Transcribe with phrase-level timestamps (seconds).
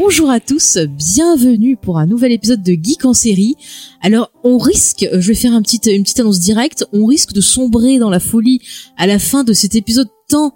[0.00, 3.56] Bonjour à tous, bienvenue pour un nouvel épisode de Geek en série.
[4.00, 8.08] Alors, on risque, je vais faire une petite annonce directe, on risque de sombrer dans
[8.08, 8.60] la folie
[8.96, 10.54] à la fin de cet épisode tant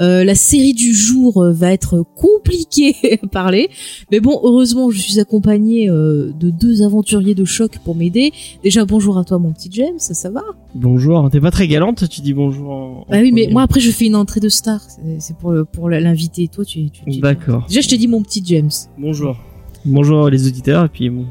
[0.00, 3.68] euh, la série du jour euh, va être compliquée à parler.
[4.10, 8.32] Mais bon, heureusement, je suis accompagnée euh, de deux aventuriers de choc pour m'aider.
[8.62, 10.42] Déjà, bonjour à toi, mon petit James, ça, ça va?
[10.74, 13.80] Bonjour, t'es pas très galante, tu dis bonjour en, en Bah oui, mais moi après,
[13.80, 14.80] je fais une entrée de star.
[15.18, 16.48] C'est- pour, pour l'invité.
[16.48, 17.66] Toi, tu, tu, tu- D'accord.
[17.68, 18.70] Déjà, je te dis mon petit James.
[18.98, 19.36] Bonjour.
[19.84, 21.26] Bonjour les auditeurs et puis bon,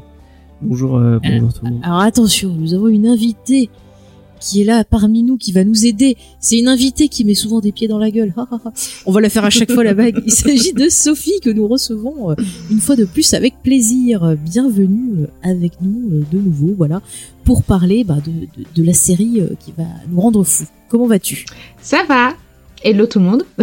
[0.60, 1.80] bonjour, euh, bonjour tout le monde.
[1.82, 3.70] Alors attention, nous avons une invitée
[4.42, 6.16] qui est là parmi nous, qui va nous aider.
[6.40, 8.34] C'est une invitée qui met souvent des pieds dans la gueule.
[9.06, 10.20] On va la faire à chaque fois la bague.
[10.26, 12.34] Il s'agit de Sophie que nous recevons euh,
[12.70, 14.36] une fois de plus avec plaisir.
[14.36, 17.00] Bienvenue euh, avec nous euh, de nouveau, voilà,
[17.44, 20.66] pour parler bah, de, de, de la série qui va nous rendre fous.
[20.88, 21.46] Comment vas-tu?
[21.80, 22.34] Ça va.
[22.84, 23.44] Hello tout le monde.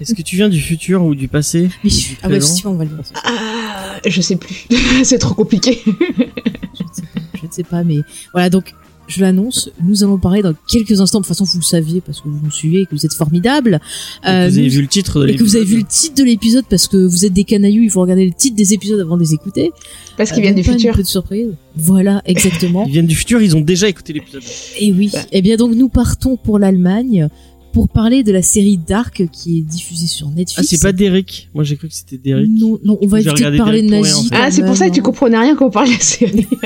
[0.00, 1.70] Est-ce que tu viens du futur ou du passé?
[1.82, 3.02] Du ah bah si, on va le voir.
[3.24, 4.66] Ah, je sais plus.
[5.04, 5.80] c'est trop compliqué.
[5.86, 8.00] Je ne sais pas, je ne sais pas, mais
[8.34, 8.74] voilà, donc
[9.08, 12.20] je l'annonce, nous allons parler dans quelques instants, de toute façon vous le saviez parce
[12.20, 13.80] que vous nous suivez et que vous êtes formidables.
[14.26, 16.14] Euh, Vous avez vu le titre de et que vous avez vu le l'épisode titre
[16.16, 19.00] de l'épisode parce que vous êtes des canailloux, il faut regarder le titre des épisodes
[19.00, 19.72] avant de les écouter.
[20.16, 20.92] Parce qu'ils Euh, viennent du futur.
[20.92, 21.48] Un peu de surprise.
[21.76, 22.84] Voilà, exactement.
[22.86, 24.42] Ils viennent du futur, ils ont déjà écouté l'épisode.
[24.78, 25.10] et oui.
[25.32, 27.28] Eh bien donc nous partons pour l'Allemagne
[27.72, 30.54] pour parler de la série Dark qui est diffusée sur Netflix.
[30.58, 31.48] Ah, c'est pas Derek.
[31.54, 32.48] Moi j'ai cru que c'était Derek.
[32.48, 34.28] Non, non, on va éviter de parler de Derek en fait.
[34.32, 36.46] Ah, c'est pour ça que tu comprenais rien quand on parle de la série.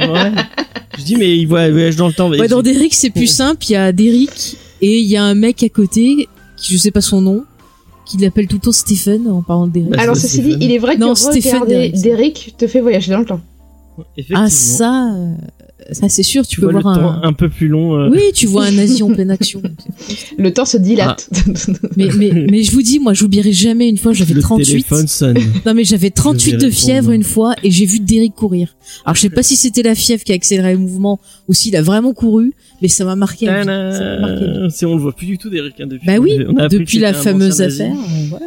[0.00, 0.32] Ouais.
[0.98, 2.28] Je dis mais il voyage dans le temps.
[2.30, 3.64] Ouais, dans Derrick, c'est plus simple.
[3.68, 6.90] Il y a Derrick et il y a un mec à côté qui je sais
[6.90, 7.44] pas son nom,
[8.04, 9.90] qui l'appelle tout le temps Stephen en parlant de Derrick.
[9.90, 11.88] Bah, Alors ceci dit, il est vrai que Non, Stephen regarder.
[11.90, 13.40] Derrick te fait voyager dans le temps.
[14.34, 15.34] Ah ça, euh,
[15.90, 16.46] ça c'est sûr.
[16.46, 17.28] Tu, tu peux vois le voir temps un.
[17.28, 17.96] un peu plus long.
[17.98, 19.60] euh, Oui, tu vois un nazi en pleine action.
[20.38, 21.28] Le temps se dilate.
[21.96, 24.64] mais, mais, mais je vous dis, moi, j'oublierai jamais une fois, j'avais le 38.
[24.66, 25.38] téléphone sonne.
[25.66, 28.76] Non, mais j'avais 38 vais de fièvre une fois et j'ai vu Derrick courir.
[29.04, 31.74] Alors, je sais pas si c'était la fièvre qui a accéléré le mouvement ou s'il
[31.76, 33.46] a vraiment couru, mais ça m'a marqué.
[33.46, 34.46] Ça m'a marqué.
[34.70, 36.06] C'est on le voit plus du tout Derek hein, depuis.
[36.06, 36.38] Bah oui,
[36.70, 37.94] depuis la fameuse affaire.
[38.28, 38.46] voilà.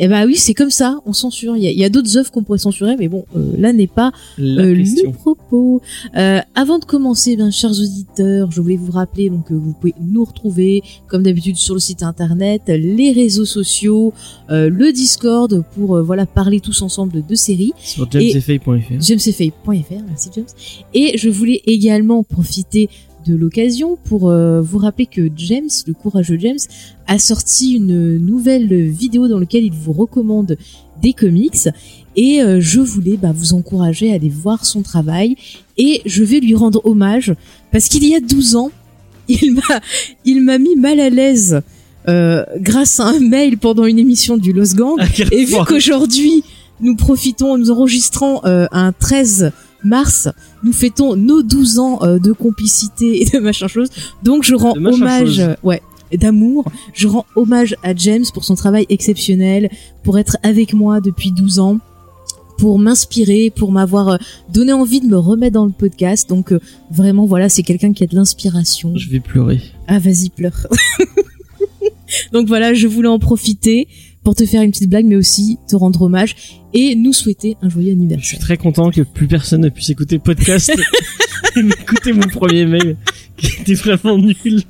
[0.00, 1.56] Et bah oui, c'est comme ça, on censure.
[1.58, 4.12] Il y a, a d'autres œuvres qu'on pourrait censurer, mais bon, euh, là n'est pas
[4.38, 5.82] euh, le propos.
[6.16, 9.94] Euh, avant de commencer, bien chers auditeurs, je voulais vous rappeler donc que vous pouvez
[10.00, 14.14] nous retrouver comme d'habitude sur le site internet, les réseaux sociaux,
[14.50, 17.74] euh, le Discord pour euh, voilà parler tous ensemble de, de séries.
[17.78, 19.00] Sur jamesfay.fr.
[19.02, 20.46] jamesfay.fr, merci James.
[20.94, 22.88] Et je voulais également profiter
[23.26, 26.58] de l'occasion pour euh, vous rappeler que James, le courageux James,
[27.06, 30.56] a sorti une nouvelle vidéo dans laquelle il vous recommande
[31.02, 31.68] des comics.
[32.16, 35.36] Et euh, je voulais bah, vous encourager à aller voir son travail.
[35.76, 37.34] Et je vais lui rendre hommage
[37.72, 38.70] parce qu'il y a 12 ans,
[39.28, 39.80] il m'a
[40.24, 41.60] il m'a mis mal à l'aise
[42.08, 44.96] euh, grâce à un mail pendant une émission du Los Gang.
[44.98, 46.42] Ah, et vu qu'aujourd'hui,
[46.80, 49.52] nous profitons, nous enregistrons un 13
[49.84, 50.28] mars,
[50.62, 53.88] nous fêtons nos 12 ans euh, de complicité et de machin chose.
[54.22, 55.82] Donc je rends hommage, euh, ouais,
[56.12, 56.64] d'amour.
[56.92, 59.70] Je rends hommage à James pour son travail exceptionnel,
[60.02, 61.78] pour être avec moi depuis 12 ans
[62.60, 64.16] pour m'inspirer, pour m'avoir euh,
[64.52, 66.28] donné envie de me remettre dans le podcast.
[66.28, 68.92] Donc euh, vraiment, voilà, c'est quelqu'un qui a de l'inspiration.
[68.96, 69.62] Je vais pleurer.
[69.88, 70.66] Ah, vas-y, pleure.
[72.32, 73.88] Donc voilà, je voulais en profiter
[74.22, 77.68] pour te faire une petite blague, mais aussi te rendre hommage et nous souhaiter un
[77.68, 78.38] joyeux Je suis anniversaire.
[78.40, 80.70] très content que plus personne ne puisse écouter podcast
[81.56, 82.96] et m'écouter mon premier mail
[83.36, 84.62] qui était vraiment nul.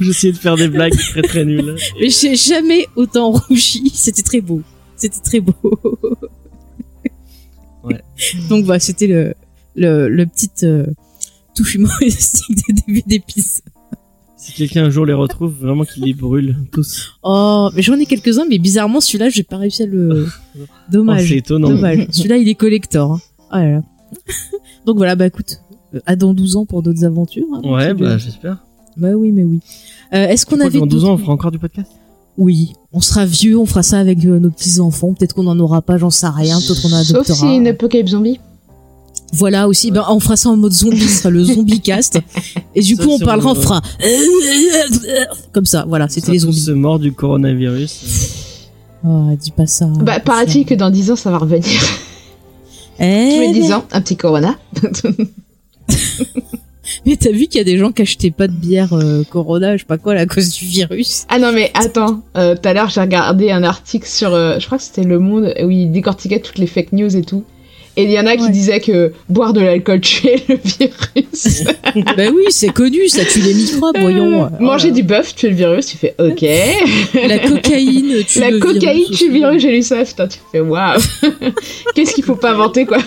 [0.00, 1.76] J'essayais de faire des blagues très très nulles.
[2.00, 3.90] Mais j'ai jamais autant rougi.
[3.94, 4.62] C'était très beau.
[4.96, 5.54] C'était très beau.
[7.84, 8.00] Ouais.
[8.48, 9.34] Donc voilà, c'était le,
[9.76, 10.84] le, le petit euh,
[11.54, 13.62] touche humoristique de début d'épisode.
[14.48, 17.12] Si quelqu'un un jour les retrouve, vraiment qu'il les brûle tous.
[17.22, 20.26] Oh, mais j'en ai quelques-uns, mais bizarrement, celui-là, j'ai pas réussi à le...
[20.58, 21.28] Oh, Dommage.
[21.28, 21.68] c'est étonnant.
[21.68, 22.06] Dommage.
[22.10, 23.12] Celui-là, il est collector.
[23.12, 23.20] hein.
[23.52, 23.82] Oh là là.
[24.86, 25.60] Donc voilà, bah écoute,
[25.94, 27.44] euh, à dans 12 ans pour d'autres aventures.
[27.54, 28.18] hein, Ouais, bah James.
[28.18, 28.58] j'espère.
[28.96, 29.60] Bah oui, mais oui.
[30.14, 31.90] Euh, Est-ce qu'on avait dans 12 ans on fera encore du podcast?
[32.38, 35.12] Oui, on sera vieux, on fera ça avec euh, nos petits enfants.
[35.12, 36.58] Peut-être qu'on en aura pas, j'en sais rien.
[36.58, 37.34] Peut-être qu'on Sauf adoptera.
[37.36, 38.40] si une apocalypse zombie.
[39.32, 42.18] Voilà aussi, ben on fera ça en mode zombie, ce sera le zombie cast.
[42.74, 43.82] Et du Ça, coup, on parlera, on fera
[45.52, 45.84] comme ça.
[45.88, 46.70] Voilà, c'était les zombies.
[46.72, 48.00] morts du coronavirus.
[49.06, 49.86] Oh, dis pas ça.
[50.00, 51.80] Bah, paraît-il que dans 10 ans, ça va revenir.
[53.00, 54.56] Eh, Tous les 10 ans, un petit Corona.
[57.06, 59.76] Mais t'as vu qu'il y a des gens qui achetaient pas de bière euh, Corona,
[59.76, 61.26] je sais pas quoi, là, à cause du virus.
[61.28, 62.22] Ah non, mais attends.
[62.36, 64.32] euh, Tout à l'heure, j'ai regardé un article sur.
[64.32, 67.22] euh, je crois que c'était Le Monde, où il décortiquait toutes les fake news et
[67.22, 67.44] tout.
[67.98, 68.50] Et il y en a qui Ouais.
[68.50, 71.64] disaient que boire de l'alcool tuait le virus.
[72.16, 74.44] bah oui, c'est connu, ça tue les microbes, voyons.
[74.44, 76.42] Euh, Manger du bœuf tue le virus, tu fais OK.
[77.26, 80.38] La cocaïne tue La le cocaïne virus tue le virus, j'ai lu ça, putain, tu
[80.52, 81.00] fais waouh.
[81.96, 82.98] Qu'est-ce qu'il faut pas inventer, quoi?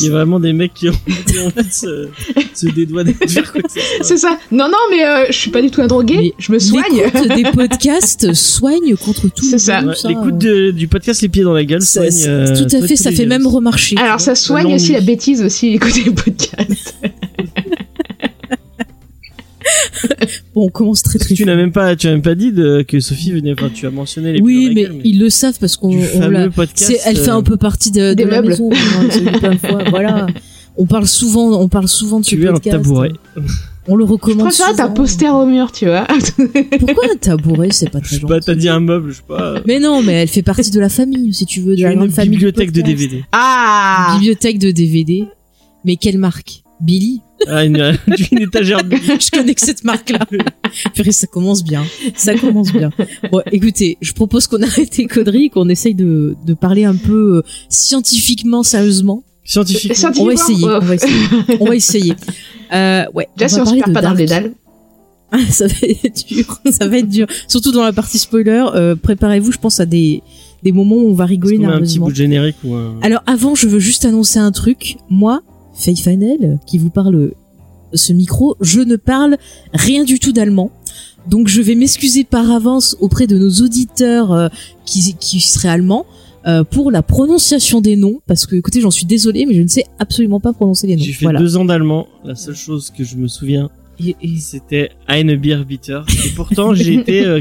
[0.00, 0.92] Il y a vraiment des mecs qui ont,
[1.26, 2.08] qui ont envie de se,
[2.54, 4.04] se dédouaner de faire quoi que ce soit.
[4.04, 4.38] C'est ça.
[4.50, 6.82] Non, non, mais euh, je suis pas du tout un drogué, Mais je me soigne.
[6.94, 9.44] L'écoute des podcasts soigne contre tout.
[9.44, 9.82] C'est ça.
[9.82, 9.94] Ouais.
[10.08, 12.86] L'écoute de- du podcast Les Pieds dans la gueule Ça- soigne, c'est- euh, tout à
[12.86, 13.28] fait, ça fait virus.
[13.28, 13.96] même remarcher.
[13.98, 16.94] Alors ça soigne aussi la bêtise aussi, écouter les podcasts.
[20.54, 22.82] Bon, on commence très très Tu n'as même pas, tu as même pas dit de,
[22.86, 25.96] que Sophie venait, enfin, tu as mentionné les Oui, mais ils le savent parce qu'on
[25.96, 26.06] l'a.
[26.06, 26.92] fameux podcast.
[26.92, 28.48] c'est- Elle fait un euh, peu partie de, de Des la meubles.
[28.48, 28.70] maison.
[28.70, 30.26] on l'a plein de fois, Voilà.
[30.78, 32.76] On parle souvent, on parle souvent de ce Tu es un podcast.
[32.76, 33.10] tabouret.
[33.88, 34.76] On le Je recommande préfère souvent.
[34.76, 36.06] ta poster au mur, tu vois.
[36.80, 38.30] Pourquoi un tabouret C'est pas Je très sais gentil.
[38.34, 39.54] pas, t'as dit un meuble, je sais pas.
[39.66, 42.10] Mais non, mais elle fait partie de la famille, si tu veux, de la grande
[42.10, 42.32] famille.
[42.32, 42.82] bibliothèque de.
[42.82, 43.24] DVD.
[43.32, 45.24] Ah Bibliothèque de DVD.
[45.86, 46.62] Mais quelle marque?
[46.82, 47.22] Billy?
[47.48, 47.96] Ah, une,
[48.32, 50.20] une étagère de Je connais que cette marque-là.
[50.94, 51.84] Purée, ça commence bien.
[52.16, 52.90] Ça commence bien.
[53.30, 57.36] Bon, écoutez, je propose qu'on arrête les conneries, qu'on essaye de, de parler un peu
[57.36, 59.22] euh, scientifiquement, sérieusement.
[59.44, 59.94] scientifique.
[59.94, 60.64] Scientifiquement, On va essayer.
[60.66, 60.74] ouais.
[60.80, 61.26] On va essayer.
[61.60, 62.12] On va essayer.
[62.72, 63.28] Euh, ouais.
[63.36, 64.18] Déjà, on si va on se parler perd de pas dans Dark.
[64.18, 64.52] le dédale.
[65.50, 66.60] ça va être dur.
[66.70, 67.26] Ça va être dur.
[67.48, 68.64] Surtout dans la partie spoiler.
[68.74, 70.22] Euh, Préparez-vous, je pense à des
[70.62, 72.06] des moments où on va rigoler met un petit nerveusement.
[72.06, 72.98] bout de générique ou un...
[73.02, 74.96] Alors avant, je veux juste annoncer un truc.
[75.10, 75.42] Moi,
[75.76, 77.34] Faye Fanel, qui vous parle euh,
[77.94, 79.36] ce micro, je ne parle
[79.72, 80.70] rien du tout d'allemand.
[81.28, 84.48] Donc je vais m'excuser par avance auprès de nos auditeurs euh,
[84.84, 86.06] qui, qui seraient allemands
[86.46, 88.20] euh, pour la prononciation des noms.
[88.26, 91.02] Parce que écoutez, j'en suis désolée, mais je ne sais absolument pas prononcer les noms.
[91.04, 91.40] J'ai fait voilà.
[91.40, 92.06] deux ans d'allemand.
[92.24, 93.68] La seule chose que je me souviens,
[93.98, 96.00] Et- et- c'était Eine Bier Bitter.
[96.26, 97.40] Et pourtant, j'ai été, euh,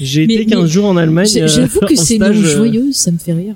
[0.00, 1.26] j'ai été 15 mais jours en Allemagne.
[1.28, 3.54] J'avoue que c'est une joyeuse, ça me fait rire.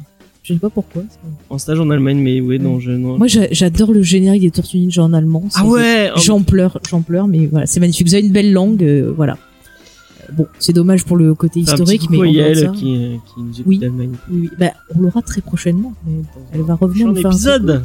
[0.52, 1.02] Je sais pas pourquoi.
[1.50, 3.16] En stage en Allemagne, mais ouais, non, je, non.
[3.18, 5.44] Moi, j'a- j'adore le générique des Tortues Ninja en allemand.
[5.54, 6.10] ah ouais!
[6.14, 8.06] oh, J'en pleure, j'en pleure, mais voilà, c'est magnifique.
[8.06, 9.32] Vous avez une belle langue, euh, voilà.
[9.34, 13.52] Euh, Bon, c'est dommage pour le côté historique, mais on Yael qui, euh, qui nous
[13.54, 13.78] écoute Oui.
[13.78, 14.12] d'Allemagne.
[14.30, 14.50] Oui, oui.
[14.58, 15.94] Bah, on l'aura très prochainement.
[16.06, 16.12] mais
[16.52, 17.82] Elle va revenir un épisode!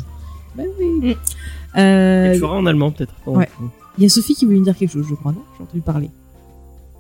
[0.58, 1.10] Bah oui.
[1.12, 1.14] Mm.
[1.80, 3.14] Euh, Et tu feras en allemand, peut-être.
[3.28, 3.48] Ouais.
[3.98, 5.42] Il y a Sophie qui voulait me dire quelque chose, je crois, non?
[5.58, 6.10] J'ai entendu parler.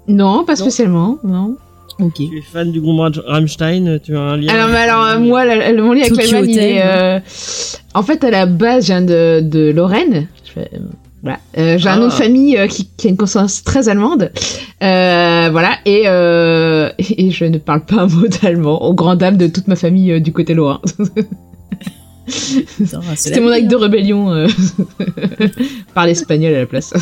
[0.08, 1.58] Non, pas spécialement, non.
[2.00, 2.14] Ok.
[2.16, 4.54] Tu es fan du groupe Ram- Rammstein, tu as un lien.
[4.54, 6.82] Alors, mais alors, moi, la- le- mon lien avec l'Allemagne, il est...
[6.84, 7.20] euh,
[7.96, 10.28] En fait, à la base, je viens de, de Lorraine.
[10.46, 10.80] Je fais- euh,
[11.24, 11.40] Voilà.
[11.58, 11.98] Euh, j'ai un Ah.
[11.98, 14.32] nom de famille euh, qui, qui a une consonance très allemande.
[14.84, 15.72] Euh, voilà.
[15.86, 19.68] Et, euh, et je ne parle pas un mot d'allemand, aux grandes dames de toute
[19.68, 20.80] ma famille euh, du côté lorrain.
[22.28, 23.68] C'était mon acte hein.
[23.70, 24.32] de rébellion.
[24.34, 24.48] Euh...
[25.96, 26.94] Parler espagnol à la place.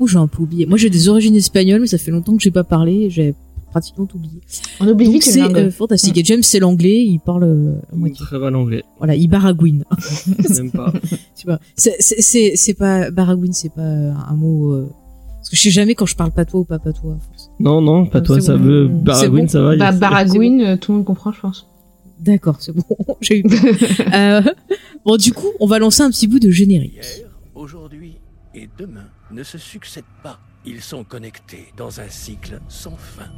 [0.00, 0.66] Ouh, j'ai un peu oublié.
[0.66, 3.10] Moi, j'ai des origines espagnoles, mais ça fait longtemps que j'ai pas parlé.
[3.10, 3.34] J'ai
[3.70, 4.40] pratiquement tout oublié.
[4.80, 6.16] On oublie Donc vite c'est euh, fantastique.
[6.18, 7.04] Et James, c'est l'anglais.
[7.04, 8.24] Il parle euh, à moitié.
[8.24, 8.84] Très mal anglais.
[8.98, 9.84] Voilà, il baragouine.
[10.50, 10.92] Même pas.
[11.36, 11.58] tu vois.
[11.76, 14.72] C'est- C'est c'est- c'est pas baragouine, c'est pas un mot.
[14.72, 14.88] euh,
[15.38, 17.18] Parce que je sais jamais quand je parle patois ou pas patois.
[17.60, 18.64] Non, non, pas Ah, toi, c'est ça bon.
[18.64, 18.88] veut.
[18.92, 19.48] C'est Baragouine, bon.
[19.48, 19.76] ça va.
[19.76, 21.66] Bah, Baragouine, euh, tout le monde comprend, je pense.
[22.20, 22.82] D'accord, c'est bon.
[23.20, 23.58] J'ai eu peur.
[24.14, 24.42] Euh,
[25.04, 26.94] bon, du coup, on va lancer un petit bout de générique.
[26.94, 28.14] Hier, aujourd'hui
[28.54, 30.38] et demain ne se succèdent pas.
[30.64, 33.30] Ils sont connectés dans un cycle sans fin.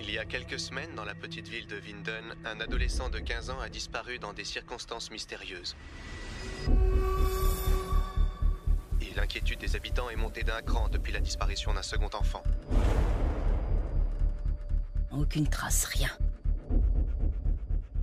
[0.00, 3.50] Il y a quelques semaines, dans la petite ville de Winden, un adolescent de 15
[3.50, 5.76] ans a disparu dans des circonstances mystérieuses.
[9.00, 12.42] Et l'inquiétude des habitants est montée d'un cran depuis la disparition d'un second enfant.
[15.12, 16.10] Aucune trace, rien.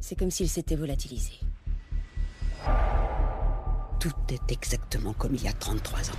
[0.02, 1.34] C'est comme s'il s'était volatilisé.
[4.00, 6.14] Tout est exactement comme il y a 33 ans.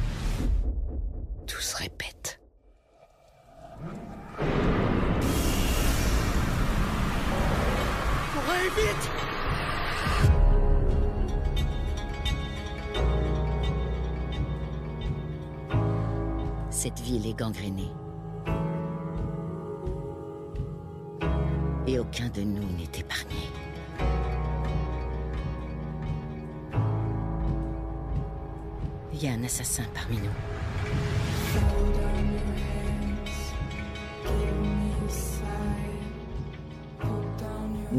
[1.47, 2.41] Tout se répète.
[16.71, 17.91] Cette ville est gangrénée.
[21.87, 23.37] Et aucun de nous n'est épargné.
[29.13, 30.31] Il y a un assassin parmi nous.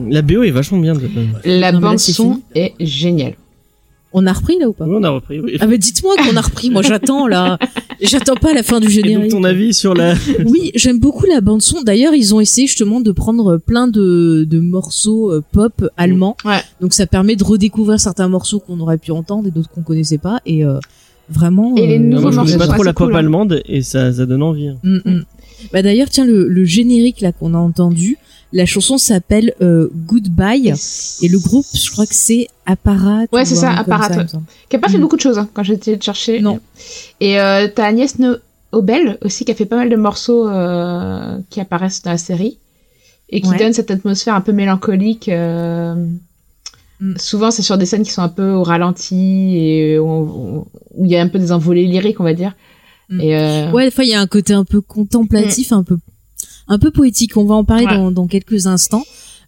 [0.10, 0.94] La BO est vachement bien.
[0.96, 1.10] De...
[1.46, 3.36] La mais bande son est géniale.
[4.14, 5.40] On a repris là ou pas Oui, on a repris.
[5.40, 5.58] Oui.
[5.60, 6.70] Ah bah dites-moi qu'on a repris.
[6.70, 7.58] Moi j'attends là.
[8.02, 9.32] J'attends pas la fin du Et générique.
[9.32, 10.14] donc ton avis sur la
[10.46, 11.82] Oui, j'aime beaucoup la bande son.
[11.84, 16.36] D'ailleurs, ils ont essayé justement de prendre plein de, de morceaux euh, pop allemands.
[16.46, 16.62] Ouais.
[16.82, 20.18] Donc ça permet de redécouvrir certains morceaux qu'on aurait pu entendre et d'autres qu'on connaissait
[20.18, 20.40] pas.
[20.46, 20.80] Et euh,
[21.30, 21.76] vraiment.
[21.76, 23.20] Et les euh, nouveaux Moi, je connais morceaux pas trop la pop cool, hein.
[23.20, 24.68] allemande et ça, ça donne envie.
[24.70, 24.78] hein.
[24.84, 25.24] Mm, mm.
[25.72, 28.18] Bah d'ailleurs, tiens, le, le générique là qu'on a entendu,
[28.54, 30.74] la chanson s'appelle euh, Goodbye.
[31.22, 33.26] Et le groupe, je crois que c'est Apparat.
[33.32, 34.26] Ouais, ou c'est ça, Apparat, ouais.
[34.70, 35.02] Qui a pas fait Mm.
[35.02, 36.40] beaucoup de choses hein, quand de chercher.
[36.42, 36.60] Non.
[37.20, 38.36] Et euh, t'as Agnès No-
[38.74, 42.58] Obel aussi qui a fait pas mal de morceaux euh, qui apparaissent dans la série
[43.30, 43.58] et qui Ouais.
[43.58, 45.30] donnent cette atmosphère un peu mélancolique.
[47.00, 47.18] Mm.
[47.18, 50.66] Souvent, c'est sur des scènes qui sont un peu au ralenti et où
[51.00, 52.54] il y a un peu des envolées lyriques, on va dire.
[53.10, 53.22] Mm.
[53.22, 55.98] Et euh, Ouais, des fois il y a un côté un peu contemplatif, un peu
[56.72, 57.38] un peu poétique.
[57.38, 57.96] On va en parler Ouais.
[57.96, 59.04] dans, dans quelques instants.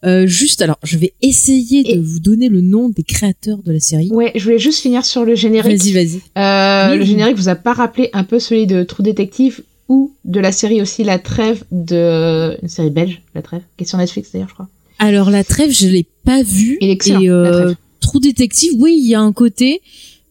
[0.06, 3.80] Euh, juste, alors, je vais essayer de vous donner le nom des créateurs de la
[3.80, 4.10] série.
[4.12, 5.82] ouais, je voulais juste finir sur le générique.
[5.82, 6.22] Vas-y, vas-y.
[6.38, 6.96] Euh.
[6.98, 10.52] Le générique vous a pas rappelé un peu celui de True Detective ou de la
[10.52, 14.50] série aussi La Trêve de une série belge, La Trêve, qui est sur Netflix d'ailleurs,
[14.50, 14.68] je crois.
[15.00, 16.78] Alors la trêve, je l'ai pas vue.
[16.82, 17.76] Il est excellent, Et La euh, Trêve.
[18.02, 19.82] True Detective, oui, il y a un côté,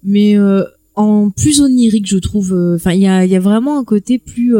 [0.04, 0.36] mais
[0.96, 2.54] en plus onirique, je trouve.
[2.76, 4.54] Enfin, il y a, y a vraiment un côté plus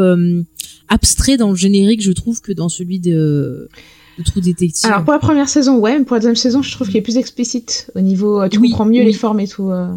[0.93, 3.69] abstrait dans le générique, je trouve, que dans celui de,
[4.19, 4.87] de True Detective.
[4.91, 7.03] Alors pour la première saison, ouais, mais pour la deuxième saison, je trouve qu'il est
[7.03, 9.07] plus explicite au niveau, euh, tu Oui, comprends mieux oui.
[9.07, 9.71] les formes et tout.
[9.71, 9.89] euh.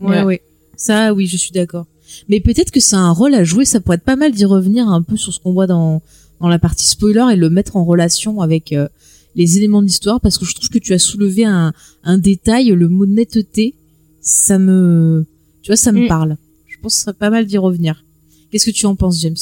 [0.00, 0.22] Ouais, Ouais.
[0.24, 0.42] ouais.
[0.76, 1.86] Ça, oui, je suis d'accord.
[2.28, 3.64] Mais peut-être que c'est un rôle à jouer.
[3.64, 6.02] Ça pourrait être pas mal d'y revenir un peu sur ce qu'on voit dans
[6.40, 8.88] dans la partie spoiler et le mettre en relation avec euh,
[9.36, 11.72] les éléments d'histoire, parce que je trouve que tu as soulevé un
[12.02, 13.74] un détail, le mot netteté.
[14.20, 15.24] Ça me,
[15.62, 16.08] tu vois, ça me Mm.
[16.08, 16.36] parle.
[16.66, 18.04] Je pense que ce serait pas mal d'y revenir.
[18.50, 19.36] Qu'est-ce que tu en penses, James?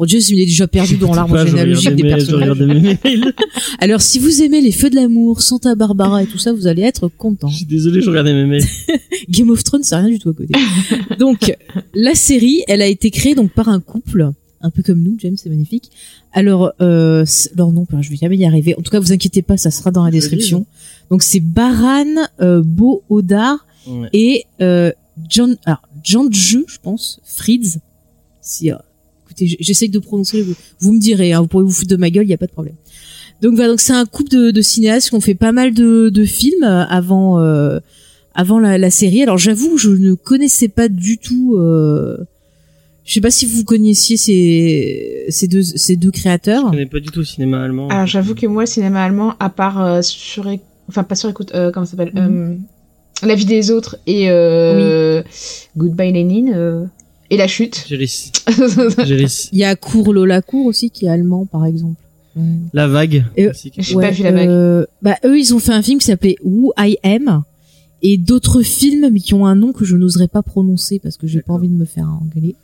[0.00, 2.48] Bon, James, il est déjà perdu dans l'arbre généalogique des personnages.
[2.48, 3.34] regardais mes mails.
[3.80, 6.80] Alors, si vous aimez les feux de l'amour, Santa Barbara et tout ça, vous allez
[6.80, 7.48] être content.
[7.48, 8.64] Je suis désolé, je regardais mes mails.
[9.28, 10.54] Game of Thrones, c'est rien du tout à côté.
[11.18, 11.54] donc,
[11.92, 14.30] la série, elle a été créée donc par un couple,
[14.62, 15.90] un peu comme nous, James, c'est magnifique.
[16.32, 18.74] Alors, euh, leur nom, je vais jamais y arriver.
[18.78, 20.64] En tout cas, vous inquiétez pas, ça sera dans la description.
[21.10, 22.06] Donc, c'est Baran
[22.40, 24.08] euh, Beau Odar Ouais.
[24.12, 24.92] et euh,
[25.28, 27.78] John, alors Janju, je pense, Fritz.
[28.40, 28.76] Si, euh,
[29.30, 30.42] écoutez, j- j'essaye de prononcer.
[30.42, 32.38] Vous, vous me direz, hein, vous pourrez vous foutre de ma gueule, il y a
[32.38, 32.74] pas de problème.
[33.42, 36.10] Donc voilà, donc c'est un couple de, de cinéastes qui ont fait pas mal de,
[36.10, 37.78] de films euh, avant euh,
[38.34, 39.22] avant la, la série.
[39.22, 41.56] Alors j'avoue, je ne connaissais pas du tout.
[41.56, 42.18] Euh,
[43.04, 46.66] je sais pas si vous connaissiez ces ces deux ces deux créateurs.
[46.66, 47.88] Je connais pas du tout le cinéma allemand.
[47.88, 50.46] Alors j'avoue que moi, le cinéma allemand, à part euh, sur,
[50.88, 52.54] enfin pas sur écoute, euh, comment ça s'appelle, euh,
[53.26, 55.22] La vie des autres et euh,
[55.76, 56.12] Goodbye
[56.54, 56.84] euh,
[57.30, 57.84] et La chute.
[57.88, 62.00] J'ai les, les, Il y a Cour Lola Cour aussi qui est allemand par exemple.
[62.36, 62.56] Mm.
[62.72, 63.24] la vague.
[63.36, 64.48] Qui- J'ai pas vu la vague.
[64.48, 67.42] euh, bah eux ils ont fait un film qui s'appelait Who I Am
[68.02, 71.26] et d'autres films mais qui ont un nom que je n'oserais pas prononcer parce que
[71.26, 72.54] j'ai pas envie de me faire engueuler.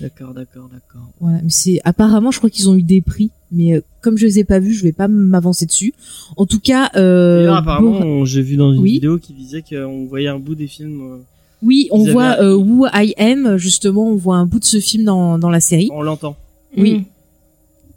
[0.00, 1.08] D'accord, d'accord, d'accord.
[1.20, 4.26] Voilà, mais c'est apparemment je crois qu'ils ont eu des prix mais euh, comme je
[4.26, 5.94] les ai pas vus, je vais pas m'avancer dessus.
[6.36, 8.94] En tout cas euh D'ailleurs, apparemment, j'ai vu dans une Oui.
[8.94, 11.16] vidéo qui disait qu'on voyait un bout des films euh,
[11.64, 14.78] oui, on ils voit euh, Who I Am justement, on voit un bout de ce
[14.80, 15.88] film dans dans la série.
[15.92, 16.36] on l'entend.
[16.76, 16.98] Oui.
[16.98, 17.04] Mm.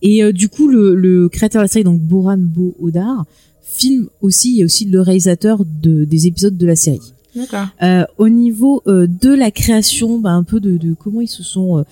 [0.03, 3.25] Et euh, du coup, le, le créateur de la série, donc Boran Bo Odar,
[3.63, 7.13] filme aussi et aussi le réalisateur de, des épisodes de la série.
[7.35, 7.65] D'accord.
[7.83, 11.41] Euh, au niveau euh, de la création, bah, un peu de, de comment ils se
[11.43, 11.83] sont euh,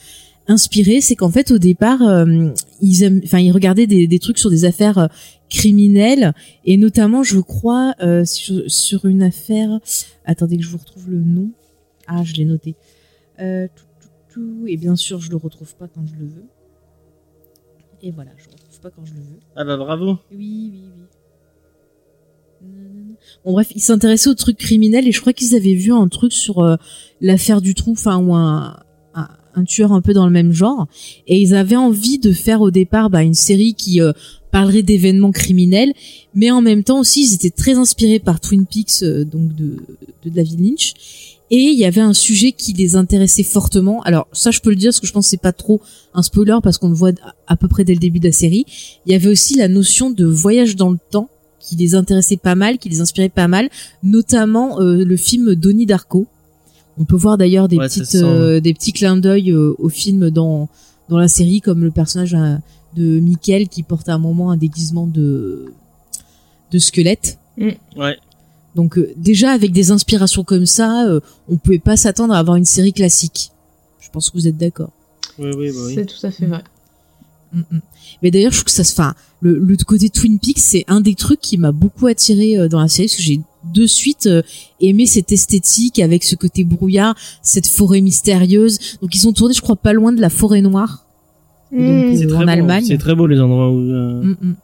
[0.48, 2.50] inspirés, c'est qu'en fait au départ, euh,
[2.82, 5.10] ils, aiment- enfin, ils regardaient des, des trucs sur des affaires
[5.50, 6.34] criminelles
[6.66, 9.80] et notamment, je crois, euh, sur, sur une affaire.
[10.26, 11.50] Attendez que je vous retrouve le nom.
[12.08, 12.76] Ah, je l'ai noté.
[13.40, 16.46] Euh, tout, tout, tout, et bien sûr, je le retrouve pas quand je le veux.
[18.02, 19.40] Et voilà, je le retrouve pas quand je le veux.
[19.56, 20.18] Ah bah bravo.
[20.32, 21.06] Oui, oui, oui.
[23.44, 26.34] Bon bref, ils s'intéressaient aux trucs criminels et je crois qu'ils avaient vu un truc
[26.34, 26.76] sur euh,
[27.22, 28.80] l'affaire du trou, enfin ou un,
[29.14, 30.88] un, un tueur un peu dans le même genre.
[31.28, 34.14] Et ils avaient envie de faire au départ bah, une série qui euh,
[34.52, 35.94] parlerait d'événements criminels,
[36.34, 39.78] mais en même temps aussi ils étaient très inspirés par Twin Peaks, euh, donc de,
[40.24, 40.94] de David Lynch.
[41.52, 44.02] Et il y avait un sujet qui les intéressait fortement.
[44.04, 45.80] Alors ça, je peux le dire parce que je pense que c'est pas trop
[46.16, 47.12] un spoiler parce qu'on le voit
[47.48, 48.66] à peu près dès le début de la série.
[49.06, 52.56] Il y avait aussi la notion de voyage dans le temps qui les intéressait pas
[52.56, 53.70] mal, qui les inspirait pas mal,
[54.04, 56.28] notamment euh, le film Donnie Darko.
[56.98, 58.24] On peut voir d'ailleurs des Ouais, petites sent.
[58.24, 60.70] euh, des petits clins d'œil euh, au film dans
[61.10, 62.56] dans la série comme le personnage euh,
[62.96, 65.66] de Michael qui porte à un moment un déguisement de
[66.72, 67.38] de squelette.
[67.96, 68.18] Ouais.
[68.76, 72.58] Donc euh, déjà avec des inspirations comme ça, euh, on pouvait pas s'attendre à avoir
[72.58, 73.52] une série classique.
[74.00, 74.92] Je pense que vous êtes d'accord.
[75.40, 75.94] Oui, oui, bah oui.
[75.96, 76.64] C'est tout à fait vrai.
[77.54, 77.82] Mm, mm.
[78.22, 81.02] Mais d'ailleurs, je trouve que ça se, enfin, le, le côté Twin Peaks, c'est un
[81.02, 83.42] des trucs qui m'a beaucoup attiré euh, dans la série, parce que j'ai
[83.74, 84.42] de suite euh,
[84.80, 88.98] aimé cette esthétique avec ce côté brouillard, cette forêt mystérieuse.
[89.02, 91.06] Donc ils ont tourné, je crois, pas loin de la forêt noire.
[91.72, 91.78] Mm.
[91.78, 92.50] Donc, C'est euh, très en beau.
[92.50, 92.86] Allemagne.
[92.86, 94.56] C'est très beau les endroits où euh, Mm, mm.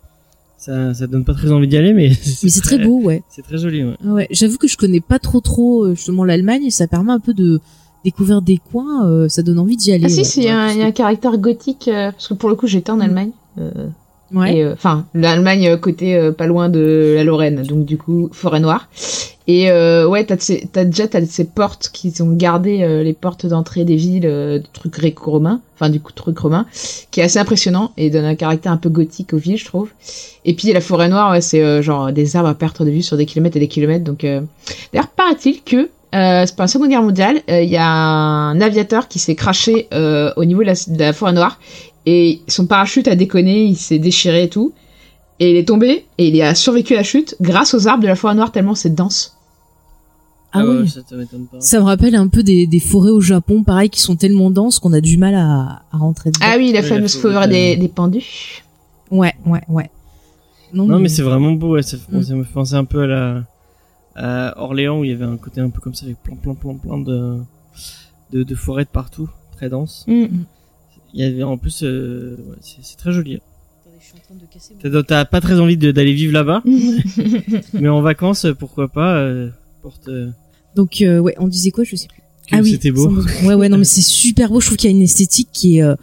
[0.62, 2.10] Ça, ça donne pas très envie d'y aller, mais
[2.44, 3.24] Mais c'est très beau, ouais.
[3.30, 3.84] C'est très joli.
[3.84, 3.96] Ouais.
[4.06, 7.12] Ah Ouais, j'avoue que je connais pas trop trop euh, justement l'Allemagne et ça permet
[7.12, 7.60] un peu de
[8.06, 10.06] découvrir des coins, euh, ça donne envie d'y aller.
[10.06, 10.24] Ah si, ouais.
[10.24, 12.50] si, il y, a un- il y a un caractère gothique, euh, parce que pour
[12.50, 13.01] le coup, j'étais en Mm.
[13.01, 13.32] Allemagne.
[13.60, 13.72] euh,
[14.33, 14.63] Ouais.
[14.63, 18.59] euh, Enfin, l'Allemagne euh, côté euh, pas loin de la Lorraine, donc du coup, forêt
[18.59, 18.88] noire.
[19.47, 23.13] Et euh, ouais, t'as de déjà t'as de ces portes qui ont gardé euh, les
[23.13, 26.67] portes d'entrée des villes, euh, du truc gréco-romain, enfin du coup truc romain,
[27.09, 29.89] qui est assez impressionnant et donne un caractère un peu gothique aux villes, je trouve.
[30.45, 33.01] Et puis la forêt noire, ouais, c'est euh, genre des arbres à perte de vue
[33.01, 34.05] sur des kilomètres et des kilomètres.
[34.05, 34.41] Donc, euh...
[34.93, 38.59] d'ailleurs, paraît-il que euh, c'est pas la Seconde Guerre mondiale, euh, il y a un
[38.59, 41.57] aviateur qui s'est craché euh, au niveau de de la forêt noire
[42.05, 44.74] et son parachute a déconné, il s'est déchiré et tout.
[45.39, 48.08] Et il est tombé et il a survécu à la chute grâce aux arbres de
[48.08, 49.38] la forêt noire tellement c'est dense.
[50.53, 50.89] Ah ouais, oui.
[50.89, 51.62] ça pas.
[51.62, 54.79] Ça me rappelle un peu des, des forêts au Japon, pareil, qui sont tellement denses
[54.79, 56.46] qu'on a du mal à, à rentrer dedans.
[56.48, 58.63] Ah oui, la Oui, fameuse la forêt forêt de- des, des pendus.
[59.10, 59.89] Ouais, ouais, ouais.
[60.74, 61.72] Non, mais c'est vraiment beau.
[61.75, 62.24] Ouais, ça, fait- Mm.
[62.24, 63.43] ça me fait penser un peu à la
[64.13, 66.53] à Orléans où il y avait un côté un peu comme ça avec plein, plein,
[66.53, 67.38] plein, plein de
[68.34, 70.03] de, de forêts de partout, très denses.
[70.08, 70.25] Mm.
[71.13, 73.39] Il y avait en plus, euh, ouais, c'est c'est très joli.
[74.82, 76.63] T'as t'as pas très envie d'aller vivre là-bas,
[77.74, 79.15] mais en vacances, pourquoi pas.
[79.18, 79.50] Euh,
[79.82, 80.30] porte, euh,
[80.75, 82.22] Donc, euh, ouais, on disait quoi, je sais plus.
[82.50, 83.10] que ah oui, c'était beau.
[83.44, 84.60] Ouais, ouais, non, mais c'est super beau.
[84.60, 85.96] Je trouve qu'il y a une esthétique qui est, euh,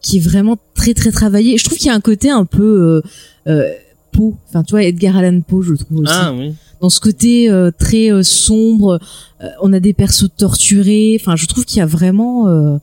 [0.00, 1.56] qui est vraiment très, très travaillée.
[1.58, 3.02] Je trouve qu'il y a un côté un peu,
[3.46, 3.72] euh, euh,
[4.12, 4.34] Poe.
[4.48, 6.12] Enfin, tu vois, Edgar Allan Poe, je le trouve aussi.
[6.14, 6.52] Ah oui.
[6.80, 9.00] Dans ce côté euh, très euh, sombre,
[9.42, 11.16] euh, on a des persos torturés.
[11.20, 12.78] Enfin, je trouve qu'il y a vraiment.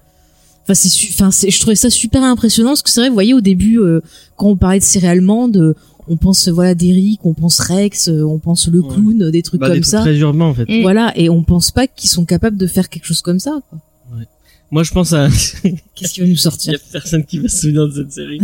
[0.66, 3.14] Enfin, c'est, su- enfin, c'est, je trouvais ça super impressionnant parce que c'est vrai, vous
[3.16, 4.02] voyez, au début, euh,
[4.36, 5.74] quand on parlait de séries allemandes, euh,
[6.08, 8.88] on pense, voilà, d'Eric, on pense Rex, euh, on pense le Ouais.
[8.94, 10.02] clown, euh, des trucs Bah, comme des trucs ça.
[10.02, 10.66] très urbains en fait.
[10.82, 13.60] Voilà, et on pense pas qu'ils sont capables de faire quelque chose comme ça.
[13.70, 13.80] Quoi.
[14.72, 15.30] Moi, je pense à
[15.96, 18.12] Qu'est-ce qui va nous il sortir y a personne qui va se souvenir de cette
[18.12, 18.40] série.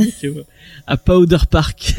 [0.85, 1.95] à Powder Park.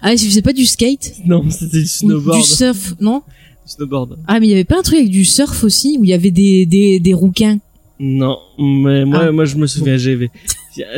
[0.00, 1.12] Ah, je faisais pas du skate?
[1.26, 2.38] Non, c'était du ou snowboard.
[2.40, 3.22] du surf, non?
[3.66, 4.18] Snowboard.
[4.26, 6.14] Ah, mais il y avait pas un truc avec du surf aussi où il y
[6.14, 7.58] avait des des des rouquins?
[8.00, 9.32] Non, mais moi, Ah.
[9.32, 10.30] moi je me souviens, j'avais.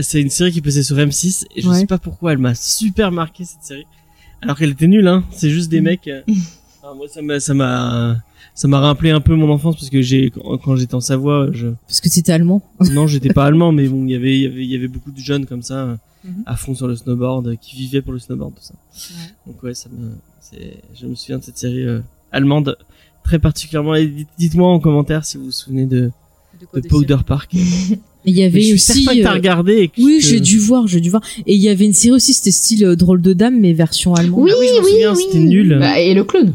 [0.01, 1.81] C'est une série qui passait sur M6 et je Ouais.
[1.81, 3.87] sais pas pourquoi elle m'a super marqué cette série.
[4.41, 5.25] Alors qu'elle était nulle, hein.
[5.31, 5.85] C'est juste des Mm.
[5.85, 6.09] mecs.
[6.09, 6.23] euh,
[6.83, 8.17] enfin, moi, ça m'a, ça m'a,
[8.55, 11.69] ça m'a rappelé un peu mon enfance parce que j'ai, quand, j'étais en Savoie, je,
[11.87, 12.63] Parce que c'était allemand.
[12.93, 14.89] non, j'étais pas allemand, mais bon, il y avait, il y avait, il y avait
[14.89, 16.43] beaucoup de jeunes comme ça, Mhm.
[16.47, 18.75] à fond sur le snowboard, qui vivaient pour le snowboard, tout ça.
[19.47, 22.01] Donc ouais, ça me, c'est, je me souviens de cette série euh,
[22.33, 22.77] allemande
[23.25, 23.95] très particulièrement.
[23.95, 26.11] Et dites- dites-moi en commentaire si vous vous souvenez de,
[26.75, 27.55] de Powder Park.
[27.55, 29.05] Et il y Mais avait je suis aussi.
[29.05, 29.73] que t'as euh, regardé.
[29.75, 31.23] Et que Oui, que- j'ai dû voir, j'ai dû voir.
[31.47, 34.15] Et il y avait une série aussi, c'était style euh, drôle de dame, mais version
[34.15, 34.45] allemande.
[34.45, 35.23] Oui, Ah oui, je me oui, souviens, oui.
[35.27, 35.77] c'était nul.
[35.79, 36.55] Bah, et le clown.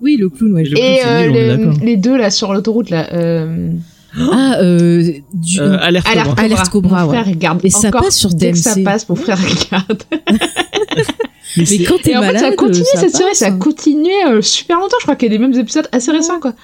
[0.00, 0.62] Oui, le clown, ouais.
[0.62, 1.84] Et le- Et c'est euh, nul, on est le- d'accord.
[1.84, 3.12] les deux là sur l'autoroute là.
[3.12, 3.70] Euh...
[4.18, 5.60] Ah, euh, du.
[5.60, 6.42] Euh, alerte Alerte Cobra.
[6.42, 7.16] Alerte Cobra, Mon ouais.
[7.20, 10.02] frère regarde Et ça encore passe sur que ça passe, mon frère regarde.
[11.56, 13.50] mais quand t'es Et en fait, malade, ça a continué ça cette série, ça a
[13.50, 13.58] hein.
[13.58, 14.96] continué euh, super longtemps.
[14.98, 16.54] Je crois qu'il y a des mêmes épisodes assez récents quoi.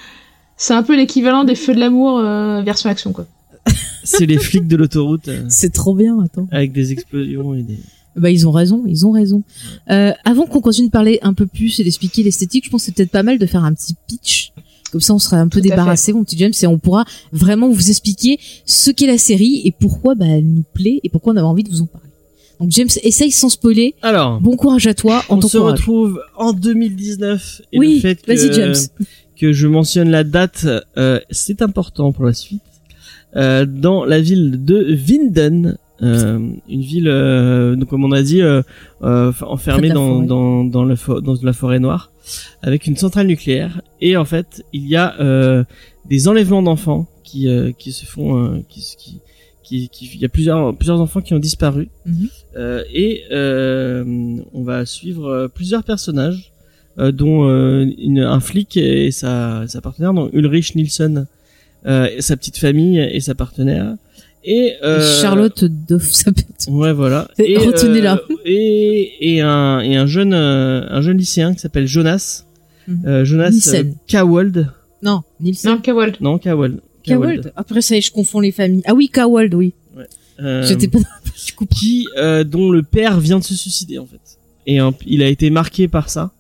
[0.57, 3.27] C'est un peu l'équivalent des Feux de l'amour euh, version action quoi.
[4.05, 6.47] C'est les flics de l'autoroute euh, C'est trop bien, attends.
[6.51, 7.79] avec des explosions et des.
[8.17, 9.43] Bah ils ont raison, ils ont raison.
[9.91, 12.87] Euh, avant qu'on continue de parler un peu plus et d'expliquer l'esthétique, je pense que
[12.87, 14.53] c'est peut-être pas mal de faire un petit pitch.
[14.93, 17.69] Comme ça, on sera un peu Tout débarrassé, mon petit James, et on pourra vraiment
[17.69, 21.37] vous expliquer ce qu'est la série et pourquoi bah, elle nous plaît et pourquoi on
[21.37, 22.11] avait envie de vous en parler.
[22.61, 23.97] Donc James, essaye sans spoiler.
[24.03, 28.77] Alors, Bon courage à toi, on on se retrouve en 2019 et Oui, vas-y James.
[29.39, 30.67] Que je mentionne la date,
[30.97, 32.63] euh, c'est important pour la suite.
[33.37, 38.43] Euh, dans la ville de Winden, euh, une ville, euh, donc comme on a dit,
[38.43, 38.63] euh,
[39.03, 42.11] euh, enfermée dans, dans, dans, le dans la forêt noire,
[42.63, 43.81] avec une centrale nucléaire.
[44.01, 45.65] Et en fait, il y a euh,
[46.09, 49.21] des enlèvements d'enfants qui, euh, qui se font, euh, qui, qui,
[49.65, 51.89] qui, qui- il y a plusieurs, plusieurs enfants qui ont disparu.
[52.07, 52.29] Mhm.
[52.57, 54.05] Euh, et euh,
[54.53, 56.53] on va suivre plusieurs personnages,
[56.99, 61.27] dont euh, une, un flic et sa, sa partenaire, donc Ulrich Nielsen,
[61.87, 63.95] euh, et sa petite famille et sa partenaire.
[64.45, 67.29] Et euh, Charlotte Doff, ça peut être- Ouais, voilà.
[67.39, 68.15] Et Et, retenez-la.
[68.17, 72.45] euh, et, et un et un jeune euh, un jeune lycéen qui s'appelle Jonas.
[72.87, 73.03] Mhm.
[73.07, 73.87] Euh, Jonas Nielsen.
[73.89, 74.69] euh, Kawald.
[75.03, 75.71] Non, Nielsen.
[75.71, 76.17] Non, Kawald.
[76.21, 76.81] Non, Kawald.
[77.03, 77.53] Kawald.
[77.57, 78.83] Après ça, y est, je confonds les familles.
[78.87, 79.73] Ah oui, Kawald, oui.
[80.41, 80.99] Euh, J'étais pas.
[81.75, 84.21] Qui euh, dont le père vient de se suicider en fait.
[84.67, 86.33] Et euh, il a été marqué par ça.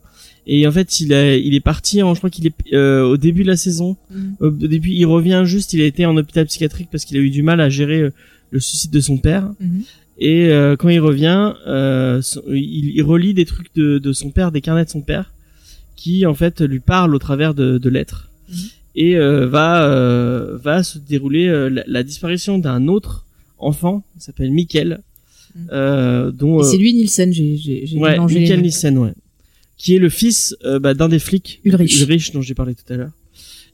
[0.46, 2.02] Et en fait, il a, il est parti.
[2.02, 3.96] En, je crois qu'il est euh, au début de la saison.
[4.10, 4.36] Mhm.
[4.40, 5.72] Au début, il revient juste.
[5.72, 8.10] Il a été en hôpital psychiatrique parce qu'il a eu du mal à gérer euh,
[8.50, 9.50] le suicide de son père.
[9.60, 9.82] Mhm.
[10.18, 14.52] Et euh, quand il revient, euh, il, il relit des trucs de, de son père,
[14.52, 15.32] des carnets de son père,
[15.96, 18.30] qui en fait lui parlent au travers de, de lettres.
[18.50, 18.56] Mhm.
[18.96, 23.24] Et euh, va euh, va se dérouler euh, la, la disparition d'un autre
[23.58, 25.00] enfant, qui s'appelle Mikkel,
[25.56, 25.68] Mhm.
[25.72, 28.26] euh, dont euh, c'est lui Nielsen, j'ai j'ai ouais, noms.
[28.26, 29.12] Nielsen, ouais,
[29.76, 32.00] qui est le fils euh, bah, d'un des flics Ulrich.
[32.00, 33.10] Ulrich dont j'ai parlé tout à l'heure.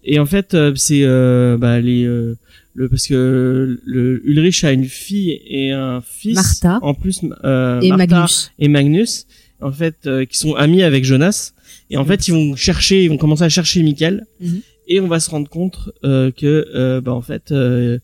[0.05, 2.37] Et en fait, euh, c'est euh, bah, les euh,
[2.75, 6.35] le parce que le Ulrich a une fille et un fils.
[6.37, 6.79] Martha.
[6.83, 8.53] En plus, euh, Et Martha Magnus.
[8.59, 9.27] et Magnus,
[9.61, 11.53] en fait, euh, qui sont amis avec Jonas.
[11.91, 14.27] Et en fait, ils vont chercher, ils vont commencer à chercher Michael.
[14.41, 14.61] Mhm.
[14.89, 17.99] Et on va se rendre compte euh, que, euh, bah, en fait, euh,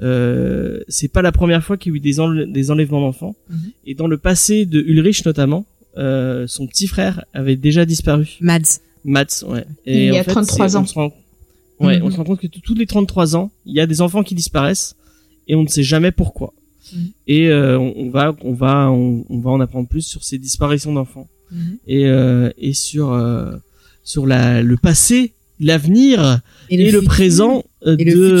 [0.00, 3.36] euh, c'est pas la première fois qu'il y a eu des enlèvements d'enfants.
[3.50, 3.58] Mhm.
[3.86, 5.66] Et dans le passé de Ulrich notamment,
[5.98, 8.28] euh, son petit frère avait déjà disparu.
[8.40, 8.80] Mads.
[9.04, 9.64] Mats, ouais.
[9.86, 10.82] Il y en a fait, 33 c'est- ans.
[10.82, 11.12] On se rend,
[11.80, 12.04] ouais, Mhm.
[12.06, 14.34] on se rend compte que tous les 33 ans, il y a des enfants qui
[14.34, 14.94] disparaissent
[15.48, 16.52] et on ne sait jamais pourquoi.
[16.94, 17.08] Mhm.
[17.26, 20.38] Et euh, on, on va, on va, on, on va en apprendre plus sur ces
[20.38, 21.78] disparitions d'enfants Mhm.
[21.86, 23.52] et euh, et sur euh,
[24.04, 27.04] sur la le passé, l'avenir et, le, futur.
[27.04, 28.38] présent euh, Et de le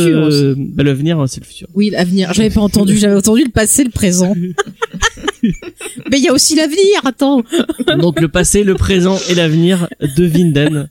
[0.54, 1.68] futur bah, l'avenir, c'est le futur.
[1.74, 2.32] Oui, l'avenir.
[2.32, 4.32] J'avais pas entendu, j'avais entendu le passé, le présent.
[6.10, 7.42] Mais il y a aussi l'avenir, attends.
[7.98, 10.88] Donc le passé, le présent et l'avenir de Vinden.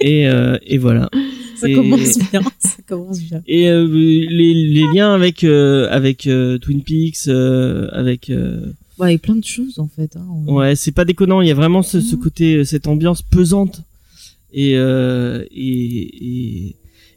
[0.00, 1.08] Et euh, et voilà.
[1.56, 3.42] Ça Et- commence bien, ça commence bien.
[3.46, 9.14] et euh, les, les liens avec euh, avec euh, Twin Peaks euh, avec euh, Ouais,
[9.14, 10.16] et plein de choses, en fait.
[10.16, 10.24] Hein.
[10.46, 12.22] ouais c'est pas déconnant il y a vraiment ce, ce Mhm.
[12.22, 13.82] côté cette ambiance pesante
[14.52, 16.76] et euh, et et,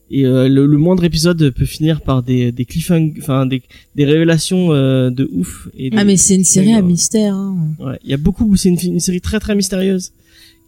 [0.09, 3.61] et, euh, le, le moindre épisode peut finir par des des cliffhangers enfin des
[3.95, 7.35] des révélations euh, de ouf et Ah, mais c'est une série à mystère.
[7.35, 7.55] Hein.
[7.79, 8.55] Ouais, il y a beaucoup.
[8.55, 10.11] C'est une, une série très très mystérieuse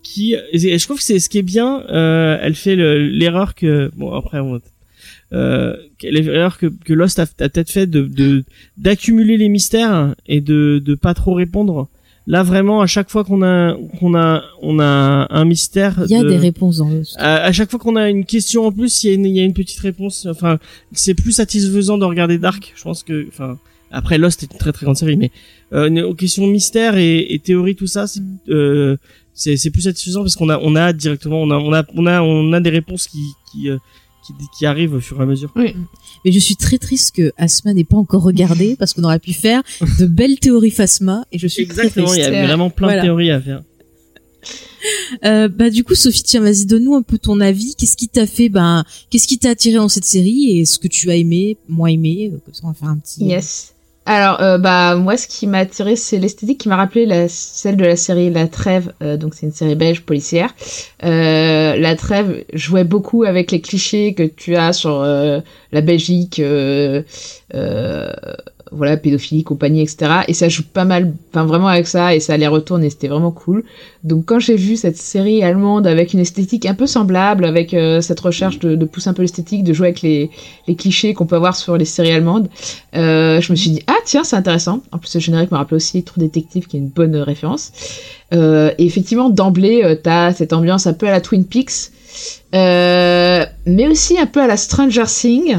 [0.04, 0.36] qui.
[0.54, 1.84] et je trouve que c'est ce qui est bien.
[1.90, 4.60] Euh, elle fait le- l'erreur que bon après on.
[5.32, 8.44] Euh, l'erreur que, que Lost a, a peut-être fait de de-
[8.78, 11.88] d'accumuler les mystères et de de pas trop répondre.
[12.28, 15.96] Là vraiment à chaque fois qu'on a qu'on a on a un mystère.
[16.06, 17.16] Il y a de- des réponses dans Lost.
[17.18, 19.36] à, à chaque fois qu'on a une question en plus, il y a une, il
[19.36, 20.28] y a une petite réponse.
[20.30, 20.60] Enfin,
[20.92, 22.72] c'est plus satisfaisant de regarder Dark.
[22.76, 23.58] Je pense que, enfin,
[23.92, 25.32] après Lost est une très très grande série, mais
[25.74, 28.98] euh, aux questions mystère et, et théorie tout ça, c'est euh,
[29.34, 32.06] c'est c'est plus satisfaisant parce qu'on a on a directement on a on a on
[32.06, 33.78] a on a des réponses qui qui euh,
[34.38, 35.52] qui, qui arrivent au fur et à mesure.
[35.56, 39.34] Mais je suis très triste que Asma n'ait pas encore regardé parce qu'on aurait pu
[39.34, 39.62] faire
[40.00, 43.02] de belles théories Phasma et je suis Exactement, très il y a vraiment plein Voilà.
[43.02, 43.62] de théories à faire.
[45.26, 48.26] Euh, bah du coup Sophie tiens vas-y donne-nous un peu ton avis qu'est-ce qui t'a
[48.26, 51.58] fait ben qu'est-ce qui t'a attiré dans cette série et ce que tu as aimé
[51.68, 53.74] moins aimé euh, comme ça on va faire un petit Yes.
[54.12, 57.86] Alors, euh, bah, moi, ce qui m'a attiré, c'est l'esthétique qui m'a rappelé celle de
[57.86, 58.92] la série La Trêve.
[59.04, 60.52] euh, donc, c'est une série belge policière.
[61.04, 66.42] Euh, la Trêve jouait beaucoup avec les clichés que tu as sur la Belgique,
[68.72, 70.22] voilà, pédophilie, compagnie, etc.
[70.28, 73.08] Et ça joue pas mal, enfin, vraiment avec ça, et ça les retourne, et c'était
[73.08, 73.64] vraiment cool.
[74.04, 78.02] Donc, quand j'ai vu cette série allemande avec une esthétique un peu semblable, avec euh,
[78.02, 80.30] cette recherche de, de pousser un peu l'esthétique, de jouer avec les,
[80.68, 82.50] les clichés qu'on peut avoir sur les séries allemandes,
[82.96, 84.82] euh, je me suis dit ah tiens c'est intéressant.
[84.92, 87.72] En plus le générique me rappelait aussi True Detective qui est une bonne euh, référence.
[88.34, 91.92] Euh, et effectivement d'emblée euh, t'as cette ambiance un peu à la Twin Peaks,
[92.54, 95.58] euh, mais aussi un peu à la Stranger Things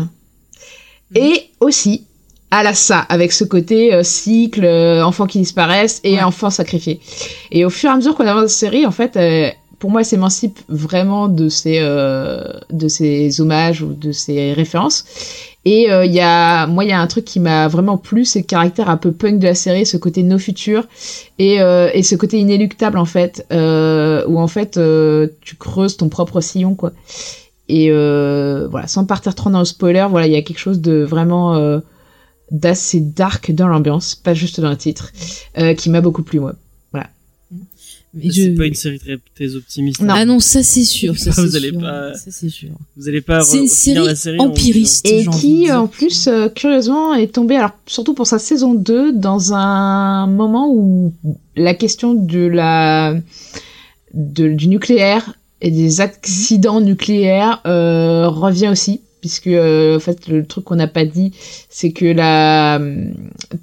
[1.14, 2.06] et aussi
[2.50, 6.22] à la ça avec ce côté euh, cycle euh, enfants qui disparaissent et Ouais.
[6.22, 7.00] enfants sacrifiés.
[7.52, 9.90] Et au fur et à mesure qu'on avance dans la série en fait euh, pour
[9.90, 15.06] moi, elle s'émancipe vraiment de ces euh, de ces hommages ou de ces références.
[15.64, 18.24] Et euh, il y a, moi, il y a un truc qui m'a vraiment plu,
[18.26, 20.84] c'est le caractère un peu punk de la série, ce côté no futur
[21.38, 25.96] et euh, et ce côté inéluctable en fait, euh, où en fait euh, tu creuses
[25.96, 26.92] ton propre sillon quoi.
[27.70, 30.80] Et euh, voilà, sans partir trop dans le spoiler, voilà, il y a quelque chose
[30.80, 31.78] de vraiment euh,
[32.50, 35.12] d'assez dark dans l'ambiance, pas juste dans le titre,
[35.58, 36.54] euh, qui m'a beaucoup plu moi.
[38.12, 40.00] Mais C'est je- pas une série très très optimiste.
[40.02, 40.12] Non.
[40.16, 43.20] ah non ça c'est sûr ça Vous allez sûr pas- ça c'est sûr Vous allez
[43.20, 45.06] pas C'est une série la série en- empiriste.
[45.06, 49.52] Et qui, en plus, euh, curieusement, est tombé, alors surtout pour sa saison 2, dans
[49.52, 51.12] un moment où
[51.54, 53.14] la question de la
[54.12, 60.46] de, du nucléaire et des accidents nucléaires euh, revient aussi, puisque euh, en fait le
[60.46, 61.32] truc qu'on n'a pas dit,
[61.68, 62.80] c'est que la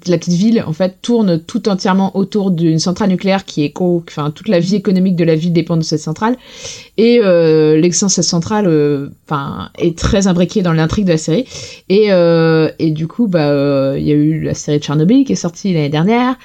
[0.06, 4.30] la petite ville en fait tourne tout entièrement autour d'une centrale nucléaire qui est enfin
[4.30, 6.36] toute la vie économique de la ville dépend de cette centrale.
[6.96, 11.18] Et euh, l'existence de cette centrale euh, enfin est très imbriquée dans l'intrigue de la
[11.18, 11.46] série.
[11.88, 15.24] Et euh, et du coup bah euh, il y a eu la série de Tchernobyl
[15.24, 16.36] qui est sortie l'année dernière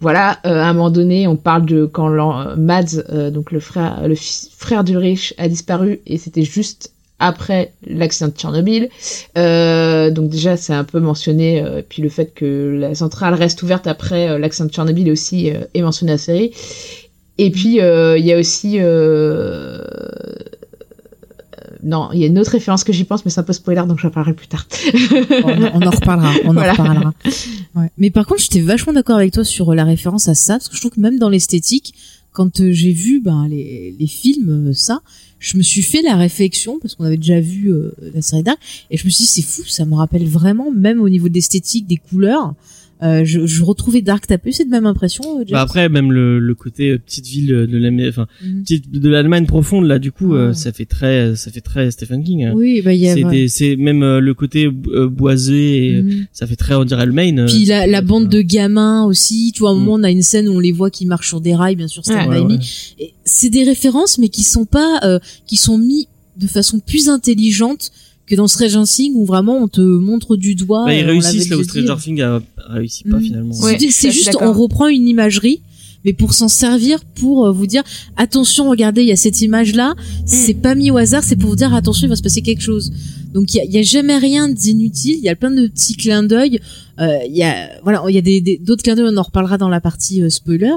[0.00, 3.60] voilà euh, à un moment donné on parle de quand l'en- Mads euh, donc le
[3.60, 8.88] frère le frère d'Ulrich a disparu et c'était juste après l'accident de Tchernobyl.
[9.36, 11.62] Euh, donc déjà, c'est un peu mentionné.
[11.62, 15.50] euh, puis le fait que la centrale reste ouverte après euh, l'accident de Tchernobyl aussi
[15.50, 16.52] euh, est mentionné dans la série.
[17.36, 19.82] Et puis euh, il y a aussi euh,
[21.82, 23.82] non, il y a une autre référence que j'y pense, mais c'est un peu spoiler,
[23.86, 24.66] donc j'en parlerai plus tard.
[25.44, 26.70] on, on en reparlera, on Voilà.
[26.70, 27.14] en reparlera.
[27.76, 27.88] Ouais.
[27.98, 30.74] Mais par contre, j'étais vachement d'accord avec toi sur la référence à ça, parce que
[30.74, 31.94] je trouve que même dans l'esthétique,
[32.32, 35.00] quand euh, j'ai vu ben, les, les films, euh, ça,
[35.38, 38.58] je me suis fait la réflexion, parce qu'on avait déjà vu euh, la série Dark,
[38.90, 41.86] et je me suis dit, c'est fou, ça me rappelle vraiment, même au niveau d'esthétique,
[41.86, 42.54] des couleurs,
[43.02, 44.26] euh, je, je retrouvais Dark.
[44.26, 47.48] T'as eu cette même impression, euh, Bah après même le, le côté euh, petite ville
[47.48, 48.62] de l'Allemagne, enfin Mhm.
[48.62, 52.22] petite de l'Allemagne profonde là du coup euh, ça fait très ça fait très Stephen
[52.24, 52.44] King.
[52.44, 52.52] hein.
[52.54, 53.48] Oui, bah il y a.
[53.48, 56.26] c'est même euh, le côté euh, boisé et Mhm.
[56.32, 57.46] ça fait très on dirait le Maine.
[57.48, 59.78] Puis la, la bande de gamins aussi, tu vois, à un Mm.
[59.80, 61.88] moment on a une scène où on les voit qui marchent sur des rails, bien
[61.88, 62.58] sûr, Sam Ouais, ouais,
[63.24, 67.90] C'est des références, mais qui sont pas, euh, qui sont mis de façon plus intelligente
[68.30, 70.84] que dans Stranger Things où vraiment on te montre du doigt.
[70.86, 71.64] Bah, ils réussissent là où.
[71.64, 72.36] Stranger Things a
[72.68, 73.22] a réussi pas Mm.
[73.22, 73.58] finalement.
[73.60, 73.76] Ouais.
[73.90, 75.60] C'est- juste, on reprend une imagerie,
[76.04, 77.82] mais pour s'en servir, pour euh, vous dire,
[78.16, 79.94] attention, regardez, il y a cette image-là,
[80.26, 82.62] c'est pas mis au hasard, c'est pour vous dire, attention, il va se passer quelque
[82.62, 82.92] chose.
[83.34, 86.22] Donc il y y a jamais rien d'inutile, il y a plein de petits clins
[86.22, 86.58] d'œil.
[87.00, 89.22] Euh, Il y a, voilà, il y a des des- d'autres clins d'œil, on en
[89.22, 90.72] reparlera dans la partie euh, spoiler.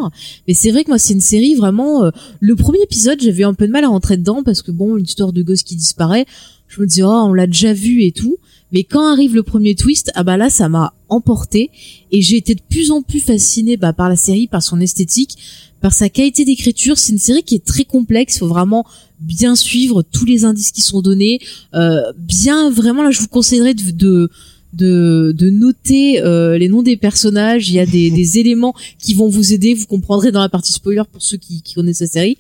[0.48, 2.04] Mais c'est vrai que moi, c'est une série vraiment.
[2.06, 4.98] euh, le premier épisode, j'avais un peu de mal à rentrer dedans parce que bon,
[4.98, 6.26] une histoire de gosse qui disparaît,
[6.68, 8.38] je me dis, oh, on l'a déjà vu et tout.
[8.74, 11.70] Mais quand arrive le premier twist, ah bah là, ça m'a emporté
[12.12, 15.38] et j'ai été de plus en plus fascinée bah, par la série, par son esthétique,
[15.80, 16.98] par sa qualité d'écriture.
[16.98, 18.40] C'est une série qui est très complexe.
[18.40, 18.84] Faut vraiment
[19.20, 21.40] bien suivre tous les indices qui sont donnés.
[21.76, 24.30] Euh, bien, vraiment, là, je vous conseillerais de,
[24.74, 27.70] noter euh, les noms des personnages.
[27.70, 29.76] Il y a des, des éléments qui vont vous aider.
[29.76, 32.38] Vous comprendrez dans la partie spoiler pour ceux qui, qui connaissent la série.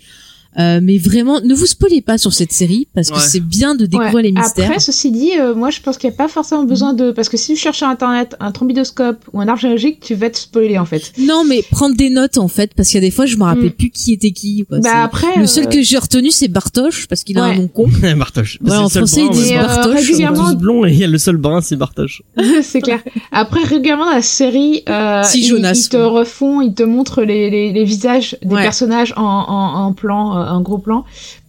[0.59, 3.21] Euh, mais vraiment, ne vous spoilez pas sur cette série parce que Ouais.
[3.21, 4.21] c'est bien de découvrir Ouais.
[4.23, 4.65] les mystères.
[4.65, 7.11] Après, ceci dit, euh, moi je pense qu'il n'y a pas forcément besoin de.
[7.11, 10.29] Parce que si tu cherches sur internet un trombidoscope ou un arbre géologique, tu vas
[10.29, 11.11] te spoiler en fait.
[11.17, 13.43] Non, mais prendre des notes en fait, parce qu'il y a des fois je me
[13.43, 13.71] rappelle Mm.
[13.71, 14.65] plus qui était qui.
[14.67, 14.79] quoi.
[14.79, 15.39] bah après.
[15.39, 17.57] Le seul euh, que j'ai retenu c'est Bartoche parce qu'il a un Ouais.
[17.57, 17.87] nom con.
[18.17, 18.59] Bartoche.
[18.63, 19.57] Ouais, en français, ils disent ouais.
[19.57, 19.95] Euh, Bartoche.
[20.07, 22.21] Régulièrement- tous blonds et il y a le seul brun c'est Bartoche.
[22.61, 22.99] c'est clair.
[23.31, 26.03] Après, régulièrement dans la série, euh, Si, ils, Jonas, ils te ouais.
[26.03, 28.61] refont, ils te montrent les, les, les visages des Ouais.
[28.61, 31.03] personnages en, en, en plan, en gros plan,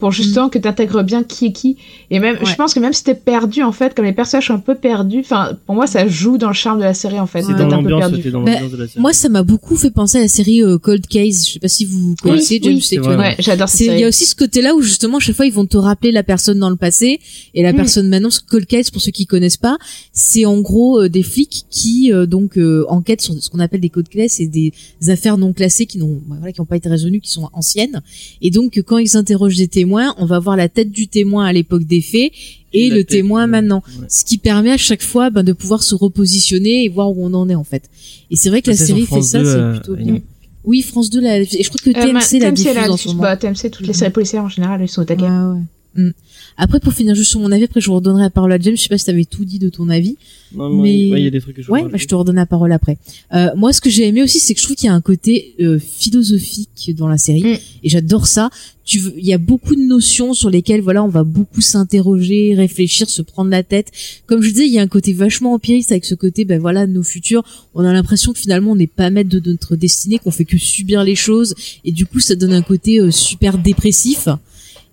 [0.04, 1.76] pour justement que tu intègres bien qui est qui.
[2.10, 2.38] Et même, Mm.
[2.44, 2.50] Ouais.
[2.50, 4.74] je pense que même si t'es perdu, en fait, comme les personnages sont un peu
[4.74, 7.42] perdus, enfin, pour moi, ça joue dans le charme de la série, en fait.
[7.42, 9.00] C'est dans un peu l'ambiance, Bah, de la série.
[9.00, 11.46] Moi ça m'a beaucoup fait penser à la série euh, Cold Case.
[11.46, 13.16] Je sais pas si vous connaissez oui, James vrai.
[13.16, 14.04] Ouais, j'adore cette C'est il y série.
[14.04, 16.68] a aussi ce côté-là où justement chaque fois ils vont te rappeler la personne dans
[16.70, 17.18] le passé
[17.54, 17.76] et la Mm.
[17.76, 18.28] personne maintenant.
[18.50, 19.78] Cold Case pour ceux qui connaissent pas,
[20.12, 23.80] c'est en gros euh, des flics qui euh, donc euh, enquêtent sur ce qu'on appelle
[23.80, 24.72] des codes clés, c'est des
[25.08, 28.02] affaires non classées qui n'ont voilà qui n'ont pas été résolues, qui sont anciennes.
[28.42, 31.52] Et donc quand ils interrogent des témoins, on va voir la tête du témoin à
[31.52, 32.32] l'époque des faits
[32.72, 33.82] et, la le tête, témoin euh, maintenant.
[34.00, 34.06] ouais.
[34.08, 37.32] Ce qui permet à chaque fois ben, de pouvoir se repositionner et voir où on
[37.34, 37.88] en est en fait.
[38.30, 40.18] Et c'est vrai que la série fait France ça, 2, c'est euh, plutôt bien.
[40.64, 43.08] Oui, France 2 l'a et je crois que Euh, TMC la diffuse là, en ce
[43.08, 43.22] moment.
[43.22, 45.22] bah, TMC, toutes les séries policières en général, ils sont au taquet.
[45.24, 45.60] Ouais, ouais.
[45.96, 46.10] Mm.
[46.56, 48.76] Après, pour finir juste sur mon avis, après je vous redonnerai la parole à James.
[48.76, 50.16] Je sais pas si t'avais tout dit de ton avis.
[50.54, 52.14] Non, non, Mais- ouais, il y a des trucs que je Ouais, bah, je te
[52.14, 52.96] redonne la parole après.
[53.32, 55.00] Euh, moi, ce que j'ai aimé aussi, c'est que je trouve qu'il y a un
[55.00, 57.56] côté euh, philosophique dans la série, Mm.
[57.82, 58.50] et j'adore ça.
[58.84, 62.54] Tu, veux- il y a beaucoup de notions sur lesquelles, voilà, on va beaucoup s'interroger,
[62.54, 63.90] réfléchir, se prendre la tête.
[64.26, 66.86] Comme je disais, il y a un côté vachement empiriste avec ce côté, ben voilà,
[66.86, 67.42] nos futurs.
[67.74, 70.58] On a l'impression que finalement, on n'est pas maître de notre destinée, qu'on fait que
[70.58, 71.54] subir les choses,
[71.84, 74.28] et du coup, ça donne un côté euh, super dépressif.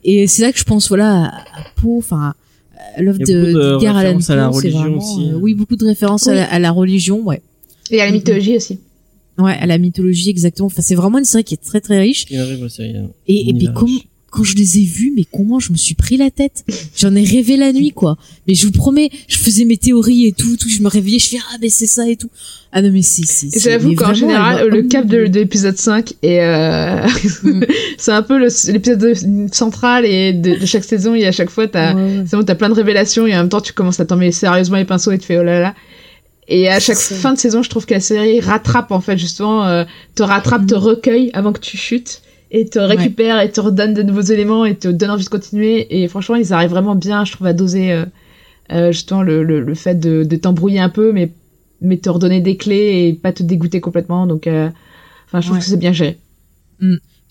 [0.03, 1.27] Et c'est là que je pense, voilà, à,
[1.59, 2.33] à Poe, enfin,
[2.95, 3.25] à l'œuvre de,
[3.79, 5.39] d'Edgar Allan références à la Poe, c'est vraiment, aussi, euh, hein.
[5.41, 7.41] oui, beaucoup de références à, la, à la religion, ouais.
[7.91, 8.17] Et à la Mhm.
[8.17, 8.79] mythologie aussi.
[9.37, 10.67] Ouais, à la mythologie exactement.
[10.67, 12.25] Enfin, c'est vraiment une série qui est très très riche.
[12.29, 14.07] Il arrive aussi, il y a- Et, et puis riche.
[14.31, 16.63] Quand je les ai vus, mais comment je me suis pris la tête
[16.97, 18.17] J'en ai rêvé la nuit, quoi.
[18.47, 20.69] Mais je vous promets, je faisais mes théories et tout, tout.
[20.69, 22.29] Je me réveillais, je fais ah mais c'est ça et tout.
[22.71, 23.49] Ah non mais c'est c'est.
[23.49, 27.05] c'est- J'avoue qu'en général, le cap de, l'épisode 5 est, euh,
[27.43, 27.63] Mm.
[27.97, 31.67] c'est un peu l'épisode de- central et de, de chaque saison, et à chaque fois,
[31.67, 34.15] t'as, Ouais, bon, t'as plein de révélations et en même temps, tu commences à t'en
[34.15, 35.75] mêler sérieusement les pinceaux et tu fais oh là là.
[36.47, 39.65] Et à chaque fin de saison, je trouve que la série rattrape, en fait, justement,
[39.67, 39.83] euh,
[40.15, 40.79] te rattrape, te Mhm.
[40.81, 44.75] recueille avant que tu chutes et te récupère et te redonne de nouveaux éléments et
[44.75, 46.01] te donne envie de continuer.
[46.03, 48.05] Et franchement, ils arrivent vraiment bien, je trouve, à doser, euh,
[48.71, 51.31] euh, justement, le, le, le fait de, de t'embrouiller un peu, mais,
[51.81, 54.27] mais te redonner des clés et pas te dégoûter complètement.
[54.27, 54.69] Donc, euh,
[55.27, 55.63] enfin, je trouve Ouais.
[55.63, 56.17] que c'est bien géré.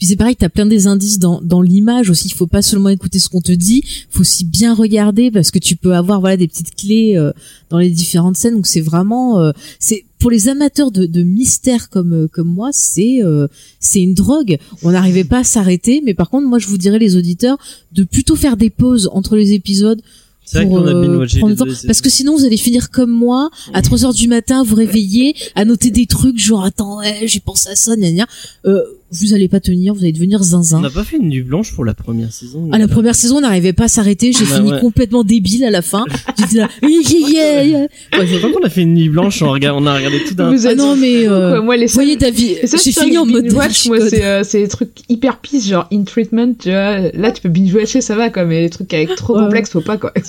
[0.01, 2.29] Puis c'est pareil, t'as plein des indices dans, dans l'image aussi.
[2.29, 5.59] Il faut pas seulement écouter ce qu'on te dit, faut aussi bien regarder parce que
[5.59, 7.33] tu peux avoir voilà des petites clés euh,
[7.69, 8.55] dans les différentes scènes.
[8.55, 12.71] Donc c'est vraiment, euh, c'est pour les amateurs de, de mystère comme euh, comme moi,
[12.73, 13.47] c'est euh,
[13.79, 14.57] c'est une drogue.
[14.83, 17.59] On n'arrivait pas à s'arrêter, mais par contre, moi je vous dirais les auditeurs
[17.93, 20.01] de plutôt faire des pauses entre les épisodes
[20.45, 21.65] C'est vrai pour qu'on a euh, prendre temps.
[21.65, 24.77] deux, parce que sinon vous allez finir comme moi à 3 heures du matin vous
[24.77, 28.27] réveiller à noter des trucs genre attends ouais, j'ai pensé à ça gna gna.
[28.67, 31.43] Euh, vous allez pas tenir vous allez devenir On zinzin n'a pas fait une nuit
[31.43, 32.71] blanche pour la première saison.
[32.73, 34.81] à la première saison on n'arrivait pas à s'arrêter j'ai Ouais, fini ouais.
[34.81, 36.05] complètement débile à la fin
[36.39, 37.81] j'étais là yeah, yeah, yeah.
[38.19, 40.35] Ouais, Je crois qu'on a fait une nuit blanche, on, regarde, on a regardé tout
[40.35, 40.51] d'un.
[40.55, 41.61] Vous ah non mais euh, quoi.
[41.63, 44.69] moi les vous voyez David j'ai fini en mode watch moi, c'est euh, c'est des
[44.69, 47.01] trucs hyper pisse, genre in treatment, tu vois.
[47.13, 49.43] Là, tu peux binge watcher, ça va, quoi, mais les trucs avec trop Ouais.
[49.45, 50.13] complexes, faut pas, quoi.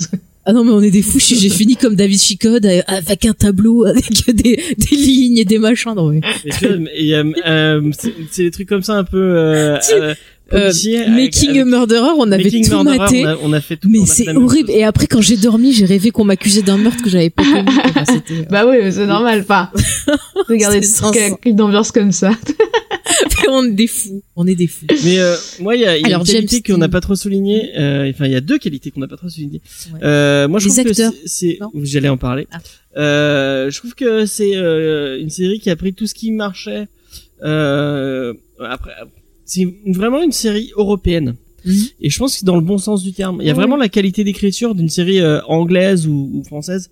[0.44, 3.24] Ah non mais on est des fous, j'ai j'ai fini comme David Chicode euh, avec
[3.26, 5.94] un tableau avec des, des lignes et des machins.
[5.94, 6.20] Non, mais...
[7.46, 9.78] Euh, c'est c'est des trucs comme ça un peu euh,
[10.54, 13.24] Euh, avec- Making a Murderer, on avait Making tout Murderer, maté.
[13.24, 13.88] On a, on a fait tout.
[13.90, 14.68] Mais c'est horrible.
[14.68, 14.76] chose.
[14.76, 17.62] Et après, quand j'ai dormi, j'ai rêvé qu'on m'accusait d'un meurtre que j'avais pas commis.
[17.96, 19.70] Enfin, euh, bah oui, c'est normal, enfin.
[20.48, 22.32] Regardez des C'est trucs sens- avec une ambiance comme ça.
[23.48, 24.22] on est des fous.
[24.36, 24.86] On est des fous.
[25.04, 27.14] Mais euh, moi, il y a, y a Alors, une qualité qu'on n'a pas trop
[27.16, 27.70] soulignée.
[27.78, 29.60] euh, Enfin, il y a deux qualités qu'on n'a pas trop soulignées.
[29.92, 30.00] Ouais.
[30.02, 31.12] Euh, moi, je Les trouve acteurs.
[31.12, 32.46] que c'est, j'allais en parler.
[32.52, 32.58] Ah.
[32.98, 36.88] Euh, je trouve que c'est euh, une série qui a pris tout ce qui marchait.
[37.44, 38.92] Euh, après,
[39.44, 41.34] c'est vraiment une série européenne.
[42.00, 43.38] Et je pense que c'est dans le bon sens du terme.
[43.40, 46.90] Il y a vraiment la qualité d'écriture d'une série euh, anglaise ou, ou française.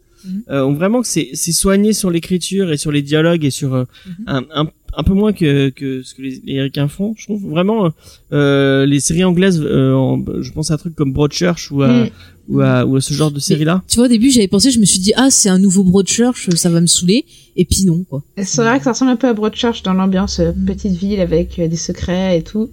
[0.50, 3.74] Euh, on vraiment que c'est c'est soigné sur l'écriture et sur les dialogues et sur
[3.74, 4.24] euh, Mhm.
[4.28, 4.68] un, un
[5.00, 7.14] un peu moins que que ce que les, les Américains font.
[7.16, 7.90] Je trouve vraiment
[8.30, 9.60] les séries anglaises.
[9.60, 12.10] euh, en- je pense à un truc comme Broadchurch ou à Mm.
[12.48, 13.82] Ou à ou à ce genre de série là.
[13.88, 16.48] Tu vois, au début, j'avais pensé, je me suis dit, ah, c'est un nouveau Broadchurch,
[16.56, 17.24] ça va me saouler.
[17.56, 18.22] Et puis non, quoi.
[18.42, 20.64] C'est vrai que ça ressemble un peu à Broadchurch dans l'ambiance euh, Mm.
[20.66, 22.70] petite ville avec euh, des secrets et tout.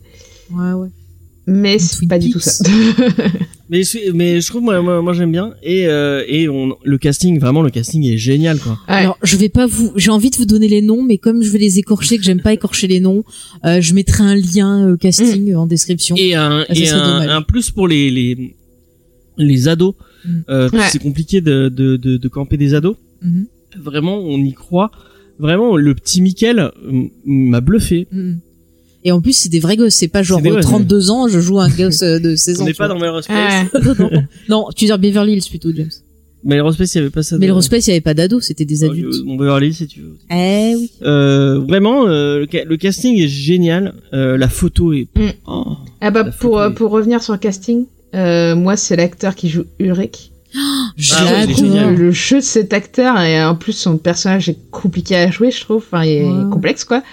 [0.51, 0.87] Ouais, ouais.
[1.49, 2.63] Mais c'est pas du tout ça.
[3.69, 6.97] Mais je, mais je trouve moi moi, moi, j'aime bien et euh, et on le
[6.97, 8.73] casting vraiment le casting est génial quoi.
[8.87, 8.95] Ouais.
[8.95, 11.49] Alors, je vais pas vous, j'ai envie de vous donner les noms, mais comme je
[11.49, 13.25] vais les écorcher, que j'aime pas écorcher les noms,
[13.65, 16.15] euh, je mettrai un lien euh, casting euh, en description.
[16.17, 18.55] Et un Ah, et un, un plus pour les les
[19.37, 19.93] les ados.
[20.25, 20.29] Mm.
[20.49, 20.83] Euh, parce que Ouais.
[20.91, 22.95] C'est compliqué de, de de de camper des ados.
[23.21, 23.45] Mhm.
[23.81, 24.91] Vraiment on y croit.
[25.39, 28.07] Vraiment le petit Michael euh, m'a bluffé.
[28.11, 28.39] Mhm.
[29.03, 31.11] Et en plus, c'est des vrais gosses, c'est pas genre C'est des euh, gosses, 32
[31.11, 32.63] ans, je joue un gosse euh, de 16 ans.
[32.63, 32.95] On n'est tu pas vois.
[32.95, 33.65] dans Melrose Place.
[33.73, 33.79] Ouais.
[33.99, 34.23] non, non.
[34.49, 35.89] non, tu veux dire Beverly Hills plutôt, James.
[36.43, 37.37] Melrose Place il y avait pas ça.
[37.37, 39.23] Le Place, il y avait pas d'ados, c'était des Euh, adultes.
[39.25, 40.17] Mon Beverly Hills, si tu veux.
[40.31, 40.91] Eh oui.
[41.03, 43.93] Euh, vraiment, euh, le, ca- le casting est génial.
[44.13, 45.07] Euh, la photo est.
[45.15, 45.29] Mm.
[45.47, 45.65] Oh.
[46.01, 49.35] Ah bah pour photo euh, est- pour revenir sur le casting, euh, moi c'est l'acteur
[49.35, 50.31] qui joue Ulrich.
[50.55, 51.55] Ah J'adore.
[51.57, 51.95] génial.
[51.95, 55.61] Le jeu de cet acteur et en plus son personnage est compliqué à jouer, je
[55.61, 55.83] trouve.
[55.85, 56.49] Enfin, il est Ouais.
[56.51, 57.03] complexe quoi.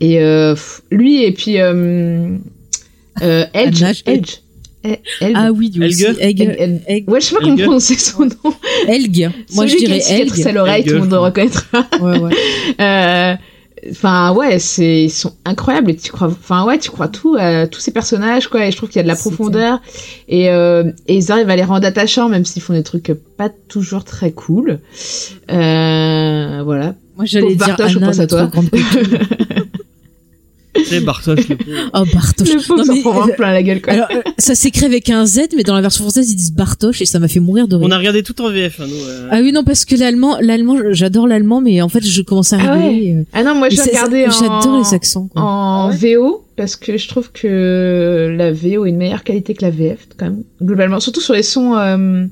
[0.00, 0.54] Et euh,
[0.90, 2.36] lui et puis euh,
[3.22, 4.34] euh, Edge, Edge,
[4.84, 5.32] Eh, Elg.
[5.34, 6.04] Ah oui, du aussi.
[6.04, 7.08] Elg- Elg-.
[7.10, 8.54] Ouais, je sais pas comment prononcer son nom.
[8.86, 9.30] Helge.
[9.54, 10.46] Moi, je Celui qui a dirais cicatrice Helge.
[10.46, 11.86] à l'oreille, tout le monde je le reconnaîtra.
[12.00, 12.32] Ouais, ouais.
[12.80, 13.34] Euh,
[13.90, 17.66] Enfin ouais, c'est ils sont incroyables et tu crois, enfin ouais, tu crois tout à
[17.66, 18.66] tous ces personnages quoi.
[18.66, 19.80] Et je trouve qu'il y a de la profondeur
[20.28, 23.48] et euh, et ils arrivent à les rendre attachants même s'ils font des trucs pas
[23.48, 24.80] toujours très cool.
[25.50, 26.94] Euh, voilà.
[27.16, 28.50] Moi, j'allais dire je pense à toi.
[30.84, 31.90] C'est Bartosz le pauvre.
[31.94, 32.44] Oh, Bartosz.
[32.48, 32.94] Le pauvre Non,
[33.26, 33.92] mais, euh, plein la gueule quoi.
[33.94, 37.00] Alors, euh, ça s'écrit avec un Z, mais dans la version française, ils disent Bartosz
[37.00, 37.86] et ça m'a fait mourir de rire.
[37.86, 38.94] On a regardé tout en VF, hein, nous.
[39.08, 39.28] euh.
[39.30, 42.58] Ah oui, non, parce que l'allemand, l'allemand, j'adore l'allemand, mais en fait, je commence à
[42.60, 43.14] Ah rigoler.
[43.14, 43.22] euh.
[43.32, 45.42] ah non, moi j'ai regardé en J'adore les accents, quoi.
[45.42, 49.52] en Ah ouais VO parce que je trouve que la VO est une meilleure qualité
[49.54, 52.24] que la VF quand même globalement surtout sur les sons euh,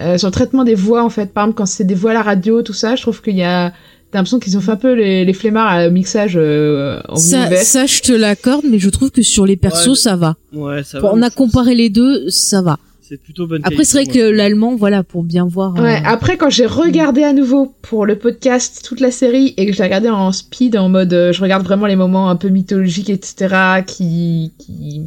[0.00, 2.14] euh, sur le traitement des voix en fait par exemple quand c'est des voix à
[2.14, 3.72] la radio tout ça je trouve qu'il y a
[4.12, 7.48] t'as l'impression qu'ils ont fait un peu les, les flemmards à mixage euh, en Ça,
[7.48, 10.36] VF ça, je te l'accorde, mais je trouve que sur les persos, Ouais, ça va.
[10.52, 11.10] Ouais, ça va.
[11.14, 12.78] On a comparé les deux, ça va.
[13.00, 15.74] C'est plutôt bonne Après, c'est vrai que l'allemand, voilà, pour bien voir.
[15.76, 19.66] euh, Ouais, après quand j'ai regardé à nouveau pour le podcast toute la série et
[19.66, 22.36] que je l'ai regardé en speed en mode euh, je regarde vraiment les moments un
[22.36, 25.02] peu mythologiques etc qui qui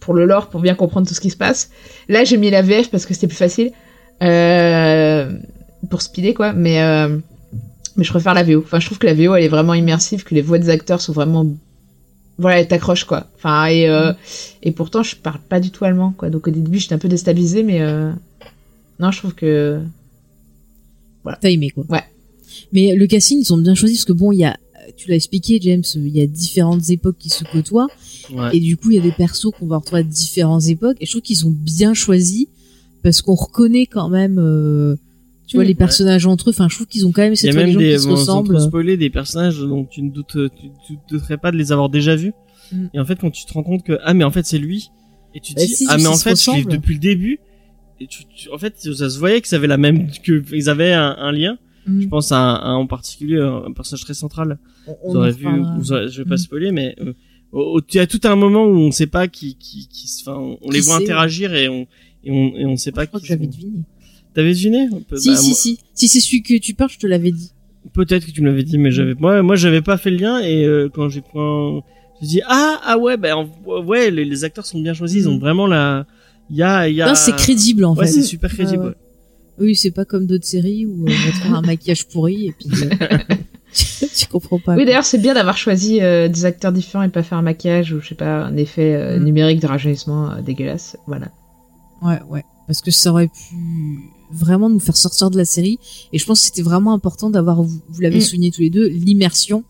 [0.00, 1.70] pour le lore pour bien comprendre tout ce qui se passe.
[2.10, 3.70] Là j'ai mis la VF parce que c'était plus facile
[4.22, 5.30] euh,
[5.90, 7.16] pour speeder quoi, mais euh,
[7.98, 8.60] mais je préfère la VO.
[8.64, 11.02] Enfin je trouve que la VO elle est vraiment immersive, que les voix des acteurs
[11.02, 11.46] sont vraiment
[12.38, 13.26] voilà, elle t'accroche quoi.
[13.36, 14.14] Enfin et euh,
[14.62, 16.30] et pourtant je parle pas du tout allemand quoi.
[16.30, 18.10] Donc au début j'étais un peu déstabilisée mais euh,
[19.00, 19.82] non je trouve que
[21.40, 21.84] T'as aimé, quoi.
[21.88, 22.02] Ouais.
[22.72, 24.56] Mais le casting, ils ont bien choisi parce que bon, il y a,
[24.96, 27.88] tu l'as expliqué, James, il y a différentes époques qui se côtoient.
[28.32, 28.56] Ouais.
[28.56, 30.96] Et du coup, il y a des persos qu'on va retrouver à différentes époques.
[31.00, 32.48] Et je trouve qu'ils ont bien choisi
[33.02, 34.96] parce qu'on reconnaît quand même, euh,
[35.48, 36.52] tu vois, les personnages entre eux.
[36.52, 39.10] Enfin, je trouve qu'ils ont quand même cette religion des, qui se bon, spoiler, des
[39.10, 42.32] personnages dont tu ne doutes, tu, tu douterais pas de les avoir déjà vus.
[42.70, 42.86] Mm.
[42.94, 44.90] Et en fait, quand tu te rends compte que ah mais en fait c'est lui,
[45.34, 47.40] et tu te Bah dis si, ah mais en fait je depuis le début.
[48.00, 50.68] Et tu, tu- en fait, ça se voyait que ça avait la même, que ils
[50.70, 51.58] avaient un, un lien.
[51.86, 52.02] Mm.
[52.02, 54.58] Je pense à un, à un en particulier, un personnage très central.
[54.86, 55.46] On- Vous on aurez vu,
[55.78, 56.38] vous aurez- je vais pas Mm.
[56.38, 57.14] spoiler, mais euh,
[57.50, 60.06] au- au- il y a tout un moment où on sait pas qui, qui, qui,
[60.06, 61.86] se- enfin, on les Qui voit interagir et on,
[62.22, 63.80] et on, et on sait pas Je crois qui que j'avais deviné.
[64.38, 65.78] T'avais deviné Si, bah, si, moi- si.
[65.94, 67.50] Si c'est celui que tu parles, je te l'avais dit.
[67.92, 70.38] Peut-être que tu me l'avais dit, mais j'avais, moi, moi, j'avais pas fait le lien
[70.40, 71.82] et euh, quand j'ai quand
[72.22, 75.28] je dis ah ah ouais, ben en- ouais, les, les acteurs sont bien choisis, ils
[75.28, 75.40] ont Mm.
[75.40, 76.06] vraiment la,
[76.50, 77.06] il y a, il y a.
[77.08, 78.12] Non, c'est crédible en Ouais, fait.
[78.12, 78.78] c'est super crédible.
[78.78, 78.94] Ouais, ouais.
[79.58, 79.64] ouais.
[79.66, 82.52] Oui, c'est pas comme d'autres séries où on va te faire un maquillage pourri et
[82.52, 83.18] puis euh,
[84.16, 84.76] tu comprends pas.
[84.76, 87.92] Oui, d'ailleurs, c'est bien d'avoir choisi euh, des acteurs différents et pas faire un maquillage
[87.92, 89.24] ou je sais pas un effet euh, Mm.
[89.24, 90.96] numérique de rajeunissement euh, dégueulasse.
[91.08, 91.26] Voilà.
[92.02, 92.44] Ouais, ouais.
[92.68, 93.56] Parce que ça aurait pu
[94.32, 95.78] vraiment nous faire sortir de la série.
[96.12, 98.22] Et je pense que c'était vraiment important d'avoir, vous, vous l'avez Mm.
[98.22, 99.64] souligné tous les deux, l'immersion.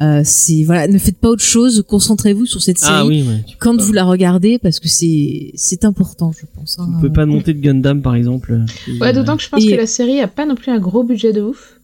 [0.00, 3.44] Euh, c'est voilà, ne faites pas autre chose, concentrez-vous sur cette série Ah oui, ouais.
[3.60, 6.78] Quand vous la regardez parce que c'est c'est important, je pense.
[6.78, 6.88] hein.
[6.96, 8.52] Tu peux pas monter de Gundam par exemple.
[8.88, 10.78] euh, Ouais, d'autant que je pense Et- que la série a pas non plus un
[10.78, 11.78] gros budget de ouf.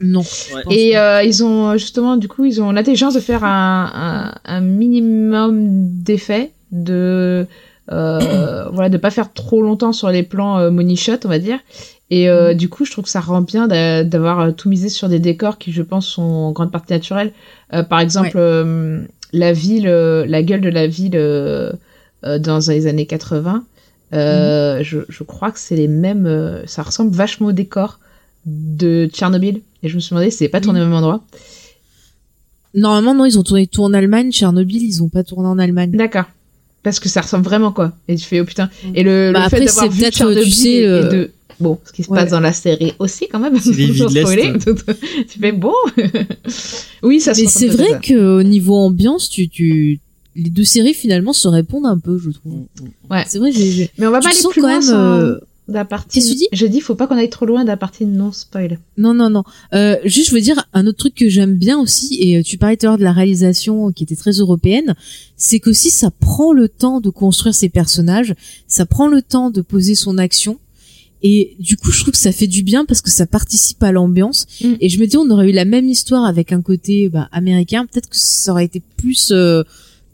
[0.00, 0.20] Non.
[0.20, 0.74] Ouais.
[0.76, 4.60] Et euh, ils ont justement, du coup, ils ont l'intelligence de faire un, un, un
[4.60, 7.44] minimum d'effets, de euh,
[7.88, 11.58] voilà, de pas faire trop longtemps sur les plans euh, money shot, on va dire.
[12.10, 14.88] Et euh, du coup, je trouve que ça rend bien d'a- d'avoir euh, tout misé
[14.90, 17.32] sur des décors qui, je pense, sont en grande partie naturels.
[17.72, 19.00] Euh, par exemple, euh,
[19.32, 21.72] la ville, euh, la gueule de la ville euh,
[22.24, 23.64] euh, dans les années 80.
[24.12, 26.26] Euh, je, je crois que c'est les mêmes.
[26.26, 27.98] euh, ça ressemble vachement au décor
[28.44, 29.62] de Tchernobyl.
[29.82, 31.22] Et je me suis demandé si c'est pas tourné au même endroit.
[32.74, 34.30] Normalement, non, ils ont tourné tout en Allemagne.
[34.32, 35.92] Tchernobyl, ils ont pas tourné en Allemagne.
[35.92, 36.24] D'accord.
[36.82, 37.92] Parce que ça ressemble vraiment quoi.
[38.08, 38.68] Et tu fais oh putain.
[38.84, 38.88] Mm.
[38.96, 41.08] Et le, Bah le après, fait d'avoir c'est vu peut-être, Tchernobyl tu sais, et euh,
[41.08, 41.30] de
[41.60, 42.18] bon, ce qui se ouais.
[42.18, 43.56] passe dans la série aussi quand même.
[43.60, 44.52] C'est spoiler.
[45.28, 45.74] tu fais bon.
[47.02, 47.34] oui, ça.
[47.34, 50.00] se Mais c'est vrai que au niveau ambiance, tu, tu,
[50.34, 52.64] les deux séries finalement se répondent un peu, je trouve.
[53.10, 53.24] Ouais.
[53.28, 55.20] C'est vrai, j'ai, j'ai- Mais on va tu pas aller plus quand loin même, sans
[55.20, 55.36] euh,
[55.72, 56.20] de la partie.
[56.20, 56.48] Qu'est-ce que tu dis?
[56.52, 58.78] Je dis, faut pas qu'on aille trop loin de la partie non spoil.
[58.96, 59.42] Non, non, non.
[59.74, 62.58] Euh, juste, je veux dire un autre truc que j'aime bien aussi, et euh, tu
[62.58, 64.94] parlais tout à l'heure de la réalisation euh, qui était très européenne,
[65.36, 68.34] c'est qu'aussi ça prend le temps de construire ses personnages,
[68.68, 70.58] ça prend le temps de poser son action,
[71.22, 73.92] et du coup, je trouve que ça fait du bien parce que ça participe à
[73.92, 74.46] l'ambiance.
[74.60, 74.74] Mm.
[74.80, 77.86] Et je me dis, on aurait eu la même histoire avec un côté bah, américain,
[77.86, 79.62] peut-être que ça aurait été plus euh,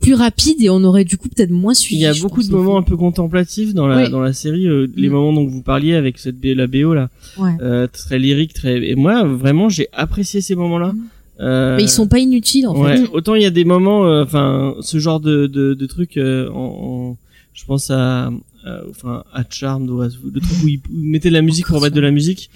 [0.00, 2.00] plus rapide et on aurait du coup peut-être moins suivi.
[2.00, 4.10] Il y a beaucoup de moments un peu contemplatifs dans la Oui.
[4.10, 5.12] dans la série, euh, les Mm.
[5.12, 7.52] moments dont vous parliez avec cette B- la BO là, Ouais.
[7.60, 10.92] euh, très lyrique, très et moi vraiment j'ai apprécié ces moments-là.
[10.92, 10.98] Mm.
[11.40, 12.80] Euh, Mais ils sont pas inutiles en fait.
[13.02, 16.16] ouais, autant il y a des moments, euh, enfin ce genre de de, de trucs,
[16.16, 16.56] euh, en,
[17.12, 17.16] en-
[17.54, 18.30] je pense à
[18.68, 21.80] euh, enfin à Charmed ou à le truc où ils, mettaient de la musique pour
[21.80, 22.50] mettre de la musique.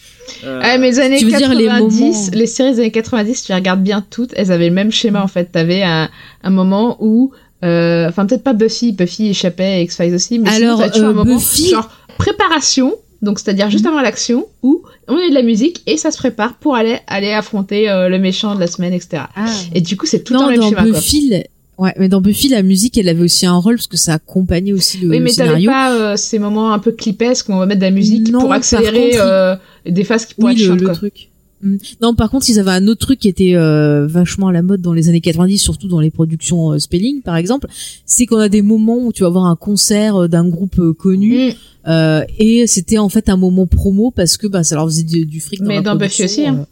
[0.44, 2.90] Euh, Ah, mais les années tu veux dire 90, les moments- les séries des années
[2.90, 5.46] 90, tu les regardes bien toutes, elles avaient le même schéma en fait.
[5.52, 6.08] T'avais un,
[6.42, 7.32] un moment où,
[7.64, 11.10] euh, enfin peut-être pas Buffy, Buffy échappait, X-Files aussi, mais sinon, Alors, t'avais toujours euh,
[11.10, 15.42] un moment Buffy- genre préparation, donc c'est-à-dire juste avant l'action, où on met de la
[15.42, 18.92] musique et ça se prépare pour aller aller affronter euh, le méchant de la semaine,
[18.92, 19.24] etc.
[19.36, 19.46] Ah.
[19.74, 20.82] Et du coup, c'est tout non, dans le même schéma.
[20.82, 20.90] Quoi.
[20.92, 21.42] Buffy,
[21.82, 24.72] ouais, mais dans Buffy, la musique, elle avait aussi un rôle parce que ça accompagnait
[24.72, 27.58] aussi le, Oui, le mais t'avais pas euh, ces moments un peu clipesques où on
[27.58, 29.56] va mettre de la musique Non, pour accélérer contre, il- euh,
[29.86, 30.80] des phases qui pourraient oui, être le, chiantes.
[30.80, 30.94] le quoi.
[30.94, 31.28] truc.
[31.62, 31.76] Mm.
[32.00, 34.80] Non, par contre, ils avaient un autre truc qui était euh, vachement à la mode
[34.80, 37.68] dans les années 90, surtout dans les productions euh, Spelling, par exemple.
[38.04, 40.92] C'est qu'on a des moments où tu vas voir un concert euh, d'un groupe euh,
[40.92, 41.52] connu, Mm.
[41.88, 45.24] euh, et c'était en fait un moment promo parce que bah ça leur faisait du,
[45.26, 45.60] du fric.
[45.60, 46.66] Dans Mais la dans Buffy aussi, hein.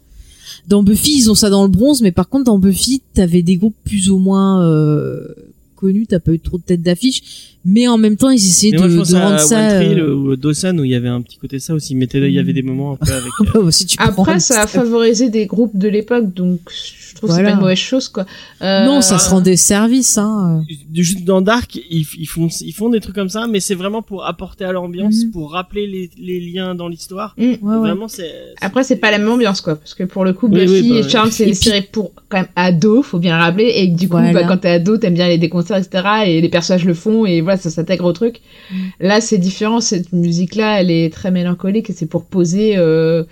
[0.67, 3.55] Dans Buffy, ils ont ça dans le bronze, mais par contre dans Buffy, t'avais des
[3.55, 5.27] groupes plus ou moins euh,
[5.75, 6.07] connus.
[6.07, 8.97] T'as pas eu trop de tête d'affiche, mais en même temps, ils essayaient de, je
[8.97, 9.75] pense de à rendre One ça.
[9.75, 11.95] Tree euh, ou Dawson où il y avait un petit côté ça aussi.
[11.95, 13.31] Mais il y avait des moments un peu avec.
[13.55, 17.29] euh, bah, si tu Après, ça a favorisé des groupes de l'époque, donc je trouve
[17.29, 17.49] que c'est Voilà.
[17.49, 18.25] pas une mauvaise chose, quoi.
[18.61, 20.63] Euh, Non, ça se rendait service, hein.
[20.89, 23.75] du juste dans Dark, ils, ils font ils font des trucs comme ça, mais c'est
[23.75, 25.31] vraiment pour apporter à l'ambiance, Mhm.
[25.31, 27.35] pour rappeler les, les liens dans l'histoire.
[27.37, 27.43] Mm.
[27.43, 27.77] Ouais, ouais.
[27.79, 28.31] Vraiment, c'est.
[28.61, 30.89] Après, c'est pas la même ambiance, quoi, parce que pour le coup, Oui, Buffy oui,
[31.01, 33.87] bah, et Charmed, c'est des séries pour quand même ados, faut bien le rappeler, et
[33.87, 34.33] du coup, Voilà.
[34.33, 37.25] bah, quand t'es ado, t'aimes bien aller des concerts, etc., et les personnages le font,
[37.25, 38.41] et voilà, ça s'intègre au truc.
[38.71, 38.75] Mm.
[38.99, 43.23] Là, c'est différent, cette musique-là, elle est très mélancolique, et c'est pour poser, euh,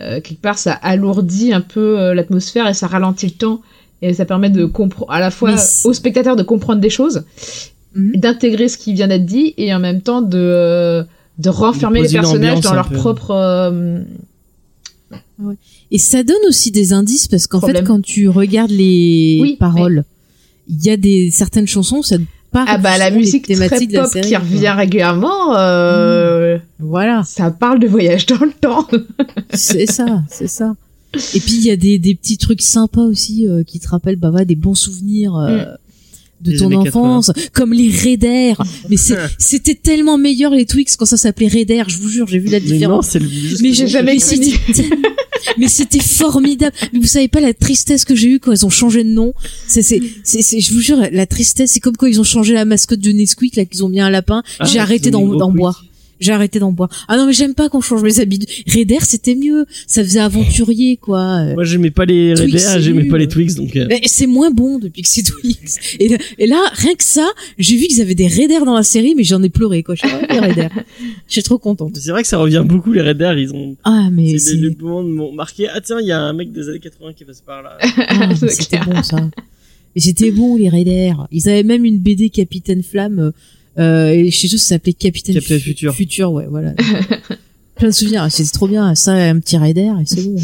[0.00, 3.60] euh, quelque part, ça alourdit un peu euh, l'atmosphère, et ça ralentit le temps,
[4.02, 5.54] et ça permet de comprendre, à la fois
[5.84, 7.24] aux spectateurs de comprendre des choses,
[7.94, 8.16] Mhm.
[8.16, 11.04] d'intégrer ce qui vient d'être dit et en même temps de euh,
[11.38, 12.96] de renfermer les personnages dans leur peu.
[12.96, 14.00] propre euh,
[15.90, 20.04] Et ça donne aussi des indices parce qu'en fait, quand tu regardes les Oui, paroles,
[20.68, 22.16] il y a des certaines chansons, ça
[22.66, 24.38] ah bah la musique très de la pop série, qui quoi.
[24.40, 28.86] revient régulièrement euh, Voilà, ça parle de voyage dans le temps
[29.52, 30.74] c'est ça, c'est ça.
[31.34, 34.16] Et puis il y a des, des petits trucs sympas aussi euh, qui te rappellent
[34.16, 35.64] bah, voilà, des bons souvenirs euh,
[36.40, 38.60] de Des ton enfance, comme les Raiders.
[38.90, 41.84] Mais c'est- c'était tellement meilleur les Twix quand ça s'appelait Raider.
[41.86, 43.08] Je vous jure, j'ai vu la Mais non, différence.
[43.08, 43.28] c'est le
[43.62, 44.52] Mais j'ai jamais connu.
[45.58, 46.74] Mais c'était formidable.
[46.92, 49.32] Mais vous savez pas la tristesse que j'ai eue quand ils ont changé de nom.
[49.68, 52.54] C'est, c'est, c'est, c'est- je vous jure, la tristesse, c'est comme quand ils ont changé
[52.54, 54.42] la mascotte de Nesquik, là, qu'ils ont mis un lapin.
[54.58, 55.84] Ah, j'ai arrêté d'en, d'en boire.
[56.20, 56.88] J'ai arrêté d'en boire.
[57.08, 58.48] Ah non, mais j'aime pas qu'on change mes habitudes.
[58.66, 59.66] Raider, c'était mieux.
[59.86, 61.20] Ça faisait aventurier, quoi.
[61.40, 63.74] Euh, Moi, j'aimais pas les c'est j'aimais pas les Twix, donc.
[63.76, 65.96] euh, mais c'est moins bon depuis que c'est Twix.
[65.98, 68.82] Et, là- et là, rien que ça, j'ai vu qu'ils avaient des Raiders dans la
[68.82, 69.94] série, mais j'en ai pleuré, quoi.
[69.94, 70.70] Je suis les Raiders.
[71.26, 71.96] Je suis trop contente.
[71.96, 73.76] C'est vrai que ça revient beaucoup les Raiders, ils ont.
[73.84, 75.68] Ah, mais C'est c'est, le moment de m'ont marqué.
[75.68, 77.76] Ah tiens, il y a un mec des années 80 qui passe par là.
[78.08, 79.16] Ah, c'était bon ça.
[79.94, 81.26] Mais c'était bon les Raiders.
[81.30, 83.32] Ils avaient même une BD Capitaine Flamme.
[83.78, 85.94] Euh, et chez eux, ça s'appelait Capitaine, Capitaine Fu- Futur.
[85.94, 86.74] Futur, ouais, voilà.
[87.76, 88.26] Plein de souvenirs.
[88.30, 88.94] C'était trop bien.
[88.94, 90.36] Ça, un petit Raider et c'est bon.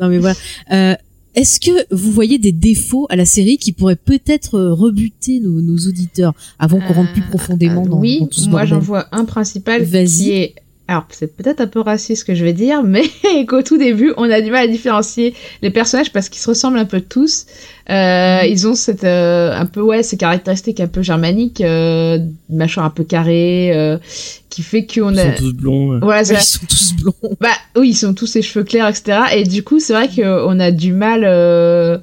[0.00, 0.36] Non mais voilà.
[0.72, 0.94] Euh,
[1.34, 5.60] est-ce que vous voyez des défauts à la série qui pourraient peut-être euh, rebuter nos,
[5.62, 8.68] nos auditeurs avant qu'on rentre plus profondément dans, Euh, oui, dans tout ce moi bordel
[8.68, 10.06] j'en vois un principal Vas-y.
[10.06, 10.54] qui est
[10.90, 13.04] alors c'est peut-être un peu raciste ce que je vais dire, mais
[13.48, 16.78] qu'au tout début on a du mal à différencier les personnages parce qu'ils se ressemblent
[16.78, 17.46] un peu tous.
[17.88, 22.18] Euh, ils ont cette euh, un peu ouais ces caractéristiques un peu germaniques, euh,
[22.48, 23.98] mâchoire un peu carrée, euh,
[24.48, 25.92] qui fait qu'on Ils a sont tous blonds.
[25.94, 25.98] euh.
[26.02, 27.36] voilà Ouais, Ils sont tous blonds.
[27.40, 29.18] bah oui ils sont tous les cheveux clairs etc.
[29.36, 31.98] Et du coup c'est vrai qu'on a du mal euh,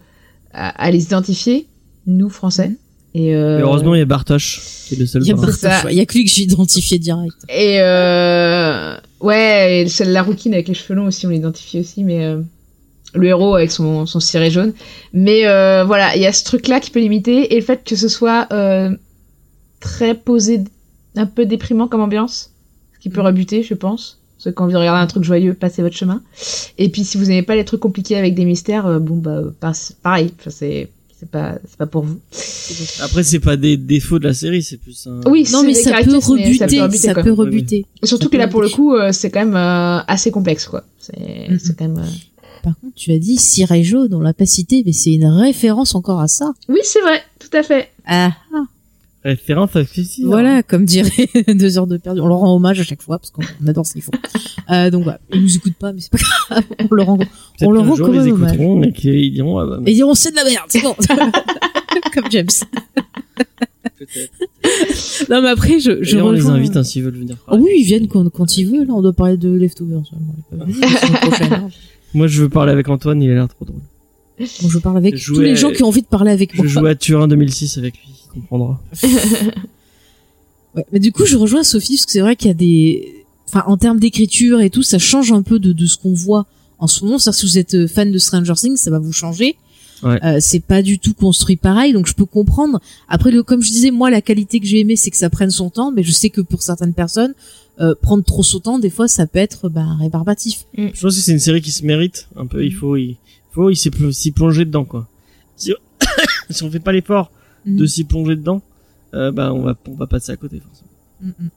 [0.53, 1.67] à, à les identifier
[2.05, 2.71] nous français.
[3.17, 5.35] Et, euh, Mais heureusement, il y a Bartosz, qui est le seul Il y a
[5.35, 5.51] ouais.
[5.89, 7.35] Il y a que lui que j'ai identifié direct.
[7.49, 12.03] Et euh, ouais, et celle la rouquine avec les cheveux longs aussi, on l'identifie aussi,
[12.03, 12.41] mais euh,
[13.15, 14.71] le héros avec son, son ciré jaune.
[15.13, 17.95] Mais euh, voilà, il y a ce truc-là qui peut limiter, et le fait que
[17.95, 18.95] ce soit euh,
[19.79, 20.63] très posé,
[21.15, 22.51] un peu déprimant comme ambiance,
[22.93, 24.19] ce qui peut rebuter, je pense.
[24.37, 26.21] Parce que quand vous regardez un truc joyeux, passez votre chemin.
[26.77, 29.41] Et puis si vous n'aimez pas les trucs compliqués avec des mystères, euh, bon bah
[30.03, 32.19] pareil, Enfin, c'est c'est pas c'est pas pour vous.
[33.01, 35.21] Après, c'est pas des défauts de la série, c'est plus un.
[35.29, 37.85] Oui, Non mais ça peut mais rebuter, ça peut rebuter, ça peut oui.
[38.03, 40.83] Surtout Ça que là, pour le coup, euh, c'est quand même euh, assez complexe, quoi.
[40.99, 41.59] C'est Mhm.
[41.59, 41.97] c'est quand même.
[42.03, 42.07] euh,
[42.63, 43.37] Par contre, tu as dit
[43.83, 46.53] jaune, on l'a pas cité, mais c'est une référence encore à ça.
[46.69, 47.89] Oui, c'est vrai, tout à fait.
[48.05, 48.31] Ah,
[49.27, 50.23] Référence à Fifty.
[50.23, 52.21] voilà, comme dirait deux heures de perdu.
[52.21, 54.11] On leur rend hommage à chaque fois parce qu'on adore ce qu'ils font.
[54.69, 56.61] Euh, donc voilà, ils nous écoutent pas, mais c'est pas grave.
[56.91, 57.17] On leur rend,
[57.61, 58.51] on leur rend quand même ils hommage.
[58.51, 60.93] écouteront et qu'ils diront, ah bah, ils diront c'est de la merde, c'est bon.
[62.13, 62.47] comme James.
[63.97, 65.29] peut-être.
[65.29, 67.37] Non mais après, je, on les invite hein, s'ils veulent venir.
[67.47, 68.87] Ah oui, ils viennent quand, quand ils veulent.
[68.87, 70.01] Là, on doit parler de Leftovers.
[70.67, 70.83] Ils
[71.43, 71.69] hein.
[72.13, 73.79] Moi, je veux parler avec Antoine, il a l'air trop drôle.
[74.39, 76.57] Bon, je parle avec Je tous les gens qui ont envie de parler avec Je
[76.61, 76.67] moi.
[76.67, 78.81] jouais à Turin 2006 avec lui, il comprendra.
[80.75, 83.25] Ouais, mais du coup, je rejoins Sophie parce que c'est vrai qu'il y a des,
[83.47, 86.45] enfin, en termes d'écriture et tout, ça change un peu de, de ce qu'on voit
[86.77, 87.17] en ce moment.
[87.17, 89.55] C'est-à-dire, si vous êtes euh, fan de Stranger Things, ça va vous changer.
[90.03, 90.23] Ouais.
[90.23, 92.79] Euh, c'est pas du tout construit pareil, donc je peux comprendre.
[93.09, 95.49] Après, le, comme je disais, moi, la qualité que j'ai aimée, c'est que ça prenne
[95.49, 97.33] son temps, mais je sais que pour certaines personnes,
[97.79, 100.65] euh, prendre trop son temps, des fois, ça peut être bah, rébarbatif.
[100.77, 102.63] Je pense que c'est une série qui se mérite un peu.
[102.63, 103.17] Il faut, il
[103.57, 105.07] faut, il s'y pl- s'y plonger dedans, quoi.
[105.55, 105.73] Si,
[106.49, 107.31] si on fait pas l'effort
[107.65, 107.87] de Mhm.
[107.87, 108.61] s'y plonger dedans,
[109.13, 110.89] euh, bah, on va, on va passer à côté, forcément.
[111.21, 111.49] Mm, mm.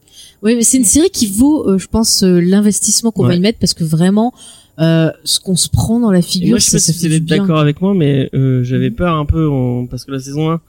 [0.43, 3.41] Oui, mais c'est une série qui vaut, euh, je pense, euh, l'investissement qu'on va y
[3.41, 4.33] mettre parce que vraiment,
[4.79, 7.03] euh, ce qu'on se prend dans la Et figure, moi, je sais ça, pas si
[7.03, 10.13] fait vous êtes d'accord avec moi, mais euh, j'avais peur un peu en- parce que
[10.13, 10.61] la saison 1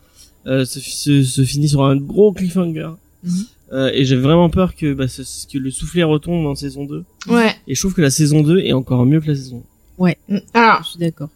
[0.48, 2.90] euh, se, se, se finit sur un gros cliffhanger.
[3.24, 3.32] Mhm.
[3.74, 7.06] Euh, et j'avais vraiment peur que, bah, ce- que le soufflet retombe en saison 2.
[7.30, 7.56] Ouais.
[7.68, 9.64] Et je trouve que la saison 2 est encore mieux que la saison
[10.00, 10.14] 1.
[10.54, 11.30] Alors, Je suis d'accord.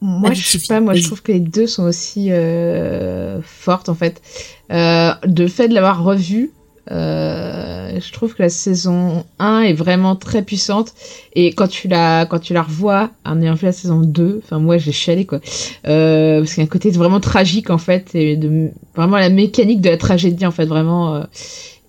[0.00, 3.94] moi, je sais pas, moi, je trouve que les deux sont aussi euh, fortes, en
[3.94, 4.20] fait.
[4.72, 6.50] Euh, de fait de l'avoir revu,
[6.90, 10.94] euh, je trouve que la saison 1 est vraiment très puissante.
[11.34, 14.58] Et quand tu la, quand tu la revois, en ayant vu la saison 2, enfin,
[14.58, 15.40] moi, j'ai chialé, quoi.
[15.86, 19.28] Euh, parce qu'il y a un côté vraiment tragique, en fait, et de, vraiment la
[19.30, 21.14] mécanique de la tragédie, en fait, vraiment.
[21.14, 21.24] euh,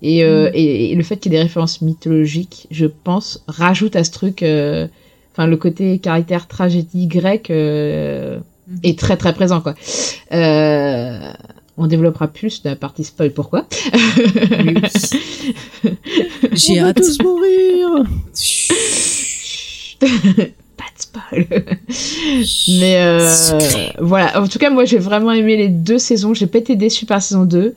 [0.02, 3.96] et, euh, et, et le fait qu'il y ait des références mythologiques, je pense, rajoute
[3.96, 4.88] à ce truc, euh,
[5.34, 8.80] enfin, le côté caractère tragédie grecque, euh, Mhm.
[8.84, 9.76] est très très présent, quoi.
[10.32, 11.20] Euh,
[11.78, 13.66] on développera plus de la partie spoil, pourquoi.
[16.54, 16.98] J'ai On va hâte.
[16.98, 17.90] tous mourir!
[18.36, 18.72] Chut.
[20.78, 21.46] Pas de spoil.
[22.70, 23.30] Mais euh,
[24.00, 26.34] voilà, en tout cas, moi j'ai vraiment aimé les deux saisons.
[26.34, 27.76] J'ai pas été déçue par la saison 2.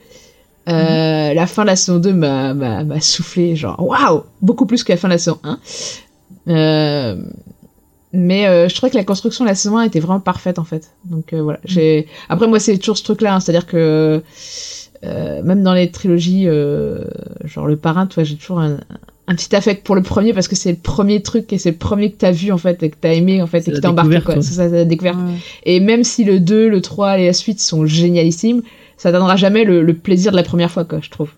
[0.69, 4.83] Euh, La fin de la saison 2 m'a, m'a, m'a soufflé, genre waouh, beaucoup plus
[4.83, 5.59] que la fin de la saison 1.
[6.49, 7.17] Euh,
[8.13, 10.65] mais euh, je trouvais que la construction de la saison 1 était vraiment parfaite en
[10.65, 10.93] fait.
[11.05, 12.07] Donc euh, voilà, j'ai.
[12.29, 14.23] Après moi c'est toujours ce truc-là, hein, c'est-à-dire que
[15.05, 17.05] euh, même dans les trilogies, euh,
[17.45, 18.79] genre le parrain, tu vois, j'ai toujours un,
[19.29, 21.77] un petit affect pour le premier parce que c'est le premier truc et c'est le
[21.77, 23.81] premier que t'as vu en fait et que t'as aimé en fait C'est et qui
[23.81, 24.37] t'a embarqué quoi.
[24.37, 25.17] C'est ça, c'est la découverte.
[25.19, 25.35] Ouais.
[25.65, 28.63] Et même si le 2, le 3 et la suite sont génialissimes,
[28.97, 31.31] ça donnera jamais le, le plaisir de la première fois, quoi, je trouve.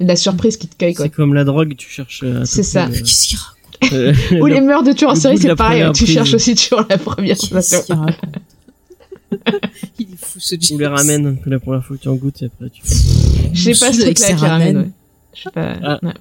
[0.00, 1.06] La surprise qui te cueille, quoi.
[1.06, 2.22] C'est comme la drogue, tu cherches.
[2.22, 2.86] à C'est ça.
[2.86, 5.84] prix, Qu'est-ce qu'il raconte euh, Ou le- les mœurs de tueurs en série, c'est pareil,
[5.94, 6.14] tu prise.
[6.14, 8.14] cherches aussi toujours la première raconte
[9.98, 10.78] Il est fou ce Ou James.
[10.78, 12.82] les ramènes que la première fois que tu en goûtes et après tu.
[13.52, 14.82] Je sais pas ce Avec truc-là ses qui ramène, ramen.
[14.86, 14.90] ouais.
[15.36, 15.76] Je sais pas.
[15.82, 15.98] Ah.
[16.02, 16.12] ouais.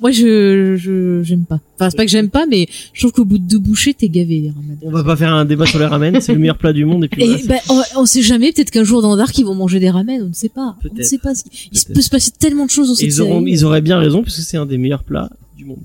[0.00, 1.58] Moi, je, je, j'aime pas.
[1.74, 4.08] Enfin, c'est pas que j'aime pas, mais je trouve qu'au bout de deux bouchées, t'es
[4.08, 4.78] gavé, les ramen.
[4.82, 7.04] On va pas faire un débat sur les ramen, c'est le meilleur plat du monde
[7.04, 9.44] et puis Et voilà, ben, on, on sait jamais, peut-être qu'un jour dans Dark, ils
[9.44, 10.76] vont manger des ramen, on ne sait pas.
[10.82, 11.06] On ne Peut-être.
[11.06, 11.32] sait pas.
[11.72, 13.50] Il peut se passer tellement de choses dans cette ils auront, série.
[13.52, 15.82] ils auraient bien raison puisque c'est un des meilleurs plats du monde.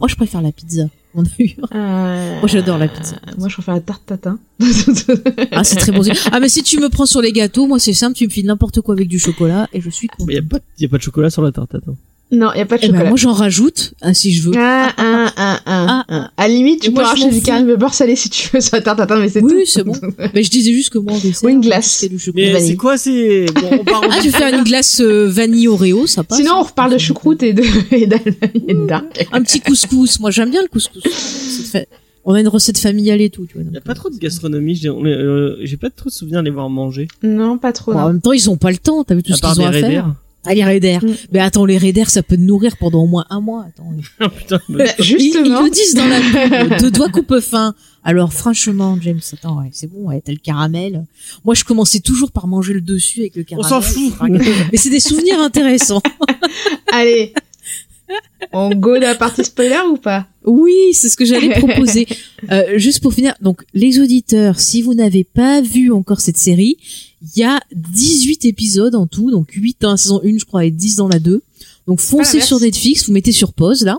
[0.00, 0.84] Moi, je préfère la pizza.
[1.14, 1.50] On a eu.
[1.74, 3.16] Euh, Moi, j'adore la pizza.
[3.38, 4.38] Moi, je préfère la tarte tatin.
[5.52, 6.02] Ah, c'est très bon.
[6.30, 8.46] Ah, mais si tu me prends sur les gâteaux, moi, c'est simple, tu me files
[8.46, 10.26] n'importe quoi avec du chocolat et je suis contente.
[10.28, 11.74] Mais y a pas, y a pas de chocolat sur la tarte.
[12.30, 13.08] Non, y a pas de Eh ben, chocolat.
[13.08, 14.56] moi, j'en rajoute, ah, si je veux.
[14.56, 16.30] Un, un, un, un, Ah, un.
[16.36, 18.60] À la limite, tu peux moi, racheter m'en du caramel beurre salé si tu veux
[18.60, 19.46] sur la tarte mais c'est tout.
[19.48, 19.94] Oui, c'est bon.
[20.34, 21.86] Mais je disais juste que moi, en dessert, Ou une glace.
[21.86, 22.46] c'était du chocolat.
[22.46, 22.68] Mais vanille.
[22.68, 25.68] c'est quoi, c'est, bon, on part en- Ah, je vais faire une glace euh, vanille
[25.68, 26.38] Oreo, ça passe.
[26.38, 27.62] Sinon, on reparle de choucroute et de,
[27.92, 28.08] et.
[29.32, 30.20] Un petit couscous.
[30.20, 31.02] Moi, j'aime bien le couscous.
[31.04, 31.88] C'est fait-
[32.24, 33.62] On a une recette familiale et tout, tu vois.
[33.64, 36.44] donc, y a pas trop de gastronomie, j'ai, euh, j'ai pas trop de souvenirs de
[36.44, 37.08] les voir manger.
[37.22, 37.92] Non, pas trop.
[37.92, 39.02] Bon, en même temps, ils ont pas le temps.
[39.02, 40.14] T'as vu tout À ce qu'ils ont à faire.
[40.46, 41.04] Ah, les raiders.
[41.04, 41.14] Mm.
[41.32, 43.66] Mais attends, les raiders, ça peut te nourrir pendant au moins un mois.
[43.68, 43.90] Attends.
[44.20, 46.20] Oh, putain, bah, Bah, Ils, ils justement, le disent dans la
[46.68, 46.78] pub.
[46.80, 47.74] Deux doigts coupe fin.
[48.04, 51.04] Alors, franchement, James, attends, ouais, c'est bon, ouais, t'as le caramel.
[51.44, 53.68] Moi, je commençais toujours par manger le dessus avec le on caramel.
[53.68, 54.12] s'en fout.
[54.72, 56.00] Mais c'est des souvenirs intéressants.
[56.92, 57.34] allez.
[58.52, 60.26] On go de la partie spoiler ou pas?
[60.44, 62.06] Oui, c'est ce que j'allais proposer.
[62.50, 66.76] Euh, juste pour finir, donc les auditeurs, si vous n'avez pas vu encore cette série,
[67.22, 70.64] il y a 18 épisodes en tout, donc 8 dans la saison 1, je crois,
[70.64, 71.42] et 10 dans la 2.
[71.86, 73.98] Donc Ah, foncez sur Netflix, vous mettez sur pause là,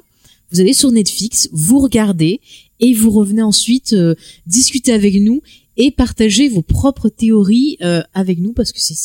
[0.51, 2.39] vous allez sur Netflix, vous regardez
[2.80, 4.16] et vous revenez ensuite euh,
[4.47, 5.41] discuter avec nous
[5.78, 8.95] et partager vos propres théories euh, avec nous parce que c'est-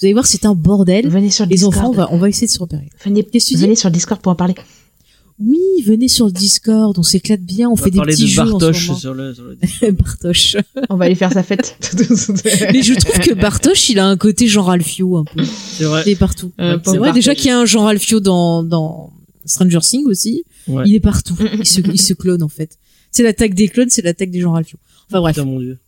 [0.00, 1.08] vous allez voir c'est un bordel.
[1.08, 1.76] Venez sur le Les Discord.
[1.76, 2.90] enfants, on va on va essayer de se repérer.
[3.04, 4.54] Venez, Qu'est-ce que tu dis venez sur le Discord pour en parler.
[5.40, 8.42] Oui, venez sur le Discord, on s'éclate bien, on, On fait des petits de jeux
[8.42, 8.98] en ce Bartosz moment.
[9.00, 9.56] sur le, sur le...
[10.90, 11.76] On va aller faire sa fête.
[12.72, 15.42] Mais je trouve que Bartosz, il a un côté Jean Ralphio un peu.
[15.44, 16.04] C'est vrai.
[16.06, 16.52] Il est partout.
[16.60, 19.12] Euh, C'est vrai déjà qu'il y a un Jean Ralphio dans, dans
[19.44, 20.44] Stranger Things aussi.
[20.68, 20.84] Ouais.
[20.86, 21.36] Il est partout.
[21.58, 22.78] Il se, il se clone en fait.
[23.10, 24.78] C'est l'attaque des clones, c'est l'attaque des Jean Ralphio.
[25.10, 25.78] Enfin bref, Putain, mon dieu.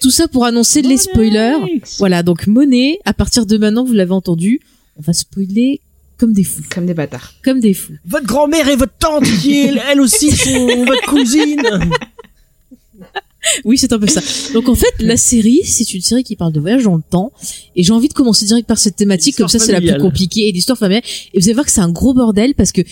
[0.00, 1.56] Tout ça pour annoncer les spoilers.
[1.98, 4.60] Voilà, donc Monet, à partir de maintenant, vous l'avez entendu,
[4.96, 5.80] on va spoiler
[6.18, 6.62] comme des fous.
[6.70, 7.34] Comme des bâtards.
[7.42, 7.94] Comme des fous.
[8.06, 11.62] Votre grand-mère et votre tante qui, elle, elle aussi, sont votre cousine.
[13.64, 14.20] Oui, c'est un peu ça.
[14.52, 17.32] Donc en fait, la série, c'est une série qui parle de voyage dans le temps.
[17.74, 20.48] Et j'ai envie de commencer direct par cette thématique, comme ça c'est la plus compliquée,
[20.48, 21.02] et l'histoire familiale.
[21.34, 22.82] Et vous allez voir que c'est un gros bordel, parce que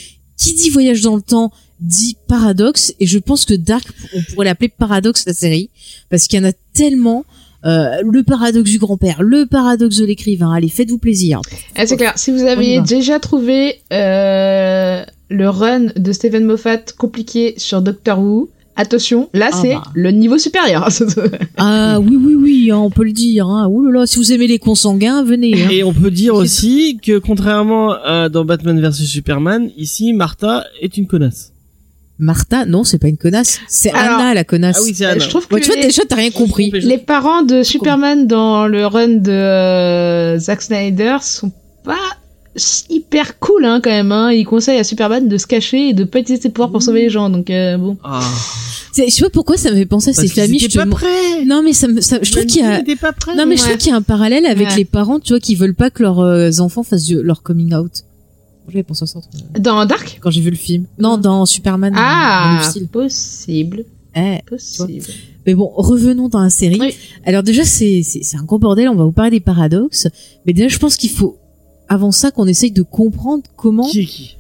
[0.40, 3.86] qui dit voyage dans le temps dit paradoxe, et je pense que Dark,
[4.16, 5.70] on pourrait l'appeler paradoxe la série,
[6.08, 7.24] parce qu'il y en a tellement...
[7.66, 10.50] Euh, le paradoxe du grand-père, le paradoxe de l'écrivain.
[10.50, 11.42] Allez, faites-vous plaisir.
[11.76, 12.14] Ah, c'est clair.
[12.16, 18.48] Si vous avez déjà trouvé euh, le run de Stephen Moffat compliqué sur Doctor Who,
[18.80, 19.82] attention, là Ah c'est bah.
[19.94, 20.88] le niveau supérieur.
[21.56, 23.46] Ah oui, oui, oui, hein, on peut le dire.
[23.46, 23.68] Hein.
[23.68, 25.62] Ouh là là, si vous aimez les consanguins, venez.
[25.62, 25.68] Hein.
[25.70, 30.96] Et on peut dire aussi que contrairement à dans Batman vs Superman, ici Martha est
[30.96, 31.52] une connasse.
[32.18, 33.60] Martha, non, c'est pas une connasse.
[33.66, 34.76] C'est Anna la connasse.
[34.78, 35.18] Ah oui, c'est Anna.
[35.24, 36.70] Je trouve que Ouais, tu vois, les, déjà, t'as rien compris.
[36.70, 41.50] les parents de Superman dans le run de euh, Zack Snyder sont
[41.82, 41.96] pas
[42.88, 44.12] hyper cool hein, quand même.
[44.12, 44.32] Hein.
[44.32, 47.02] Ils conseillent à Superman de se cacher et de pas utiliser ses pouvoirs pour sauver
[47.02, 47.30] les gens.
[47.30, 47.96] Donc euh, bon.
[48.02, 48.20] Ah.
[48.96, 50.58] Je sais pas pourquoi ça me fait penser à ces Parce qu'ils familles.
[50.68, 51.44] Je pas prêts.
[51.46, 52.82] Non, mais ça me, ça, je trouve qu'il y a,
[53.12, 53.36] prêts.
[53.36, 54.76] non, mais je trouve qu'il y a un parallèle avec Ouais.
[54.76, 58.02] les parents, tu vois, qui veulent pas que leurs euh, enfants fassent leur coming out.
[58.68, 59.20] J'avais pensé à ça
[59.58, 60.86] Dans Dark quand j'ai vu le film.
[60.98, 61.92] Non, dans Superman.
[61.92, 63.84] Man Ah, possible.
[64.16, 64.38] Eh.
[64.48, 65.02] Possible.
[65.46, 66.78] Mais bon, revenons dans la série.
[66.80, 66.94] Oui.
[67.24, 68.88] Alors déjà, c'est, c'est un gros bordel.
[68.88, 70.08] On va vous parler des paradoxes.
[70.46, 71.38] Mais déjà, je pense qu'il faut,
[71.90, 74.36] avant ça, qu'on essaye de comprendre comment, Qui est qui?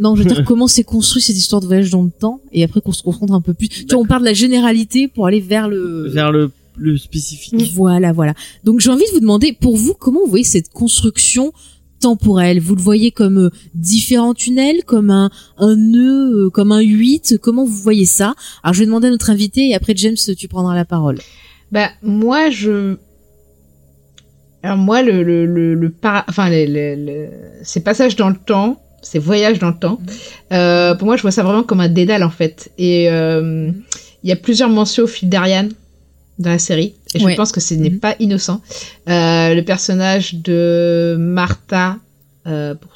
[0.00, 2.40] Non, je veux dire comment c'est construit cette histoire de voyage dans le temps.
[2.50, 3.68] Et après qu'on se concentre un peu plus.
[3.68, 7.72] Tu vois, on parle de la généralité pour aller vers le, Vers le le spécifique.
[7.74, 8.34] Voilà, voilà.
[8.64, 11.52] Donc j'ai envie de vous demander, pour vous, comment vous voyez cette construction
[12.00, 12.60] temporelle?
[12.60, 17.38] Vous le voyez comme euh, différents tunnels, comme un, un nœud, euh, comme un 8
[17.40, 18.34] Comment vous voyez ça?
[18.62, 21.18] Alors je vais demander à notre invité et après James, tu prendras la parole.
[21.72, 22.96] Bah moi je
[24.62, 27.30] alors moi le le le, le para- enfin les, les, les-
[27.62, 30.00] ces passages dans le temps, ces voyages dans le temps,
[30.52, 32.70] euh, pour moi je vois ça vraiment comme un dédale en fait.
[32.78, 33.70] Et euh,
[34.24, 35.70] il y a plusieurs mentions au fil d'Ariane
[36.38, 37.34] dans la série et je Ouais.
[37.36, 37.98] pense que ce n'est Mhm.
[38.00, 38.60] pas innocent.
[39.08, 41.96] Euh, le personnage de Martha
[42.48, 42.92] euh, pour,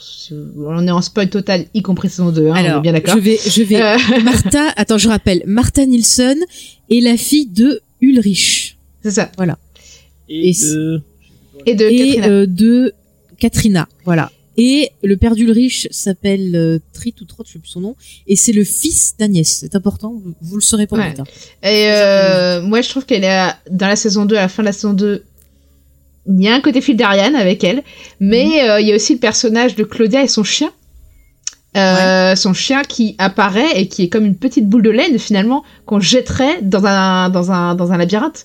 [0.69, 3.15] on est en spoil total, y compris saison 2, hein, on est Alors, bien d'accord.
[3.17, 3.83] je vais, je vais.
[3.83, 6.37] Euh, Martha, attends, je rappelle, Martha Nilsson
[6.89, 8.77] est la fille de Ulrich.
[9.03, 9.29] c'est ça.
[10.29, 11.03] Et, Et de...
[11.67, 12.27] Et de et Katrina.
[12.29, 12.93] euh, de
[13.39, 13.89] Katrina.
[14.05, 14.31] Voilà.
[14.57, 17.97] Et le père d'Ulrich s'appelle euh, Trit ou Trot, je sais plus son nom,
[18.27, 19.49] et c'est le fils d'Agnès.
[19.49, 21.07] C'est important, vous, vous le saurez pour Ouais.
[21.07, 21.27] plus tard.
[21.63, 24.63] Et euh, moi, je trouve qu'elle est à- dans la saison 2, à la fin
[24.63, 25.25] de la saison 2,
[26.29, 27.83] il y a un côté fil d'Ariane avec elle,
[28.19, 28.71] mais Mhm.
[28.71, 30.71] euh, il y a aussi le personnage de Claudia et son chien.
[31.77, 35.63] Euh, Son chien qui apparaît et qui est comme une petite boule de laine finalement
[35.87, 38.45] qu'on jetterait dans un dans un dans un labyrinthe.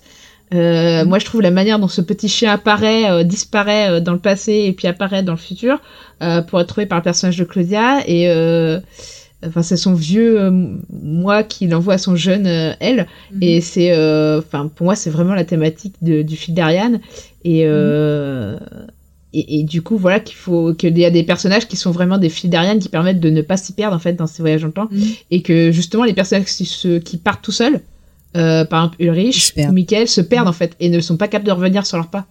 [0.53, 1.09] Euh, Mhm.
[1.09, 4.19] Moi, je trouve la manière dont ce petit chien apparaît, euh, disparaît euh, dans le
[4.19, 5.79] passé et puis apparaît dans le futur
[6.21, 8.79] euh, pour être trouvé par le personnage de Claudia et euh,
[9.45, 10.51] enfin c'est son vieux
[11.03, 12.47] moi qui l'envoie à son jeune
[12.79, 13.43] elle Mhm.
[13.43, 16.99] et c'est euh, enfin pour moi c'est vraiment la thématique de- du fil d'Ariane
[17.43, 18.57] et euh,
[19.33, 22.17] et, et du coup voilà qu'il faut qu'il y a des personnages qui sont vraiment
[22.17, 24.61] des fils d'Ariane qui permettent de ne pas s'y perdre en fait dans ces voyages
[24.61, 25.03] dans le temps Mhm.
[25.31, 27.81] et que justement les personnages qui, se, qui partent tout seuls
[28.35, 31.47] euh, par exemple Ulrich ou Michael se perdent en fait et ne sont pas capables
[31.47, 32.27] de revenir sur leur pas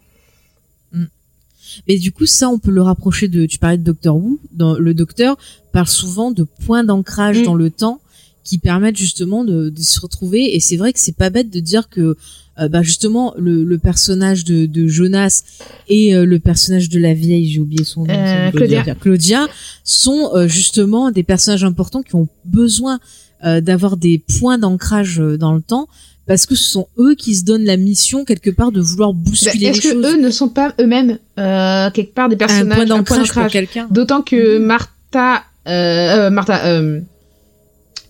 [1.89, 3.47] Mais du coup, ça, on peut le rapprocher de.
[3.47, 4.39] Tu parlais de Doctor Who.
[4.53, 5.37] Dans, le Docteur
[5.73, 7.45] parle souvent de points d'ancrage Mm.
[7.45, 8.01] dans le temps
[8.45, 10.55] qui permettent justement de, de se retrouver.
[10.55, 12.17] Et c'est vrai que c'est pas bête de dire que,
[12.61, 15.43] euh, bah justement, le, le personnage de, de Jonas
[15.89, 18.95] et euh, le personnage de la vieille, j'ai oublié son nom, Euh, Claudia.
[18.95, 19.47] Claudia,
[19.83, 23.01] sont justement des personnages importants qui ont besoin
[23.45, 25.89] euh, d'avoir des points d'ancrage euh, dans le temps.
[26.27, 29.21] Parce que ce sont eux qui se donnent la mission quelque part de vouloir Bah,
[29.27, 30.07] bousculer les est-ce que choses.
[30.07, 33.47] eux ne sont pas eux-mêmes euh, quelque part des un personnages point un d'ancrage pour
[33.49, 33.87] quelqu'un.
[33.91, 34.65] d'autant que Mhm.
[34.65, 36.63] Martha euh, Martha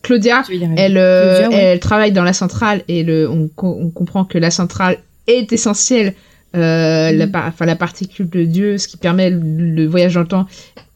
[0.03, 0.43] Claudia.
[0.49, 1.55] Elle, Claudia, ouais.
[1.57, 5.53] elle travaille dans la centrale et le, on, co- on comprend que la centrale est
[5.53, 6.15] essentielle.
[6.55, 7.19] Euh, Mhm.
[7.33, 10.47] la, enfin, la particule de Dieu, ce qui permet le, le voyage dans le temps,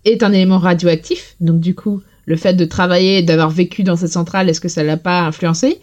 [0.05, 1.35] est un élément radioactif.
[1.41, 4.69] Donc du coup, le fait de travailler, et d'avoir vécu dans cette centrale, est-ce que
[4.69, 5.79] ça l'a pas influencé?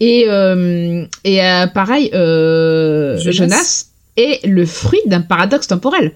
[0.00, 3.32] Et, euh, et euh, pareil, euh, Jonas.
[3.32, 3.86] Jonas.
[4.16, 6.12] est le fruit d'un paradoxe temporel.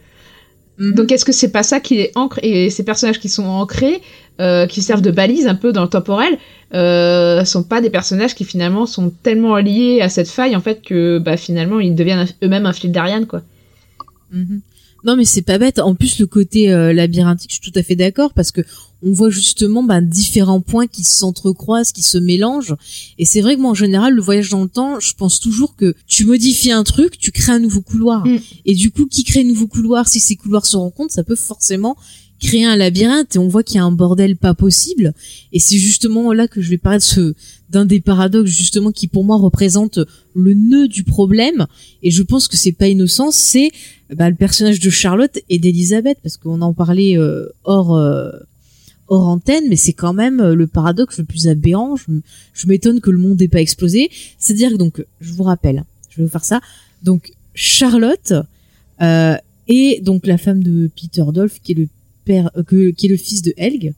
[0.78, 0.94] Mhm.
[0.94, 4.00] Donc est-ce que c'est pas ça qui est ancré et ces personnages qui sont ancrés,
[4.40, 6.38] euh, qui servent de balise un peu dans le temporel,
[6.72, 10.80] euh, sont pas des personnages qui finalement sont tellement liés à cette faille en fait
[10.82, 13.42] que bah finalement ils deviennent eux-mêmes un fil d'Ariane quoi.
[14.32, 14.62] Mhm.
[15.04, 15.78] Non mais c'est pas bête.
[15.78, 18.62] En plus le côté euh, labyrinthique, je suis tout à fait d'accord parce que
[19.02, 22.74] on voit justement ben, différents points qui s'entrecroisent, qui se mélangent.
[23.18, 25.76] Et c'est vrai que moi en général le voyage dans le temps, je pense toujours
[25.76, 28.26] que tu modifies un truc, tu crées un nouveau couloir.
[28.26, 28.38] Mm.
[28.64, 30.08] Et du coup, qui crée un nouveau couloir?
[30.08, 31.96] Si ces couloirs se rencontrent, ça peut forcément
[32.44, 35.14] créer un labyrinthe et on voit qu'il y a un bordel pas possible.
[35.52, 37.34] Et c'est justement là que je vais parler de ce
[37.70, 39.98] d'un des paradoxes justement qui pour moi représente
[40.34, 41.66] le nœud du problème.
[42.02, 43.70] Et je pense que c'est pas innocent, c'est
[44.14, 48.30] bah, le personnage de Charlotte et d'Elisabeth parce qu'on en parlait euh, hors euh,
[49.08, 52.04] hors antenne mais c'est quand même euh, le paradoxe le plus aberrant je,
[52.52, 56.18] je m'étonne que le monde n'ait pas explosé c'est-à-dire que donc je vous rappelle je
[56.18, 56.60] vais vous faire ça
[57.02, 58.34] donc Charlotte
[59.02, 59.36] euh,
[59.68, 61.88] est donc la femme de Peter Dolph qui est le
[62.28, 63.94] euh, qui est le fils de Helg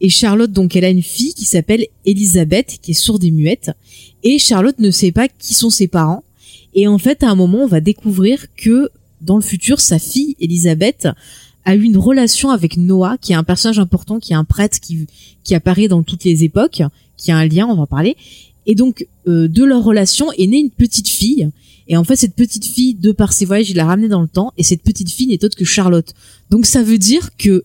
[0.00, 3.70] et Charlotte donc elle a une fille qui s'appelle Elisabeth qui est sourde et muette
[4.22, 6.22] et Charlotte ne sait pas qui sont ses parents
[6.74, 8.90] et en fait, à un moment, on va découvrir que
[9.20, 11.08] dans le futur, sa fille, Elisabeth,
[11.64, 14.80] a eu une relation avec Noah, qui est un personnage important, qui est un prêtre
[14.80, 15.06] qui,
[15.44, 16.82] qui apparaît dans toutes les époques,
[17.16, 18.16] qui a un lien, on va en parler.
[18.66, 21.50] Et donc, euh, de leur relation est née une petite fille.
[21.90, 24.28] Et en fait, cette petite fille, de par ses voyages, il l'a ramenée dans le
[24.28, 24.52] temps.
[24.56, 26.14] Et cette petite fille n'est autre que Charlotte.
[26.48, 27.64] Donc, ça veut dire que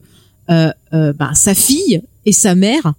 [0.50, 2.96] euh, euh, bah, sa fille et sa mère,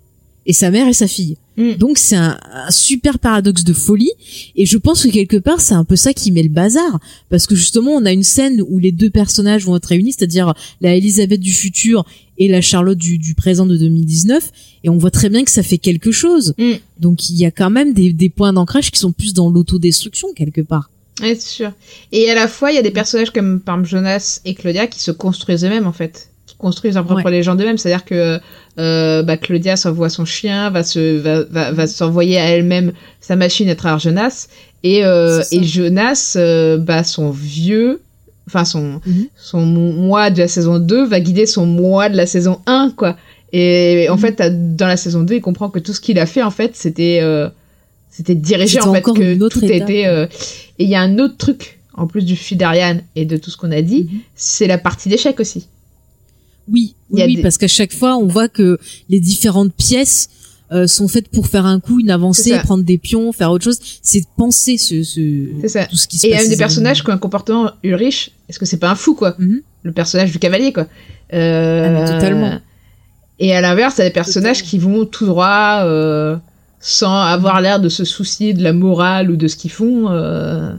[0.47, 1.37] et sa mère et sa fille.
[1.57, 1.73] Mm.
[1.75, 4.13] Donc, c'est un, un super paradoxe de folie.
[4.55, 7.01] Et je pense que quelque part, c'est un peu ça qui met le bazar.
[7.29, 10.55] Parce que justement, on a une scène où les deux personnages vont être réunis, c'est-à-dire
[10.81, 12.07] la Elisabeth du futur
[12.39, 14.53] et la Charlotte du, du présent de 2019.
[14.85, 16.55] Et on voit très bien que ça fait quelque chose.
[16.57, 16.75] Mm.
[17.01, 20.33] Donc, il y a quand même des, des points d'ancrage qui sont plus dans l'autodestruction,
[20.33, 20.89] quelque part.
[21.23, 21.73] Ouais, c'est sûr.
[22.13, 24.87] Et à la fois, il y a des personnages comme par exemple Jonas et Claudia
[24.87, 27.31] qui se construisent eux-mêmes en fait, qui construisent leur propre Ouais.
[27.31, 27.79] légende eux-mêmes.
[27.79, 28.39] C'est-à-dire que
[28.79, 33.35] euh, bah, Claudia s'envoie son chien, va se va, va, va s'envoyer à elle-même sa
[33.37, 34.49] machine à travers Jonas,
[34.83, 38.03] et euh, et Jonas, euh, bah son vieux,
[38.47, 39.27] enfin son Mhm.
[39.37, 43.17] son moi de la saison 2 va guider son moi de la saison 1 quoi.
[43.53, 44.21] Et en Mhm.
[44.21, 46.73] fait, dans la saison 2, il comprend que tout ce qu'il a fait en fait,
[46.77, 47.49] c'était euh,
[48.17, 49.89] c'était dirigé en fait que une autre tout étape.
[49.91, 50.27] était euh,
[50.79, 53.51] et il y a un autre truc, en plus du fil d'Ariane et de tout
[53.51, 54.19] ce qu'on a dit, Mhm.
[54.35, 55.67] c'est la partie d'échecs aussi.
[56.69, 59.21] Oui, Il y oui, a oui, des- parce qu'à chaque fois, on voit que les
[59.21, 60.29] différentes pièces
[60.73, 63.79] euh, sont faites pour faire un coup, une avancée, prendre des pions, faire autre chose.
[64.03, 65.87] C'est penser ce, ce ça.
[65.87, 66.47] tout ce qui se Et il y a passe.
[66.47, 69.37] un des personnages qui a un comportement Ulrich, est-ce que c'est pas un fou, quoi?
[69.39, 69.61] Mhm.
[69.85, 70.89] Le personnage du cavalier, quoi.
[71.35, 72.59] Euh, Ah, totalement.
[73.39, 74.71] Et à l'inverse, t'as des personnages Totalement.
[74.71, 76.37] qui vont tout droit, euh,
[76.81, 80.11] sans avoir l'air de se soucier de la morale ou de ce qu'ils font.
[80.11, 80.73] euh.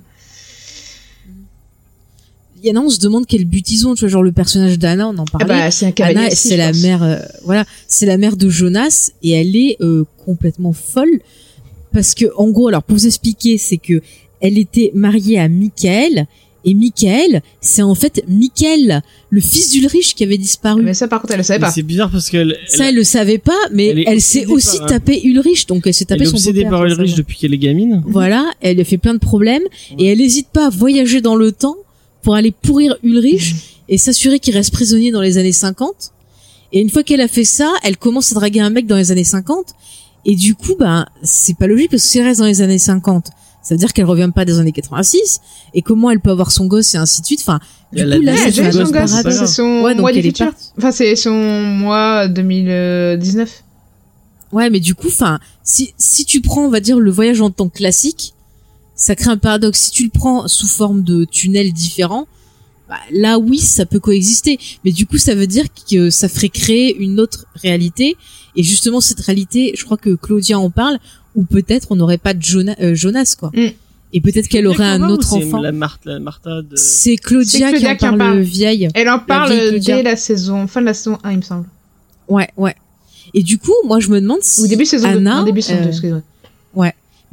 [2.64, 4.32] il y en a on se demande quel but ils ont tu vois genre le
[4.32, 6.00] personnage d'Anna on en Ah parlait bah, c'est.
[6.02, 6.82] Anna, c'est la pense.
[6.82, 11.20] mère, euh, voilà, c'est la mère de Jonas et elle est euh, complètement folle
[11.93, 14.02] parce que en gros, alors pour vous expliquer, c'est que
[14.41, 16.26] elle était mariée à Michael
[16.66, 20.82] et Michael, c'est en fait Michael, le fils d'Ulrich qui avait disparu.
[20.84, 21.72] Mais ça, par contre, elle le savait pas.
[21.72, 24.78] C'est bizarre parce qu'elle ça, elle le savait pas, mais elle est elle, s'est aussi
[24.82, 27.53] un- tapé Ulrich, donc elle s'est elle tapé est son obsédée par Ulrich depuis qu'elle
[27.53, 28.03] est gamine.
[28.08, 29.64] Voilà, elle lui a fait plein de problèmes
[29.97, 31.78] et elle n'hésite pas à voyager dans le temps
[32.22, 33.55] pour aller pourrir Ulrich
[33.89, 36.12] et s'assurer qu'il reste prisonnier dans les années 50.
[36.74, 39.12] Et une fois qu'elle a fait ça, elle commence à draguer un mec dans les
[39.12, 39.68] années 50
[40.26, 42.78] et du coup, ben c'est pas logique parce que si elle reste dans les années
[42.78, 43.28] 50,
[43.68, 45.41] ça veut dire qu'elle revient pas des années 86
[45.74, 47.41] et comment elle peut avoir son gosse et ainsi de suite.
[47.41, 47.59] Enfin,
[47.91, 50.09] du Elle coup a là, c'est son eu un son gosse, c'est son Ouais, donc
[50.15, 50.41] elle est.
[50.78, 53.63] Enfin, c'est son mois 2019.
[54.53, 57.49] Ouais, mais du coup, enfin, si si tu prends, on va dire le voyage en
[57.49, 58.34] temps classique,
[58.95, 59.82] ça crée un paradoxe.
[59.82, 62.26] Si tu le prends sous forme de tunnels différents,
[62.88, 64.59] bah, là oui, ça peut coexister.
[64.86, 68.15] Mais du coup, ça veut dire que ça ferait créer une autre réalité.
[68.55, 70.99] Et justement, cette réalité, je crois que Claudia en parle,
[71.38, 73.51] ou peut-être on n'aurait pas de Jonas, euh, Jonas quoi.
[73.55, 73.67] Mm.
[74.13, 75.61] Et peut-être qu'elle aurait un autre enfant.
[75.61, 76.75] La Martha, la Martha de...
[76.75, 78.88] C'est Claudia, qui en parle, vieille.
[78.93, 79.95] Elle en parle vieille Claudia.
[79.97, 81.65] dès la saison, fin de la saison 1, il me semble.
[82.27, 82.75] Ouais, ouais.
[83.33, 85.17] Et du coup, moi, je me demande si Ou début saison 2.
[85.17, 86.21] Anna, Non, début saison 2, euh, excuse-moi.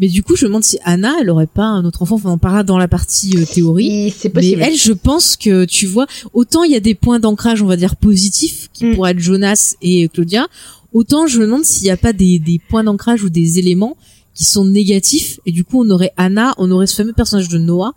[0.01, 2.17] Mais du coup, je me demande si Anna, elle aurait pas un autre enfant.
[2.17, 4.13] Enfin, on en parlera dans la partie euh, théorie.
[4.17, 4.63] C'est Mais possible.
[4.63, 7.77] elle, je pense que tu vois, autant il y a des points d'ancrage, on va
[7.77, 8.95] dire positifs, qui Mm.
[8.97, 10.49] pourraient être Jonas et Claudia,
[10.95, 13.97] autant je me demande s'il n'y a pas des, des points d'ancrage ou des éléments
[14.35, 15.39] qui sont négatifs.
[15.45, 17.93] Et du coup, on aurait Anna, on aurait ce fameux personnage de Noah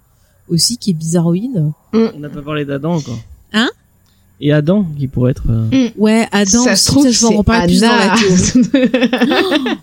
[0.49, 1.63] aussi, qui est bizarroïde.
[1.93, 3.19] On n'a pas parlé d'Adam encore.
[3.53, 3.69] Hein?
[4.39, 5.45] Et Adam, qui pourrait être...
[5.49, 8.15] euh, Ouais, Adam, ça se trouve, ça, je vais en reparler plus dans la.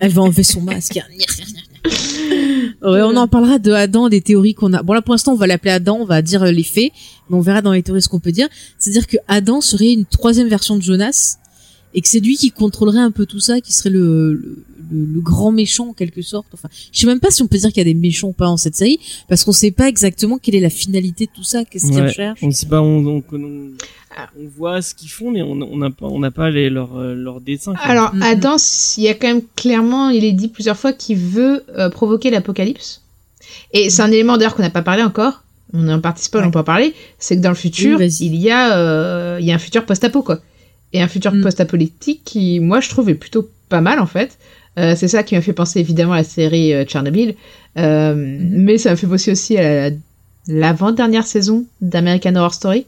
[0.00, 0.98] Elle va enlever son masque.
[2.82, 4.82] Ouais, on en parlera de Adam, des théories qu'on a.
[4.82, 6.90] Bon là pour l'instant on va l'appeler Adam, on va dire euh, les faits,
[7.30, 8.48] mais on verra dans les théories ce qu'on peut dire.
[8.78, 11.36] C'est-à-dire que Adam serait une troisième version de Jonas
[11.96, 15.04] et que c'est lui qui contrôlerait un peu tout ça, qui serait le, le, le-
[15.14, 16.46] le grand méchant en quelque sorte.
[16.54, 18.32] Enfin, je sais même pas si on peut dire qu'il y a des méchants ou
[18.32, 21.42] pas dans cette série, parce qu'on sait pas exactement quelle est la finalité de tout
[21.42, 22.06] ça, qu'est-ce qu'ils Ouais.
[22.06, 22.38] recherchent.
[22.42, 23.70] On ne sait pas, on, on, on,
[24.38, 27.14] on voit ce qu'ils font, mais on n'a pas, on n'a pas les, leurs, euh,
[27.14, 27.72] leurs dessins.
[27.74, 27.82] quoi.
[27.84, 28.22] Alors, Mhm.
[28.22, 28.56] Adam,
[28.98, 32.30] il y a quand même clairement, il est dit plusieurs fois qu'il veut euh, provoquer
[32.30, 33.02] l'apocalypse.
[33.72, 35.42] Et c'est un élément d'ailleurs qu'on n'a pas parlé encore.
[35.72, 36.48] On est en partie spoil, Ouais.
[36.48, 36.94] on peut en parler.
[37.18, 39.84] C'est que dans le futur, Oui, il y a, euh, il y a un futur
[39.84, 40.40] post-apo quoi.
[40.92, 41.42] Et un futur Mm.
[41.42, 44.38] post-apocalyptique qui, moi, je trouve est plutôt pas mal en fait.
[44.78, 47.34] Euh, c'est ça qui m'a fait penser évidemment à la série euh, Tchernobyl,
[47.78, 48.38] Euh, Mm-hmm.
[48.52, 49.96] mais ça m'a fait penser aussi à la-
[50.48, 52.86] l'avant-dernière saison d'American Horror Story.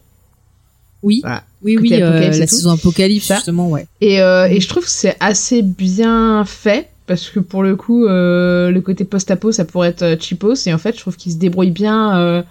[1.02, 1.44] Oui, Voilà.
[1.62, 2.54] oui, Côté oui, euh, la tout.
[2.54, 3.36] saison Apocalypse Ça.
[3.36, 3.86] justement, ouais.
[4.00, 8.78] Et, et je trouve que c'est assez bien fait parce que pour le coup, le
[8.80, 12.44] côté post-apo, ça pourrait être cheapos et en fait, je trouve qu'ils se débrouillent bien.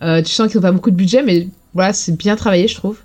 [0.00, 2.98] tu sens qu'ils ont pas beaucoup de budget, mais voilà, c'est bien travaillé, je trouve.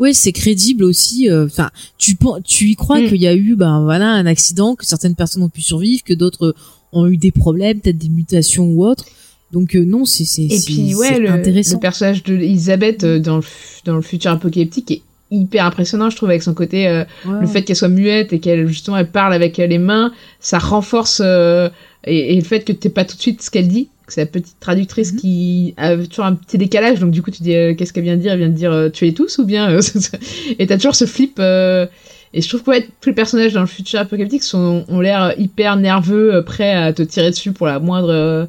[0.00, 1.28] Ouais, c'est crédible aussi.
[1.30, 3.08] euh, Enfin, tu tu y crois Mm.
[3.08, 6.14] qu'il y a eu, ben voilà, un accident, que certaines personnes ont pu survivre, que
[6.14, 6.54] d'autres
[6.92, 9.04] ont eu des problèmes, peut-être des mutations ou autres.
[9.52, 11.74] Donc euh, non, c'est c'est Et c'est- puis ouais, le, intéressant.
[11.74, 13.42] le personnage de Elisabeth euh, dans le,
[13.84, 17.40] dans le futur apocalyptique est hyper impressionnant, je trouve, avec son côté, euh, Ouais.
[17.42, 21.20] le fait qu'elle soit muette et qu'elle justement elle parle avec les mains, ça renforce
[21.20, 24.58] et, et le fait que t'aies pas tout de suite ce qu'elle dit, la petite
[24.60, 25.18] traductrice Mhm.
[25.20, 28.16] qui a toujours un petit décalage, donc du coup tu dis euh, qu'est-ce qu'elle vient
[28.16, 29.80] de dire, elle vient de dire euh, tuez tous ou bien euh,
[30.58, 31.38] et t'as toujours ce flip.
[31.38, 35.34] et je trouve que ouais, tous les personnages dans le futur apocalyptique sont, ont l'air
[35.38, 38.48] hyper nerveux, prêts à te tirer dessus pour la moindre.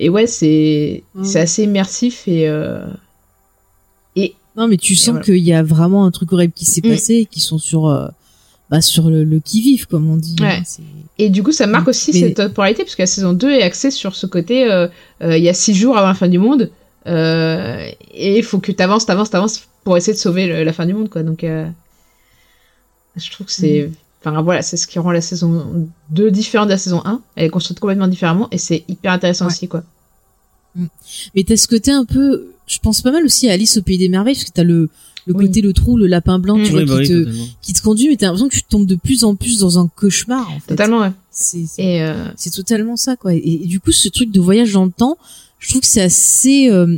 [0.00, 2.84] Et ouais, c'est c'est assez immersif et euh,
[4.56, 5.24] Non, mais tu sens voilà.
[5.24, 6.90] qu'il y a vraiment un truc horrible qui s'est Mm.
[6.90, 8.10] passé et qui sont sur
[8.70, 10.36] bah sur le, le qui vive comme on dit.
[10.40, 10.46] Ouais.
[10.58, 10.82] hein, c'est-
[11.18, 13.62] Et du coup, ça marque aussi Mais- cette temporalité, parce que la saison 2 est
[13.62, 14.86] axée sur ce côté, euh,
[15.22, 16.70] euh, il y a six jours avant la fin du monde,
[17.06, 20.84] euh, et il faut que t'avances, t'avances, t'avances pour essayer de sauver le- la fin
[20.86, 21.22] du monde, quoi.
[21.22, 21.66] Donc, euh,
[23.16, 23.90] je trouve que c'est...
[24.20, 27.20] Enfin, voilà, c'est ce qui rend la saison 2 différente de la saison 1.
[27.36, 29.52] Elle est construite complètement différemment, et c'est hyper intéressant Ouais.
[29.52, 29.82] aussi, quoi.
[31.34, 33.98] Mais t'as ce côté un peu, je pense pas mal aussi à Alice au pays
[33.98, 34.90] des merveilles parce que t'as le
[35.28, 35.46] le Oui.
[35.46, 36.62] côté le trou, le lapin blanc, Mm.
[36.64, 37.30] tu vois, Oui, bah qui oui, te
[37.62, 39.88] qui te conduit, mais t'as l'impression que tu tombes de plus en plus dans un
[39.94, 40.68] cauchemar en fait.
[40.68, 41.12] Totalement, ouais.
[41.30, 43.34] C'est c'est- euh, C'est totalement ça, quoi.
[43.34, 45.16] Et, et du coup, ce truc de voyage dans le temps,
[45.60, 46.96] je trouve que c'est assez euh,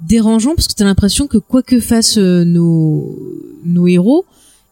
[0.00, 3.18] dérangeant parce que t'as l'impression que quoi que fassent euh, nos
[3.64, 4.24] nos héros,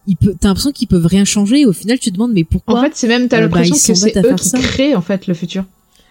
[0.06, 1.60] ils peuvent, t'as l'impression qu'ils peuvent rien changer.
[1.60, 3.60] Et au final, tu te demandes mais pourquoi en fait, c'est même, t'as Euh, bah,
[3.62, 4.58] l'impression ils que c'est à eux qui ça.
[4.58, 5.64] créent, en fait, le futur.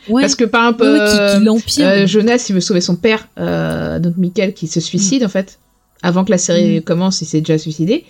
[0.10, 1.88] ouais, Parce que, par exemple, ouais, ouais, qui, qui l'empire.
[1.88, 5.60] Euh, Jonas, il veut sauver son père, euh, donc Michael qui se suicide en fait.
[6.02, 6.82] Avant que la série Mhm.
[6.82, 8.06] commence, il s'est déjà suicidé.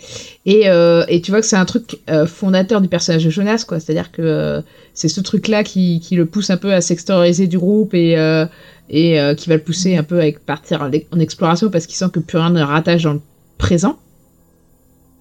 [0.46, 3.66] Et, euh, et tu vois que c'est un truc euh, fondateur du personnage de Jonas,
[3.68, 3.80] quoi.
[3.80, 4.62] C'est-à-dire que euh,
[4.94, 8.46] c'est ce truc-là qui, qui le pousse un peu à s'extérioriser du groupe et, euh,
[8.90, 12.10] et euh, qui va le pousser un peu à partir en, exploration parce qu'il sent
[12.12, 13.22] que plus rien ne rattache dans le
[13.58, 13.98] présent.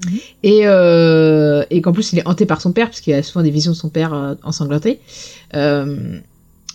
[0.04, 0.18] Mhm.
[0.42, 3.50] Et, euh, et qu'en plus il est hanté par son père, puisqu'il a souvent des
[3.50, 5.00] visions de son père euh, ensanglanté.
[5.54, 6.18] Euh,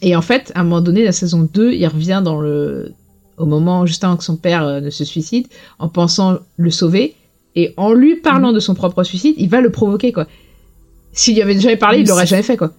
[0.02, 2.92] et en fait, à un moment donné, la saison 2, il revient dans le,
[3.38, 5.48] au moment juste avant que son père euh, ne se suicide,
[5.80, 7.16] en pensant le sauver,
[7.56, 10.28] et en lui parlant de son propre suicide, il va le provoquer, quoi.
[11.12, 12.74] S'il y avait déjà parlé, il Mais l'aurait c'est- jamais fait, quoi.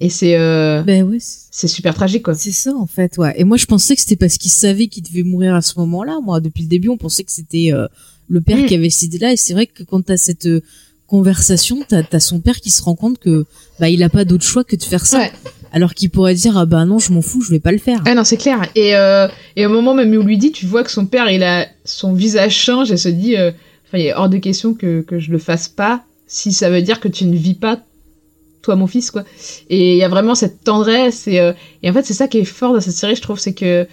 [0.00, 2.34] Et c'est euh, Ben ouais, c'est- super tragique, quoi.
[2.34, 3.34] c'est ça en fait, ouais.
[3.36, 6.18] Et moi je pensais que c'était parce qu'il savait qu'il devait mourir à ce moment-là.
[6.22, 7.86] Moi, depuis le début, on pensait que c'était euh,
[8.28, 8.66] le père Mm.
[8.66, 9.32] qui avait décidé là.
[9.32, 10.60] Et c'est vrai que quand t'as cette euh,
[11.06, 13.46] conversation, t'as as son père qui se rend compte que
[13.78, 15.32] bah il a pas d'autre choix que de faire ça, Ouais.
[15.72, 18.00] Alors qu'il pourrait dire ah bah non, je m'en fous, je vais pas le faire.
[18.06, 18.60] Ah non, c'est clair.
[18.74, 21.42] Et, euh, et au moment même où lui dit, tu vois que son père, il
[21.42, 23.50] a son visage change et se dit, euh,
[23.86, 26.82] enfin, il est hors de question que, que je le fasse pas si ça veut
[26.82, 27.78] dire que tu ne vis pas
[28.62, 29.24] toi mon fils quoi.
[29.68, 31.52] Et il y a vraiment cette tendresse et, euh,
[31.82, 33.86] et en fait c'est ça qui est fort dans cette série, je trouve, c'est que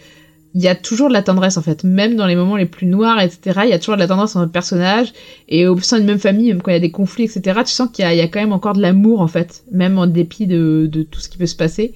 [0.56, 2.88] il y a toujours de la tendresse en fait, même dans les moments les plus
[2.88, 3.62] noirs, etc.
[3.66, 5.14] Il y a toujours de la tendresse dans le personnage
[5.48, 7.60] et au sein d'une même famille, même quand il y a des conflits, etc.
[7.66, 10.48] Tu sens qu'il y a, quand même encore de l'amour en fait, même en dépit
[10.48, 11.94] de, tout ce qui peut se passer.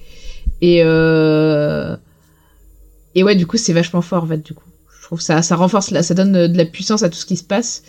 [0.61, 1.95] Et euh...
[3.15, 4.45] et ouais, du coup, c'est vachement fort en fait.
[4.45, 4.63] Du coup,
[4.99, 7.43] je trouve ça, ça renforce, ça donne de la puissance à tout ce qui se
[7.43, 7.83] passe.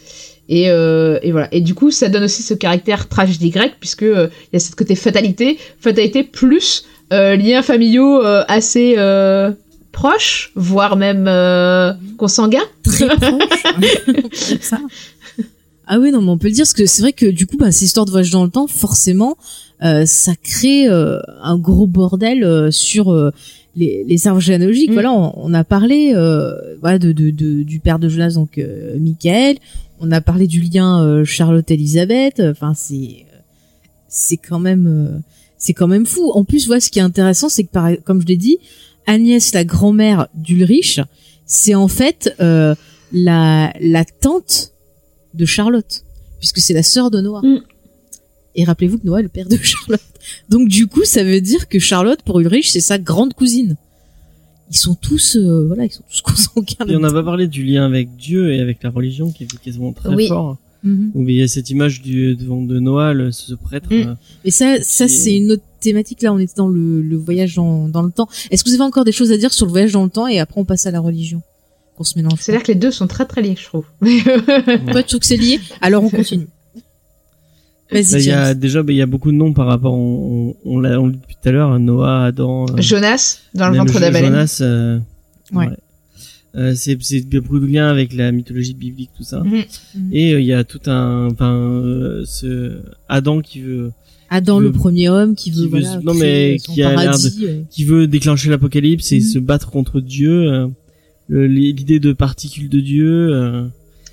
[0.49, 1.49] Et, euh, et voilà.
[1.53, 4.61] Et du coup, ça donne aussi ce caractère tragédie grecque puisque euh, il y a
[4.61, 8.95] cette côté fatalité, fatalité plus euh, liens familiaux euh, assez
[9.95, 12.67] proches, voire même euh, consanguins.
[12.83, 13.63] Très proche.
[14.07, 14.79] Comme ça.
[15.87, 17.57] Ah oui, non, mais on peut le dire, parce que c'est vrai que du coup,
[17.57, 19.37] bah, ces histoires de voyage dans le temps, forcément,
[19.83, 23.31] euh, ça crée euh, un gros bordel euh, sur euh,
[23.77, 24.91] les, les arbres généalogiques.
[24.91, 24.95] Mm.
[24.95, 28.57] Voilà, on, on a parlé euh, voilà, de, de, de- du père de Jonas, donc
[28.59, 29.57] euh, Michael.
[30.01, 32.41] On a parlé du lien euh, Charlotte-Elisabeth.
[32.41, 33.27] Enfin, c'est
[34.09, 35.19] c'est quand même euh,
[35.59, 36.31] c'est quand même fou.
[36.33, 38.59] En plus, voilà, ce qui est intéressant, c'est que par, comme je l'ai dit,
[39.07, 41.01] Agnès, la grand-mère d'Ulrich,
[41.47, 42.75] c'est en fait euh,
[43.13, 44.73] la la tante
[45.35, 46.05] de Charlotte,
[46.39, 47.43] puisque c'est la sœur de Noah.
[47.43, 47.61] Mm.
[48.57, 50.01] Et rappelez-vous que Noah est le père de Charlotte.
[50.49, 53.77] Donc du coup, ça veut dire que Charlotte, pour Ulrich, c'est sa grande cousine.
[54.71, 56.87] Ils sont tous, euh, voilà, ils sont tous consanguins.
[56.89, 59.59] Et on n'a pas parlé du lien avec Dieu et avec la religion qui est
[59.59, 60.29] quasiment très Oui.
[60.29, 60.57] fort.
[60.85, 61.11] Mhm.
[61.15, 63.89] Où il y a cette image du devant de Noah, le- ce prêtre.
[63.91, 64.09] Mm.
[64.09, 64.15] euh,
[64.45, 66.21] Mais ça, ça est- c'est une autre thématique.
[66.23, 68.29] Là, on était dans le, le voyage dans, dans le temps.
[68.51, 70.27] Est-ce que vous avez encore des choses à dire sur le voyage dans le temps
[70.29, 71.41] et après on passe à la religion
[71.97, 73.85] qu'on se mélange C'est-à-dire que les deux sont très très liés, je trouve.
[74.03, 75.59] Toi, tu trouves que c'est lié?
[75.81, 76.49] Alors on continue.
[77.93, 79.95] Vas-y, il y a déjà, bah, il y a beaucoup de noms par rapport.
[79.95, 81.79] On, on, on l'a on l'a dit depuis tout à l'heure.
[81.79, 82.67] Noah, Adam.
[82.71, 84.33] euh, Jonas dans le ventre de la Jo- baleine.
[84.33, 84.59] Jonas.
[84.63, 84.99] euh,
[85.53, 85.69] Ouais.
[86.57, 89.51] Euh, c'est c'est beaucoup de liens avec la mythologie biblique tout ça Mhm.
[89.97, 90.09] Mhm.
[90.13, 92.79] et euh, il y a tout un enfin euh, ce
[93.09, 93.91] Adam qui veut
[94.31, 96.83] Adam, qui le veut- premier homme qui veut, qui veut- voilà, non, mais son qui
[96.85, 97.61] a l'air paradis, euh.
[97.71, 99.23] qui veut déclencher l'apocalypse et Mhm.
[99.23, 100.69] se battre contre Dieu euh,
[101.29, 103.65] l'idée de particules de Dieu euh,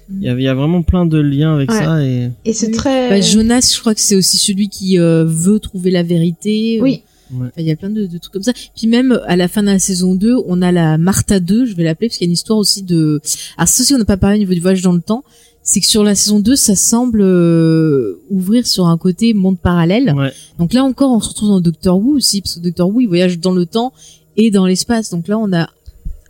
[0.09, 1.77] il y a il y a vraiment plein de liens avec Ouais.
[1.77, 2.73] ça et Et c'est Oui.
[2.73, 3.09] très.
[3.09, 6.79] Bah, Jonas, je crois que c'est aussi celui qui euh, veut trouver la vérité.
[6.81, 7.01] Oui.
[7.33, 7.47] Ouais.
[7.57, 8.53] Il y a plein de, de trucs comme ça.
[8.75, 11.75] Puis même à la fin de la saison 2, on a la Martha 2, je
[11.75, 13.21] vais l'appeler, parce qu'il y a une histoire aussi de...
[13.57, 15.23] Alors ça aussi, on n'a pas parlé au niveau du voyage dans le temps.
[15.63, 20.13] C'est que sur la saison 2, ça semble euh, ouvrir sur un côté monde parallèle.
[20.15, 23.01] ouais Donc là encore, on se retrouve dans Doctor Who aussi, parce que Doctor Who,
[23.01, 23.93] il voyage dans le temps
[24.37, 25.11] et dans l'espace.
[25.11, 25.69] Donc là, on a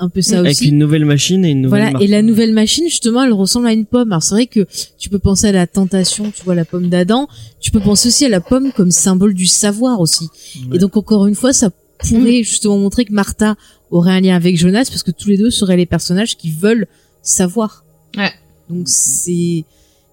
[0.02, 0.68] un peu ça avec aussi.
[0.70, 2.04] une nouvelle machine et une nouvelle Voilà, marque.
[2.04, 4.12] et la nouvelle machine, justement, elle ressemble à une pomme.
[4.12, 4.66] Alors c'est vrai que
[5.00, 7.28] tu peux penser à la tentation, tu vois, la pomme d'Adam.
[7.60, 10.26] Tu peux penser aussi à la pomme comme symbole du savoir aussi.
[10.70, 10.76] Ouais.
[10.76, 13.56] Et donc encore une fois, ça pourrait justement montrer que Martha
[13.92, 16.88] aurait un lien avec Jonas parce que tous les deux seraient les personnages qui veulent
[17.22, 17.86] savoir.
[18.18, 18.32] Ouais.
[18.70, 19.66] Donc c'est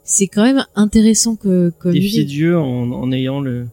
[0.04, 2.24] c'est quand même intéressant que comme défier.
[2.24, 3.66] Dieu en, en ayant le,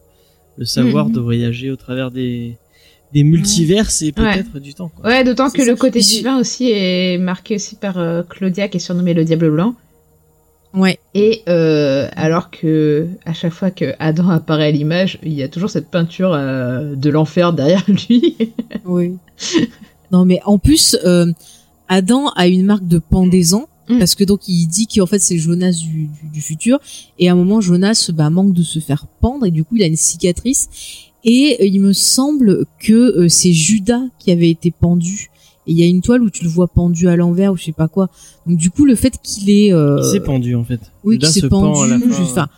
[0.58, 1.12] le savoir Mhm.
[1.14, 2.56] de voyager au travers des,
[3.16, 4.90] des multivers et peut-être du temps.
[4.94, 5.06] Quoi.
[5.08, 5.70] Ouais, d'autant que ça.
[5.70, 9.24] le côté je- divin aussi est marqué aussi par euh, Claudia qui est surnommée le
[9.24, 9.74] Diable Blanc.
[10.74, 10.98] Ouais.
[11.14, 15.48] Et euh, alors que à chaque fois que Adam apparaît à l'image, il y a
[15.48, 18.36] toujours cette peinture euh, de l'enfer derrière lui.
[18.84, 19.14] Oui.
[20.12, 21.32] non mais en plus euh,
[21.88, 24.00] Adam a une marque de pendaison Mm.
[24.00, 26.80] parce que donc il dit qu'en fait c'est Jonas du, du, du futur
[27.20, 29.82] et à un moment Jonas bah, manque de se faire pendre et du coup il
[29.84, 30.68] a une cicatrice
[31.26, 35.30] et euh, il me semble que euh, c'est Judas qui avait été pendu
[35.66, 37.64] et il y a une toile où tu le vois pendu à l'envers ou je
[37.64, 38.08] sais pas quoi
[38.46, 40.80] donc du coup le fait qu'il est euh, Il s'est pendu en fait.
[41.04, 42.22] oui qu'il s'est se pend à la pendu fin.
[42.22, 42.48] enfin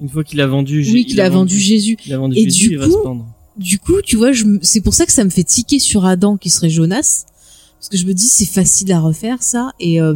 [0.00, 2.44] Une fois qu'il a vendu, oui il qu'il a vendu Jésus il a vendu Et
[2.44, 3.26] Jésus, du il va coup, se pendre.
[3.58, 6.04] du coup, tu vois, je me- c'est pour ça que ça me fait tiquer sur
[6.06, 7.24] Adam qui serait Jonas,
[7.78, 9.72] parce que je me dis c'est facile à refaire ça.
[9.80, 10.14] Et euh,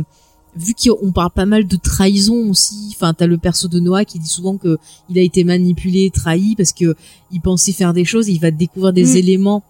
[0.56, 4.18] vu qu'on parle pas mal de trahison aussi, enfin t'as le perso de Noah qui
[4.18, 4.78] dit souvent que
[5.08, 6.94] il a été manipulé, trahi parce que
[7.32, 9.16] il pensait faire des choses, et il va découvrir des Mm.
[9.16, 9.62] éléments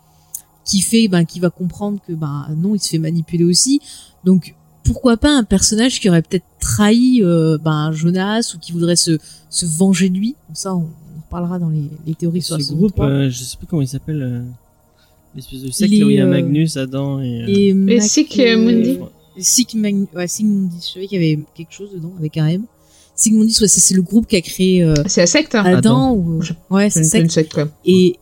[0.64, 3.80] qui fait ben qui va comprendre que ben non, il se fait manipuler aussi.
[4.24, 4.54] Donc
[4.84, 9.18] pourquoi pas un personnage qui aurait peut-être trahi euh, ben Jonas ou qui voudrait se
[9.50, 10.34] se venger de lui?
[10.54, 13.06] Ça on, on reparlera dans les, les théories sur Ce groupe, 3.
[13.06, 14.22] euh, je sais plus comment il s'appelle.
[14.22, 14.42] euh,
[15.34, 17.42] L'espèce de secte où il y a euh, Magnus, Adam et.
[17.42, 18.02] euh, et Et Mac-
[18.56, 18.98] Mundi
[19.38, 22.62] Sigmund, ouais, Sigmundis, je savais qu'il y avait quelque chose dedans avec un M.
[23.14, 25.54] Sigmundis, ouais, c'est le groupe qui a créé euh, C'est la secte.
[25.54, 25.64] Hein.
[25.64, 27.68] Adam ou Je- ouais, C'est une, secte quoi.
[27.84, 28.16] Et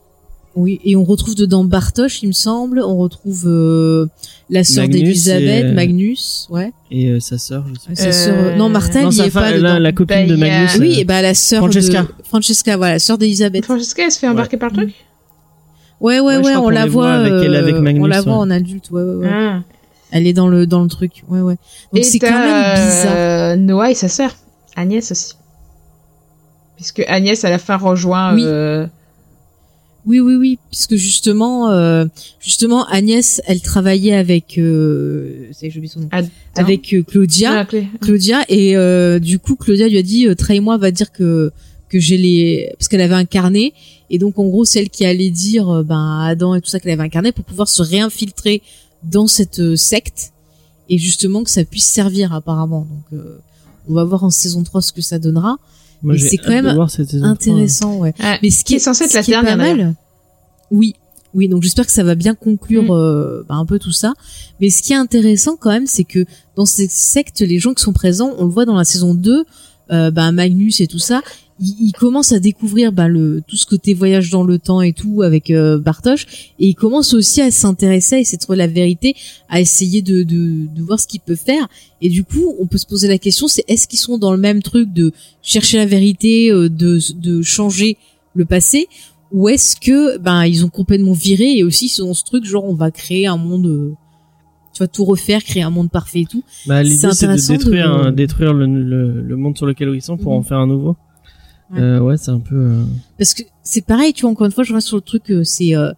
[0.55, 2.79] oui, et on retrouve dedans Bartosz, il me semble.
[2.81, 4.07] On retrouve euh,
[4.49, 6.71] la sœur Magnus d'Elisabeth, et, euh, Magnus, ouais.
[6.91, 7.95] et euh, sa sœur, je sais pas.
[7.95, 9.79] Sa Euh, sœur, non, Martha, Non, sa est fa- pas la, dedans.
[9.79, 10.77] la copine Bah, de il a- Magnus.
[10.79, 12.01] Oui, euh, et bah la sœur Francesca.
[12.03, 13.65] de Francesca, voilà, la sœur d'Elisabeth.
[13.65, 14.93] Francesca, elle se fait embarquer par le truc
[16.01, 18.23] Ouais, ouais, Ouais, ouais, on la voit, avec elle, euh, avec Magnus, on la ouais.
[18.25, 19.29] voit en adulte, ouais, ouais, ouais.
[19.31, 19.61] Ah.
[20.11, 21.57] Elle est dans le dans le truc, ouais, ouais.
[21.93, 23.13] Donc c'est quand même bizarre.
[23.15, 24.35] euh, Noah et sa sœur,
[24.75, 25.35] Agnès aussi.
[26.75, 28.33] Puisque Agnès à la fin rejoint.
[28.33, 28.43] Oui.
[28.45, 28.87] euh,
[30.05, 32.05] Oui, oui, oui, puisque justement, euh,
[32.39, 36.09] justement, Agnès, elle travaillait avec, euh, c'est oublié son nom,
[36.55, 37.87] avec euh, Claudia, Ah, Clé.
[38.01, 41.51] Claudia, et euh, du coup, Claudia lui a dit, euh, trahis-moi, va dire que
[41.89, 43.73] que j'ai les, parce qu'elle avait incarné,
[44.11, 47.03] et donc en gros, celle qui allait dire, ben, Adam et tout ça qu'elle avait
[47.03, 48.61] incarné pour pouvoir se réinfiltrer
[49.03, 50.31] dans cette euh, secte,
[50.89, 52.87] et justement que ça puisse servir apparemment.
[52.89, 53.39] Donc, euh,
[53.87, 55.57] on va voir en saison 3 ce que ça donnera.
[56.01, 56.87] Moi, mais j'ai c'est quand même trois.
[57.23, 58.13] Intéressant, ouais.
[58.19, 58.39] Ouais.
[58.41, 59.95] Mais ce qui Qui est censé être la est pas dernière, mal,
[60.71, 60.95] oui,
[61.33, 61.49] oui.
[61.49, 62.91] Donc j'espère que ça va bien conclure Mm.
[62.91, 64.13] euh, bah, un peu tout ça.
[64.61, 66.25] Mais ce qui est intéressant quand même, c'est que
[66.55, 69.43] dans ces sectes, les gens qui sont présents, on le voit dans la saison 2,
[69.91, 71.21] euh, bah, Magnus et tout ça,
[71.59, 74.93] ils, ils commencent à découvrir bah, le tout ce côté voyage dans le temps et
[74.93, 76.25] tout avec euh, Bartosz,
[76.59, 79.15] et ils commencent aussi à s'intéresser, à essayer de trouver la vérité,
[79.49, 81.67] à essayer de, de, de voir ce qu'ils peuvent faire.
[82.01, 84.37] Et du coup, on peut se poser la question, c'est est-ce qu'ils sont dans le
[84.37, 85.11] même truc de
[85.41, 87.97] chercher la vérité, euh, de, de changer
[88.35, 88.87] le passé,
[89.31, 92.45] ou est-ce que ben ils ont complètement viré et aussi ils sont dans ce truc
[92.45, 93.93] genre on va créer un monde, euh,
[94.79, 96.43] tu vas tout refaire, créer un monde parfait et tout.
[96.65, 99.89] Bah, l'idée, C'est de intéressant détruire, de- un- détruire le, le, le monde sur lequel
[99.93, 100.43] ils sont pour en Mhm.
[100.45, 100.95] faire un nouveau.
[101.71, 101.79] Ouais.
[101.81, 102.55] Euh, ouais, c'est un peu.
[102.55, 102.83] euh,
[103.17, 105.43] Parce que c'est pareil, tu vois, encore une fois, je reste sur le truc, euh,
[105.43, 105.91] c'est euh,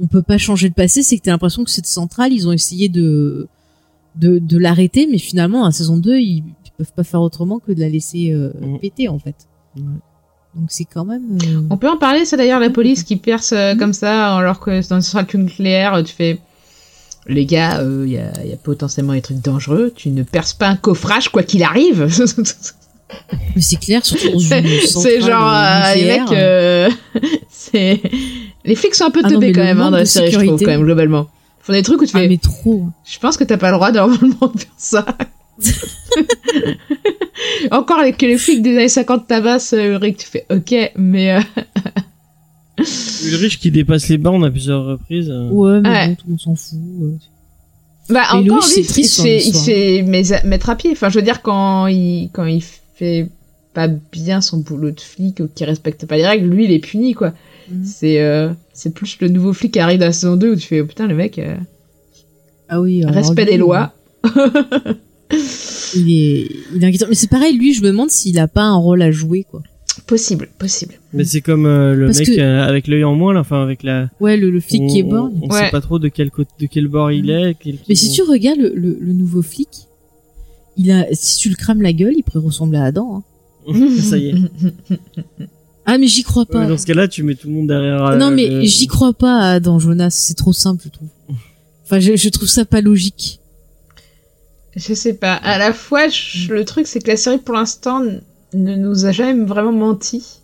[0.00, 2.52] on peut pas changer le passé, c'est que t'as l'impression que cette centrale, ils ont
[2.52, 3.48] essayé de
[4.16, 6.44] de, de l'arrêter, mais finalement, à saison 2, ils, ils
[6.76, 8.78] peuvent pas faire autrement que de la laisser euh, Mhm.
[8.80, 9.34] péter, en fait.
[9.76, 9.82] Ouais.
[10.54, 11.36] Donc c'est quand même...
[11.48, 13.78] euh, On peut en parler, c'est d'ailleurs la police qui perce euh, Mhm.
[13.80, 16.38] comme ça, alors que dans une centrale nucléaire, tu fais.
[17.26, 19.92] Les gars, il y, a, y a potentiellement des trucs dangereux.
[19.96, 22.06] Tu ne perces pas un coffrage quoi qu'il arrive.
[23.54, 26.32] Mais c'est clair, surtout dans une c'est genre euh, les mecs.
[26.32, 26.90] euh,
[27.50, 28.00] c'est
[28.64, 30.32] les flics sont un peu Ah teubés quand le même hein, dans la série, je
[30.32, 30.64] trouve sécurité.
[30.64, 31.28] quand même globalement.
[31.60, 32.28] Ils font des trucs où tu Ah fais.
[32.28, 32.86] mais trop.
[33.04, 35.06] Je pense que t'as pas le droit normalement de faire ça.
[37.70, 41.40] Encore que les flics des années 50 tabassent, euh, Rick, tu fais ok, mais euh,
[43.26, 45.30] Ulrich qui dépasse les bornes à plusieurs reprises.
[45.30, 46.08] euh, Ouais, mais Ouais.
[46.08, 46.78] bon, tout le monde s'en fout.
[47.02, 47.16] euh.
[48.10, 50.90] bah encore Louis, lui, il se fait, il fait mais- mettre à pied.
[50.92, 52.62] Enfin, je veux dire quand il quand il
[52.94, 53.28] fait
[53.72, 56.78] pas bien son boulot de flic ou qu'il respecte pas les règles, lui il est
[56.80, 57.32] puni quoi.
[57.70, 57.84] Mhm.
[57.84, 60.66] C'est euh, c'est plus le nouveau flic qui arrive dans la saison 2 où tu
[60.68, 61.56] fais oh, putain le mec euh,
[62.68, 63.04] Ah oui.
[63.04, 63.92] respect lui, des lois.
[65.96, 67.06] Il est, il est inquiétant.
[67.08, 69.62] Mais c'est pareil, lui, je me demande s'il a pas un rôle à jouer, quoi.
[70.06, 70.94] Possible, possible.
[71.14, 73.62] Mais c'est comme euh, le Parce mec que- euh, avec l'œil en moins, là, enfin
[73.62, 74.10] avec la.
[74.20, 75.32] Ouais, le, le flic on, qui est borgne.
[75.42, 75.60] On, Ouais.
[75.64, 77.56] sait pas trop de quel côté, de quel bord il est.
[77.58, 79.68] quel- Mais si tu regardes le, le, le nouveau flic,
[80.76, 83.24] il a, si tu le crames la gueule, il pourrait ressembler à Adam.
[83.66, 83.88] Hein.
[83.98, 84.34] Ça y est.
[85.86, 86.60] Ah, mais j'y crois pas.
[86.60, 88.02] Ouais, dans ce cas-là, tu mets tout le monde derrière.
[88.06, 90.08] euh, non, mais le- j'y crois pas à Adam Jonas.
[90.12, 91.08] C'est trop simple, je trouve.
[91.84, 93.38] Enfin, je, je trouve ça pas logique.
[94.76, 95.34] Je sais pas.
[95.34, 98.02] À la fois, je- le truc, c'est que la série, pour l'instant,
[98.54, 100.40] ne nous a jamais vraiment menti.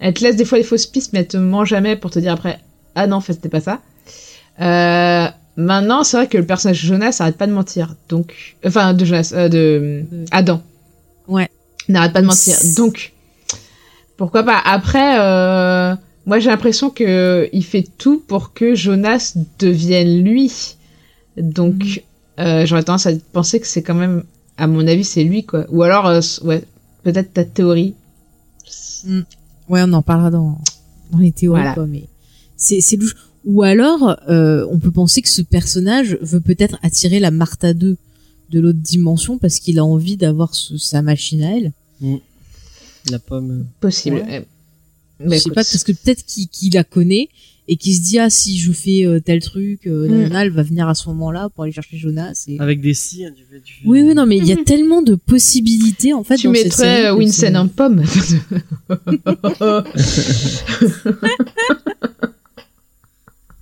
[0.00, 2.18] Elle te laisse des fois des fausses pistes, mais elle te ment jamais pour te
[2.18, 2.58] dire après,
[2.94, 3.80] ah non, en fait, c'était pas ça.
[4.60, 7.94] Euh, maintenant, c'est vrai que le personnage de Jonas arrête pas de mentir.
[8.08, 10.62] Donc, enfin, de Jonas, euh, de Euh, Adam.
[11.28, 11.48] Ouais.
[11.88, 12.56] N'arrête pas de mentir.
[12.76, 13.12] Donc,
[14.16, 14.58] pourquoi pas.
[14.64, 15.94] Après, euh,
[16.26, 20.76] moi, j'ai l'impression que il fait tout pour que Jonas devienne lui.
[21.36, 22.02] Donc,
[22.38, 24.24] euh, j'aurais tendance à penser que c'est quand même,
[24.58, 25.64] à mon avis, c'est lui, quoi.
[25.70, 26.10] Ou alors,
[26.44, 26.62] ouais,
[27.02, 27.94] peut-être ta théorie.
[29.68, 30.58] Ouais, on en parlera dans,
[31.10, 31.74] dans les théories, Voilà.
[31.74, 32.04] quoi, mais
[32.56, 33.16] c'est, c'est louche.
[33.44, 37.96] Ou alors, euh, on peut penser que ce personnage veut peut-être attirer la Martha 2
[38.50, 41.72] de l'autre dimension parce qu'il a envie d'avoir ce- sa machine à elle.
[43.10, 43.66] La pomme.
[43.80, 44.16] Possible.
[44.16, 44.46] Ouais.
[45.18, 45.54] Je sais écoute.
[45.54, 47.28] pas parce que peut-être qu'il qu'il la connaît
[47.68, 50.10] et qu'il se dit ah si je fais euh, tel truc, euh, Mm.
[50.10, 52.44] nanana, elle va venir à ce moment-là pour aller chercher Jonas.
[52.48, 52.58] Et...
[52.60, 54.56] Avec des si, hein, tu fais, tu fais- Oui oui non mais il y a
[54.64, 56.36] tellement de possibilités en fait.
[56.36, 58.02] tu dans cette mettrais Winston c'est- en pomme.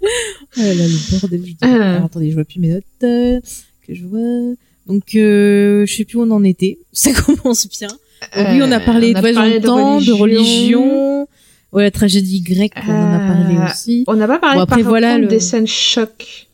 [0.02, 1.40] Oh là là, le bordel.
[1.44, 1.66] Je dis- Ah.
[1.97, 3.40] Alors, attendez, je vois plus mes notes euh,
[3.86, 4.55] que je vois.
[4.86, 6.78] Donc, euh, je sais plus où on en était.
[6.93, 7.89] Ça commence bien.
[7.89, 11.27] Donc, oui, on a parlé on de a voyage le temps, de religion.
[11.72, 14.05] Ouais, la tragédie grecque, on en a parlé Euh, aussi.
[14.09, 16.48] On n'a pas parlé Bon, après, par voilà, contre le- des scènes choc.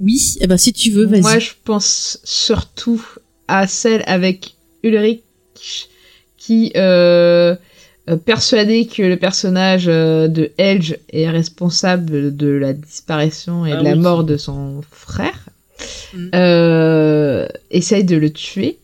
[0.00, 1.20] Oui, eh ben, si tu veux, vas-y.
[1.22, 3.04] Moi, je pense surtout
[3.46, 5.22] à celle avec Ulrich
[6.36, 7.54] qui euh,
[8.08, 13.76] euh, persuadé que le personnage euh, de Elge est responsable de la disparition et Ah
[13.78, 13.98] de la oui.
[13.98, 15.46] mort de son frère,
[16.14, 16.30] Mm.
[16.34, 18.78] euh, essaye de le tuer.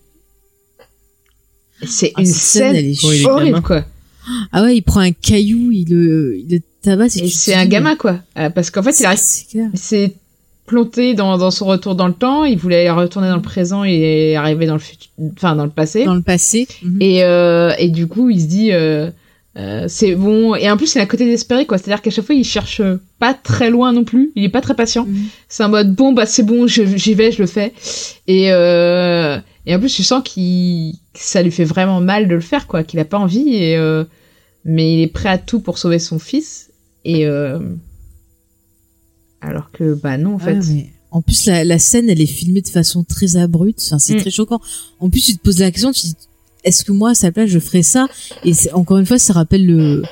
[1.87, 3.85] C'est Ah, une scène, scène, horrible, quoi.
[4.53, 7.97] Ah ouais, il prend un caillou, il le, il le tabasse et, c'est un gamin,
[7.97, 8.21] quoi.
[8.39, 9.21] Euh, parce qu'en fait, il arrive
[9.75, 10.15] C'est
[10.67, 12.45] planté dans, dans son retour dans le temps.
[12.45, 16.05] Il voulait retourner dans le présent et arriver dans le futur, enfin dans le passé.
[16.05, 16.67] Dans le passé.
[16.83, 16.99] Mhm.
[17.01, 19.11] Et, euh, et du coup, il se dit, euh,
[19.57, 20.55] euh, c'est bon.
[20.57, 21.79] Et en plus, il est à côté désespéré, quoi.
[21.79, 22.83] C'est-à-dire qu'à chaque fois, il cherche
[23.19, 24.33] pas très loin non plus.
[24.35, 25.07] Il est pas très patient.
[25.07, 25.25] Mhm.
[25.49, 27.73] C'est en mode, bon, bah c'est bon, j'y vais, je le fais.
[28.27, 32.41] Et, euh, et en plus, tu sens qu'il, ça lui fait vraiment mal de le
[32.41, 32.83] faire, quoi.
[32.85, 33.55] Qu'il a pas envie.
[33.55, 34.05] Et, euh,
[34.65, 36.71] mais il est prêt à tout pour sauver son fils.
[37.05, 37.59] Et euh,
[39.41, 40.55] alors que, bah non, en fait.
[40.59, 43.81] Ouais, mais En plus, la, la scène, elle est filmée de façon très abrupte.
[43.87, 44.21] Enfin, c'est Mm.
[44.21, 44.61] très choquant.
[45.01, 46.15] En plus, tu te poses la question, tu te dis,
[46.65, 48.09] est-ce que moi, à sa place, je ferais ça?
[48.45, 50.03] Et c'est- encore une fois, ça rappelle le,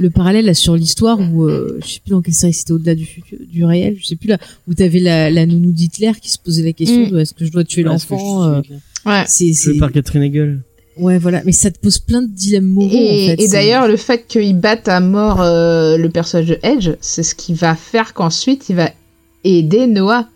[0.00, 2.94] le parallèle là, sur l'histoire où, euh, je sais plus dans quelle série c'était au-delà
[2.94, 6.30] du futur, du réel, je sais plus là, où t'avais la, la nounou d'Hitler qui
[6.30, 7.10] se posait la question Mm.
[7.10, 8.60] de est-ce que je dois tuer l'enfant euh,
[9.06, 9.24] Ouais.
[9.26, 10.60] C'est, c'est, par Catherine Hegel.
[10.98, 11.42] ouais, voilà.
[11.46, 13.42] Mais ça te pose plein de dilemmes moraux, Et, en fait.
[13.44, 17.34] et d'ailleurs, le fait qu'il batte à mort euh, le personnage de Edge, c'est ce
[17.34, 18.90] qui va faire qu'ensuite il va
[19.44, 20.28] aider Noah.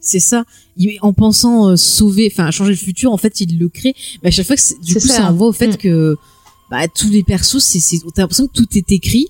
[0.00, 0.44] C'est ça.
[0.82, 3.94] Il- en pensant euh, sauver, enfin changer le futur, en fait, il le crée.
[4.22, 5.14] Mais à chaque fois, que du coup, ça.
[5.16, 5.76] ça envoie au fait Mm.
[5.76, 6.16] que
[6.70, 9.26] bah, tous les persos, c'est, c'est, t'as l'impression que tout est écrit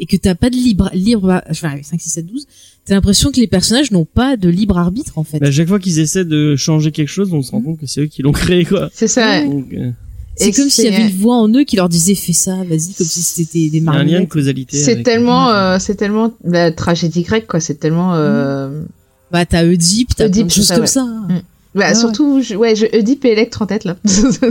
[0.00, 2.46] et que t'as pas de libre, libre, enfin, 5, 6, 7, 12.
[2.84, 5.38] T'as l'impression que les personnages n'ont pas de libre arbitre, en fait.
[5.40, 7.64] Mais à chaque fois qu'ils essaient de changer quelque chose, on se rend Mhm.
[7.66, 8.88] compte que c'est eux qui l'ont créé, quoi.
[8.94, 9.26] C'est ça.
[9.26, 9.44] Ouais.
[9.46, 9.90] Donc, euh,
[10.36, 12.94] c'est comme s'il y avait une voix en eux qui leur disait fais ça, vas-y,
[12.94, 14.28] comme si c'était des il y a un lien de marionnettes.
[14.30, 14.78] causalité.
[14.78, 17.60] C'est tellement, euh, c'est tellement la tragédie grecque, quoi.
[17.60, 18.14] C'est tellement.
[18.14, 18.82] Euh...
[19.30, 20.86] Bah, t'as Oedipe, t'as plein Oedipe, de choses c'est ça, comme ouais.
[20.86, 21.00] ça.
[21.02, 21.26] hein.
[21.28, 21.40] Mm.
[21.74, 23.96] Bah, Ouais, surtout, je- ouais, je Oedipe et Electre en tête là.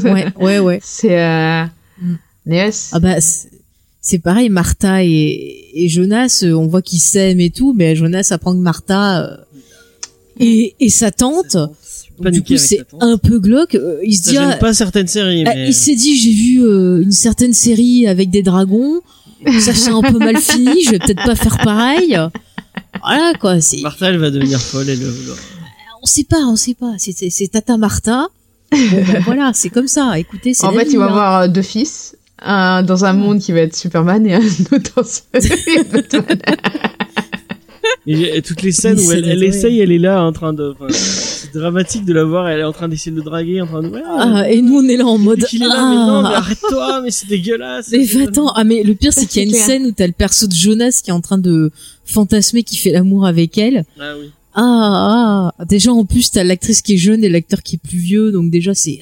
[0.03, 0.79] Ouais, ouais, ouais.
[0.83, 1.19] C'est.
[1.19, 1.63] Euh...
[2.01, 2.13] Mm.
[2.45, 3.15] mais ouais, c'est- Ah bah
[3.99, 8.27] c'est pareil, Martha et, et Jonas, euh, on voit qu'ils s'aiment et tout, mais Jonas
[8.31, 9.35] apprend que Martha euh,
[10.39, 11.57] et, et sa tante,
[12.19, 13.75] donc, du coup c'est un peu glauque.
[13.75, 15.67] euh, il se Ça dit, ah, pas certaines séries, ah, mais.
[15.67, 19.01] il s'est dit j'ai vu euh, une certaine série avec des dragons,
[19.59, 22.17] ça c'est un peu mal fini, je vais peut-être pas faire pareil.
[23.03, 24.99] Voilà quoi, c'est Martha, elle va devenir folle, elle.
[24.99, 25.13] le-
[26.03, 28.27] on sait pas, on sait pas, c'est c'est- c'est Tata Martha.
[28.71, 30.17] Bon, ben, voilà, c'est comme ça.
[30.19, 31.07] Écoutez, c'est en fait, vie, il va hein.
[31.09, 32.15] avoir euh, deux fils.
[32.39, 34.39] Un dans un monde qui va être Superman et un
[34.71, 36.37] autre dans Batman.
[38.05, 40.73] Et, et toutes les scènes où elle, elle essaye, elle est là en train de.
[40.79, 43.67] enfin, c'est dramatique de la voir, elle est en train d'essayer de le draguer, en
[43.67, 43.89] train de.
[43.89, 46.29] Ouais, Ah, et nous on est là en mode qu'il est là, mais non, mais
[46.31, 46.37] ah.
[46.37, 47.89] arrête-toi, mais c'est dégueulasse.
[47.91, 48.49] Mais va-t'en.
[48.55, 50.53] Ah, mais le pire, c'est qu'il y a une scène où t'as le perso de
[50.53, 51.71] Jonas qui est en train de
[52.07, 53.85] fantasmer qui fait l'amour avec elle.
[53.99, 54.31] Ah oui.
[54.55, 55.65] Ah, ah.
[55.65, 58.49] Déjà, en plus, t'as l'actrice qui est jeune et l'acteur qui est plus vieux, donc
[58.49, 59.01] déjà, c'est...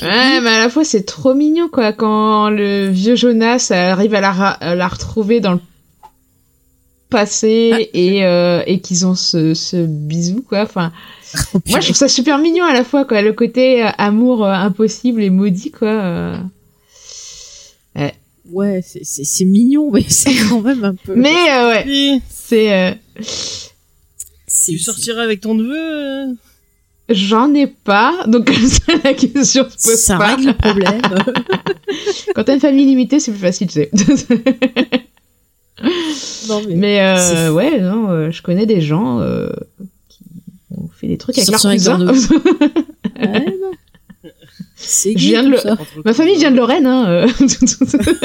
[0.00, 4.20] Ouais, mais à la fois, c'est trop mignon, quoi, quand le vieux Jonas arrive à
[4.20, 5.60] la, à la retrouver dans le
[7.10, 7.80] passé Ah.
[7.92, 10.62] et, euh, et qu'ils ont ce, ce bisou, quoi.
[10.62, 10.92] Enfin,
[11.52, 13.20] Oh, moi, je trouve ça super mignon à la fois, quoi.
[13.20, 15.88] Le côté euh, amour euh, impossible et maudit, quoi.
[15.88, 16.36] euh.
[18.50, 21.14] Ouais, c'est- c'est c'est mignon, mais c'est quand même un peu...
[21.14, 22.72] Mais, euh, ouais, Et c'est...
[22.72, 22.92] euh,
[24.46, 26.26] c'est- tu sortiras avec ton neveu euh?
[27.10, 30.36] J'en ai pas, donc comme ça, la question se pose Ça pas.
[30.36, 31.00] règle le problème.
[32.34, 33.90] Quand t'as une famille limitée, c'est plus facile, tu sais.
[36.48, 36.74] non, mais...
[36.74, 39.48] Mais euh, ouais, non, euh, je connais des gens euh,
[40.08, 40.20] qui
[40.76, 42.06] ont fait des trucs avec leurs cousins.
[42.06, 42.16] Ouais,
[43.16, 43.76] bah.
[44.86, 45.72] C'est Je gay, viens de tout le- ça.
[45.72, 47.06] Entre Ma famille vient de Lorraine, hein.
[47.08, 47.26] euh.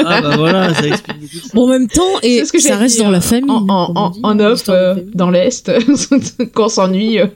[0.04, 1.48] Ah bah voilà, ça explique beaucoup.
[1.54, 3.50] Bon, en même temps, et C'est ce que ça reste dit, dans euh, la famille.
[3.50, 5.10] En, hein, en, on en, dit, en hein, off, euh, famille.
[5.14, 5.70] dans l'Est,
[6.54, 7.18] quand on s'ennuie.
[7.18, 7.26] euh.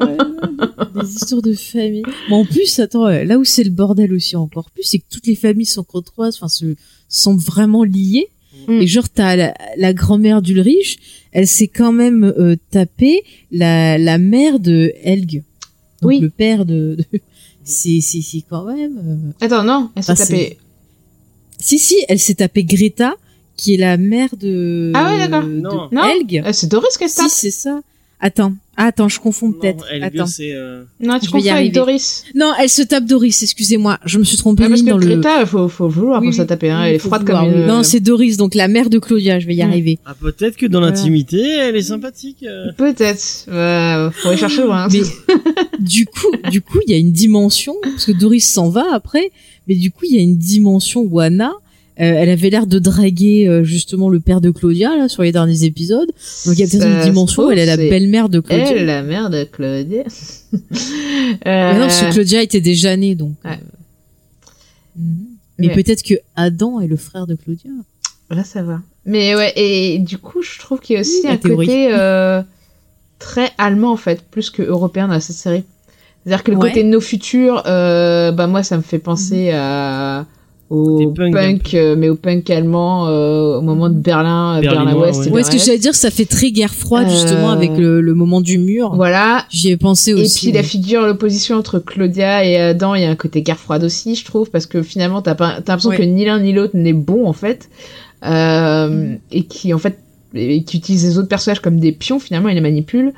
[0.00, 0.16] Ouais,
[1.02, 2.02] des histoires de famille.
[2.28, 5.04] Mais en plus, attends, euh, là où c'est le bordel aussi encore plus, c'est que
[5.10, 6.74] toutes les familles sont côtoises, enfin, se
[7.08, 8.28] sont vraiment liées.
[8.68, 8.80] Mm.
[8.82, 10.98] Et genre, t'as la, la grand-mère d'Ulrich,
[11.32, 15.42] elle s'est quand même euh, tapée la, la mère de Helg.
[16.04, 16.20] Donc Oui.
[16.20, 17.20] le père de, de-
[17.64, 19.32] C'est, c'est, c'est quand même.
[19.40, 20.58] euh, Attends, non, elle s'est tapée.
[21.58, 23.14] Si, si, elle s'est tapée Greta,
[23.56, 24.92] qui est la mère de.
[24.94, 25.48] Ah ouais, d'accord.
[25.48, 25.88] Non.
[25.90, 26.04] Non.
[26.04, 26.42] Helg.
[26.44, 27.80] Euh, C'est Doris qu'elle se Si, c'est ça.
[28.20, 29.84] Attends, ah, attends, je confonds peut-être.
[30.00, 30.26] Attends.
[30.26, 30.52] c'est.
[30.54, 31.72] euh, Non, tu Je confonds avec.
[31.72, 32.24] Doris.
[32.34, 33.42] Non, elle se tape Doris.
[33.42, 35.06] Excusez-moi, je me suis trompée Ah, parce que dans le.
[35.06, 36.46] Greta, faut, faut vouloir Oui, pour se oui.
[36.46, 36.70] taper.
[36.70, 36.80] Hein.
[36.82, 37.66] Oui, Elle est froide vouloir, comme une...
[37.66, 39.40] Non, c'est Doris, donc la mère de Claudia.
[39.40, 39.98] Je vais y arriver.
[40.06, 42.44] Ah, peut-être que dans l'intimité, elle est sympathique.
[42.48, 42.72] euh.
[42.78, 43.44] Peut-être.
[43.48, 44.88] Euh, faut aller chercher loin.
[44.90, 45.00] Mais
[45.80, 49.30] du coup, du coup, il y a une dimension parce que Doris s'en va après,
[49.68, 51.63] mais du coup, il y a une dimension où Anna, euh,
[51.96, 55.64] elle avait l'air de draguer euh, justement le père de Claudia là sur les derniers
[55.64, 56.08] épisodes.
[56.46, 58.70] Donc il y a peut-être Ça une dimension où elle est la belle-mère de Claudia.
[58.72, 60.02] Elle, la mère de Claudia.
[60.52, 63.34] Mais non, parce que Euh, Claudia était déjà née donc.
[63.44, 63.52] Ouais.
[63.52, 65.26] euh, mhm.
[65.58, 65.74] Mais Ouais.
[65.74, 67.70] peut-être que Adam est le frère de Claudia.
[68.30, 68.80] Va savoir.
[69.06, 71.66] Mais ouais, et du coup, je trouve qu'il y a aussi Oui, un théorie.
[71.66, 72.42] côté euh,
[73.20, 75.62] très allemand, en fait, plus que européen dans cette série.
[76.24, 76.70] C'est-à-dire que le Ouais.
[76.70, 80.26] côté de nos futurs, euh, bah moi, ça me fait penser à
[80.74, 84.60] au punk, punk, un euh, mais au punk allemand euh, au moment de Berlin, euh,
[84.60, 85.28] Berlinois, Berlin-Ouest ouais.
[85.28, 88.14] et Ouais, ce que j'allais dire, ça fait très guerre froide justement avec le, le
[88.14, 88.94] moment du mur.
[88.94, 89.44] Voilà.
[89.50, 90.46] J'y ai pensé Et aussi.
[90.46, 93.84] puis la figure, l'opposition entre Claudia et Adam, il y a un côté guerre froide
[93.84, 95.96] aussi, je trouve, parce que finalement, t'as pas- t'as l'impression Ouais.
[95.98, 97.68] que ni l'un ni l'autre n'est bon, en fait,
[98.26, 99.18] euh, Mm.
[99.32, 99.98] et qui, en fait,
[100.34, 103.12] et qui utilise les autres personnages comme des pions, finalement, il les manipule.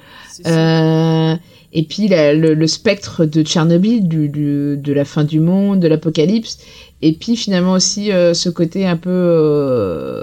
[1.72, 5.80] Euh, et puis le, le spectre de Tchernobyl, du, du- de la fin du monde,
[5.80, 6.58] de l'apocalypse,
[7.02, 10.22] et puis finalement aussi euh, ce côté un peu euh,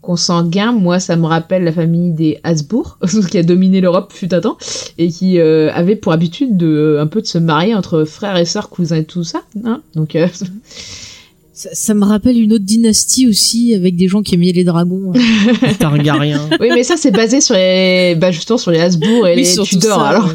[0.00, 0.72] consanguin.
[0.72, 2.98] Moi, ça me rappelle la famille des Habsbourg,
[3.30, 4.58] qui a dominé l'Europe fut un temps,
[4.96, 8.44] et qui euh, avait pour habitude de un peu de se marier entre frères et
[8.44, 9.42] sœurs, cousins et tout ça.
[9.64, 10.28] Hein Donc euh,
[11.58, 15.12] Ça, ça me rappelle une autre dynastie aussi avec des gens qui aimaient les dragons.
[15.62, 16.48] Les Targaryens.
[16.60, 19.64] oui, mais ça c'est basé sur les, bah justement sur les Habsbourg et Oui, les
[19.64, 19.98] Tudors.
[19.98, 20.32] ça, alors.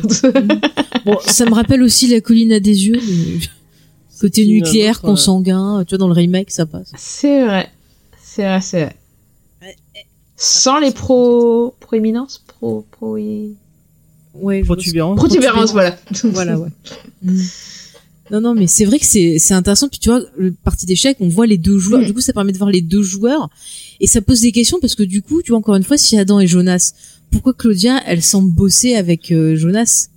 [1.05, 3.39] Bon, ça me rappelle aussi la colline à des yeux, mais
[4.19, 6.91] côté nucléaire, autre, euh, consanguin, tu vois, dans le remake, ça passe.
[6.97, 7.69] C'est vrai.
[8.21, 8.95] C'est vrai, c'est vrai.
[9.61, 9.75] Ouais,
[10.35, 11.73] Sans les pro...
[11.79, 12.85] proéminences Pro...
[12.91, 13.17] Pro...
[14.33, 15.15] Ouais, Protubérance.
[15.15, 15.95] Protubérance, voilà.
[16.25, 16.69] voilà, ouais.
[18.31, 19.89] Non, non, mais c'est vrai que c'est c'est intéressant.
[19.89, 22.01] Puis tu vois, le partie d'échecs, on voit les deux joueurs.
[22.01, 22.05] Mm.
[22.05, 23.49] Du coup, ça permet de voir les deux joueurs.
[23.99, 26.17] Et ça pose des questions parce que du coup, tu vois, encore une fois, si
[26.17, 26.93] Adam et Jonas,
[27.31, 30.07] pourquoi Claudia, elle semble bosser avec euh, Jonas?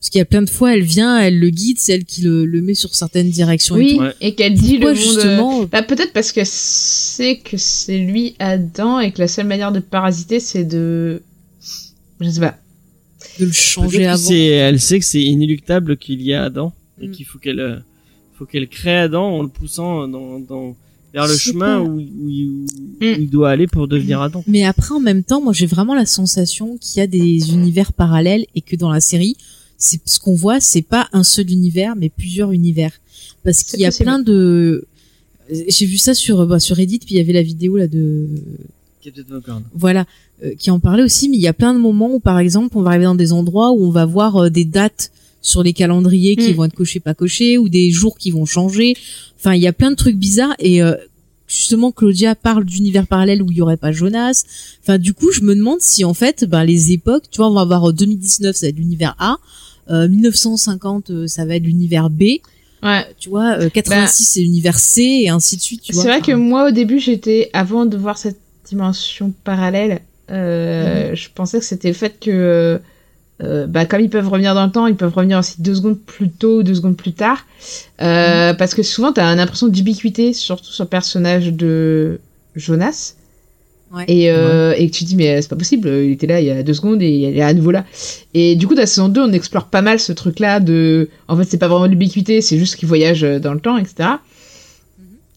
[0.00, 2.20] Parce qu'il y a plein de fois, elle vient, elle le guide, c'est elle qui
[2.20, 3.76] le, le met sur certaines directions.
[3.76, 3.98] Oui.
[3.98, 4.12] Ouais.
[4.20, 5.14] et qu'elle dit Pourquoi le monde...
[5.14, 9.72] justement Bah, peut-être parce que c'est que c'est lui Adam et que la seule manière
[9.72, 11.22] de parasiter c'est de...
[12.20, 12.58] Je sais pas.
[13.40, 17.08] De le changer avant c'est- Elle sait que c'est inéluctable qu'il y a Adam et
[17.08, 17.10] Mm.
[17.12, 17.76] qu'il faut qu'elle euh,
[18.38, 20.76] faut qu'elle crée Adam en le poussant dans, dans
[21.12, 23.14] vers le chemin où, où il- où Mm.
[23.20, 24.42] il doit aller pour devenir Adam.
[24.46, 27.92] Mais après, en même temps, moi, j'ai vraiment la sensation qu'il y a des univers
[27.92, 29.36] parallèles et que dans la série,
[29.78, 32.92] c'est ce qu'on voit, c'est pas un seul univers, mais plusieurs univers.
[33.44, 34.04] Parce qu'il y a possible.
[34.06, 34.86] plein de,
[35.68, 38.26] j'ai vu ça sur bah, sur Reddit, puis il y avait la vidéo là de.
[39.74, 40.06] Voilà,
[40.44, 41.28] euh, qui en parlait aussi.
[41.28, 43.32] Mais il y a plein de moments où, par exemple, on va arriver dans des
[43.32, 45.10] endroits où on va voir euh, des dates
[45.42, 46.56] sur les calendriers qui Mm.
[46.56, 48.96] vont être cochés, pas cochés, ou des jours qui vont changer.
[49.38, 50.94] Enfin, il y a plein de trucs bizarres et euh,
[51.46, 54.44] justement Claudia parle d'univers parallèle où il y aurait pas Jonas.
[54.82, 57.54] Enfin, du coup, je me demande si en fait, ben les époques, tu vois, on
[57.54, 59.36] va avoir euh, 2019, ça va être l'univers A,
[59.90, 62.22] euh, 1950, euh, ça va être l'univers B,
[62.82, 63.04] Ouais.
[63.18, 66.32] tu vois, euh, 86 c'est l'univers C et ainsi de suite, tu C'est vrai que
[66.32, 70.00] moi au début j'étais, avant de voir cette dimension parallèle,
[70.30, 71.16] euh, Mhm.
[71.16, 72.80] je pensais que c'était le fait que...
[73.42, 75.98] euh, bah, comme ils peuvent revenir dans le temps, ils peuvent revenir aussi deux secondes
[75.98, 77.44] plus tôt ou deux secondes plus tard.
[78.00, 78.56] Euh, Mhm.
[78.56, 82.20] Parce que souvent, t'as une impression d'ubiquité, surtout sur le personnage de
[82.54, 83.14] Jonas.
[83.92, 84.04] Ouais.
[84.08, 86.46] Et, euh, et que tu te dis, mais c'est pas possible, il était là il
[86.46, 87.84] y a deux secondes et il est à nouveau là.
[88.34, 91.08] Et du coup, dans la saison 2, on explore pas mal ce truc-là de.
[91.28, 94.08] En fait, c'est pas vraiment l'ubiquité, c'est juste qu'il voyage dans le temps, etc.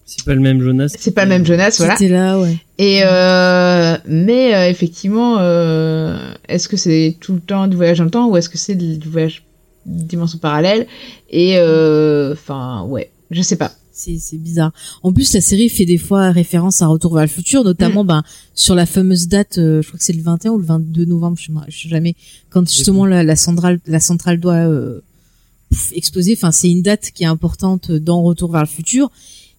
[0.09, 0.95] C'est pas le même Jonas.
[0.97, 1.97] C'est pas le même Jonas, voilà.
[1.97, 2.57] C'était là, ouais.
[2.77, 6.17] Et euh, mais euh, effectivement, euh,
[6.47, 8.75] est-ce que c'est tout le temps du voyage dans le temps ou est-ce que c'est
[8.75, 9.43] du voyage
[9.85, 10.87] dimension parallèle?
[11.29, 13.73] Et euh, enfin, ouais, je sais pas.
[13.91, 14.71] C'est c'est bizarre.
[15.03, 18.07] En plus, la série fait des fois référence à Retour vers le futur, notamment Mm.
[18.07, 18.23] ben
[18.55, 21.35] sur la fameuse date, euh, je crois que c'est le 21 ou le 22 novembre,
[21.37, 22.15] je sais, je sais jamais,
[22.49, 25.01] quand justement la, la centrale la centrale doit euh,
[25.93, 26.33] exploser.
[26.33, 29.11] Enfin, c'est une date qui est importante dans Retour vers le futur.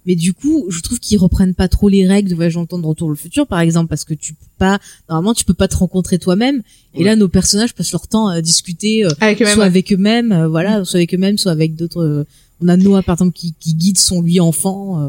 [0.09, 2.67] Mais du coup, je trouve qu'ils reprennent pas trop les règles de voyage dans le
[2.67, 5.53] temps de Retour le futur, par exemple, parce que tu peux pas, normalement, tu peux
[5.55, 6.63] pas te rencontrer toi-même.
[6.95, 7.05] Et Ouais.
[7.05, 10.85] là, nos personnages passent leur temps à discuter euh, Avec soit avec eux-mêmes, euh, voilà,
[10.87, 12.01] soit avec eux-mêmes, soit avec d'autres.
[12.03, 12.25] euh,
[12.61, 15.01] on a Noah par exemple qui, qui guide son lui enfant.
[15.05, 15.09] euh.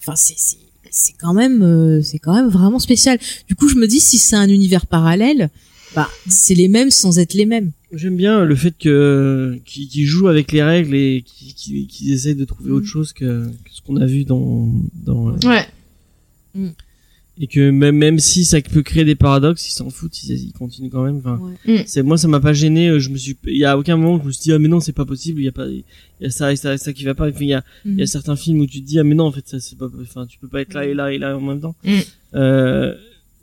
[0.00, 0.56] Enfin, c'est c'est
[0.92, 3.18] c'est quand même euh, c'est quand même vraiment spécial.
[3.48, 5.50] Du coup, je me dis si c'est un univers parallèle,
[5.96, 7.72] bah c'est les mêmes sans être les mêmes.
[7.92, 12.44] J'aime bien le fait que qu'ils qu'ils jouent avec les règles et qu'ils essayent de
[12.44, 14.72] trouver autre chose que, que ce qu'on a vu dans
[15.04, 15.66] dans Ouais.
[17.42, 20.52] et que même même si ça peut créer des paradoxes, ils s'en foutent, ils, ils
[20.52, 21.16] continuent quand même.
[21.16, 21.80] Enfin, Ouais.
[21.80, 21.82] Mm.
[21.86, 22.88] c'est moi ça m'a pas gêné.
[22.90, 24.58] euh, Je me suis, il y a aucun moment où je me suis dit ah
[24.58, 25.40] mais non c'est pas possible.
[25.40, 25.82] Il y a pas, il
[26.20, 27.28] y a ça et ça, et ça qui va pas.
[27.28, 29.14] Enfin, il y a il y a certains films où tu te dis ah mais
[29.14, 31.18] non en fait ça c'est pas, enfin tu peux pas être là et là et
[31.18, 31.74] là en même temps.
[31.84, 31.90] Mm.
[32.34, 32.94] Euh,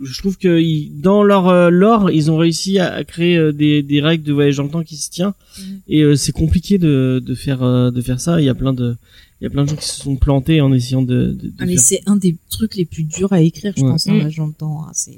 [0.02, 3.52] je trouve que ils- dans leur euh, lore ils ont réussi à, à créer euh,
[3.52, 5.80] des des règles de voyage dans le temps qui se tient Mhm.
[5.88, 8.40] et euh, c'est compliqué de de faire euh, de faire ça.
[8.40, 8.96] Il y a plein de
[9.42, 11.54] il y a plein de gens qui se sont plantés en essayant de, de, de
[11.60, 13.90] Ah, mais faire c'est un des trucs les plus durs à écrire, je Ouais.
[13.92, 14.20] pense, hein, Mm.
[14.20, 14.84] là, j'entends.
[14.84, 15.18] hein, c'est...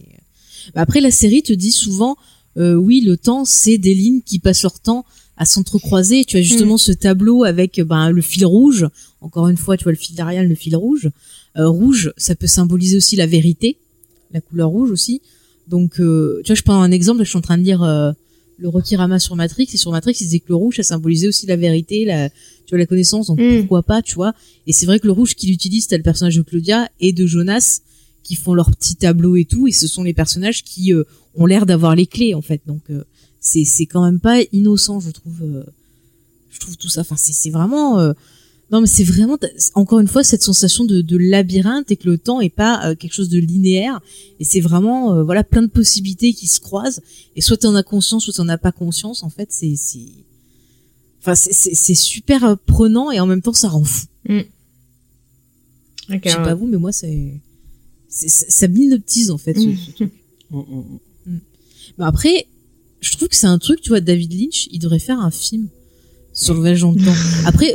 [0.76, 2.18] Bah, après, la série te dit souvent,
[2.58, 5.06] euh, oui, le temps, c'est des lignes qui passent leur temps
[5.38, 6.26] à s'entrecroiser.
[6.26, 8.88] Tu as justement ce tableau avec ben, le fil rouge.
[9.22, 11.10] Encore une fois, tu vois le fil d'Arial, le fil rouge.
[11.58, 13.78] Euh, rouge, ça peut symboliser aussi la vérité,
[14.32, 15.22] la couleur rouge aussi.
[15.68, 17.24] Donc, euh, tu vois, je prends un exemple.
[17.24, 18.12] Je suis en train de lire euh,
[18.58, 19.68] le Rokirama sur Matrix.
[19.74, 22.36] Et sur Matrix, il disait que le rouge, ça symbolisait aussi la vérité, la, tu
[22.72, 23.28] vois, la connaissance.
[23.28, 23.60] Donc, Mm.
[23.60, 24.34] pourquoi pas, tu vois.
[24.68, 27.26] Et c'est vrai que le rouge qu'il utilise, t'as le personnage de Claudia et de
[27.26, 27.82] Jonas
[28.24, 29.68] qui font leur petit tableau et tout.
[29.68, 31.04] Et ce sont les personnages qui euh,
[31.36, 32.62] ont l'air d'avoir les clés, en fait.
[32.68, 33.04] Donc, euh,
[33.40, 35.42] c'est c'est quand même pas innocent, je trouve.
[35.44, 35.64] euh,
[36.52, 37.02] je trouve tout ça.
[37.02, 38.14] Enfin, c'est c'est vraiment.
[38.72, 39.38] Non, mais c'est vraiment
[39.74, 42.96] encore une fois cette sensation de, de labyrinthe et que le temps est pas euh,
[42.96, 44.00] quelque chose de linéaire.
[44.40, 47.02] Et c'est vraiment euh, voilà plein de possibilités qui se croisent.
[47.36, 49.24] Et soit t'en as conscience, soit t'en as pas conscience.
[49.24, 50.06] En fait, c'est c'est.
[51.22, 54.06] Enfin, c'est- c'est c'est super euh, prenant et en même temps ça rend fou.
[56.12, 56.44] Ok, Je sais ouais.
[56.44, 57.40] pas vous, mais moi c'est
[58.08, 59.54] c'est- ça ça m'hypnotise en fait.
[59.56, 59.78] ce- Mm.
[59.78, 60.12] ce truc.
[60.52, 60.84] Mm, mm,
[61.28, 61.40] mm.
[62.00, 62.48] Mais après,
[63.02, 65.68] je trouve que c'est un truc, tu vois, David Lynch, il devrait faire un film
[66.34, 67.14] sur le voyage dans le temps.
[67.46, 67.72] Après,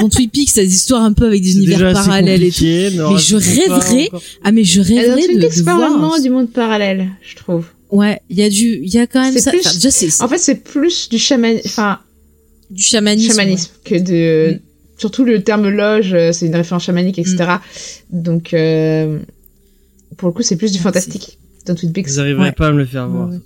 [0.00, 2.64] dans Twin Peaks, t'as des histoires un peu avec des univers parallèles et tout.
[2.64, 3.36] Mais je
[3.68, 4.08] pas rêverais.
[4.42, 5.90] Ah mais je dans rêverais Twin de, Peaks, de c'est pas voir.
[5.90, 7.66] vraiment du monde parallèle, je trouve.
[7.90, 9.50] Ouais, il y a du, il y a quand même ça.
[9.50, 11.56] plus- enfin, déjà En fait, c'est plus du chaman...
[11.64, 11.98] enfin,
[12.70, 13.30] du chamanisme.
[13.32, 14.54] chamanisme que de.
[14.54, 14.58] Mm.
[14.98, 17.36] Surtout le terme loge, euh, c'est une référence chamanique, etc.
[18.10, 19.18] Donc, euh,
[20.18, 22.06] pour le coup, c'est plus du fantastique dans Twin Peaks.
[22.08, 22.52] Vous arriverez Ouais.
[22.52, 23.30] pas à me le faire voir.
[23.30, 23.38] ouais.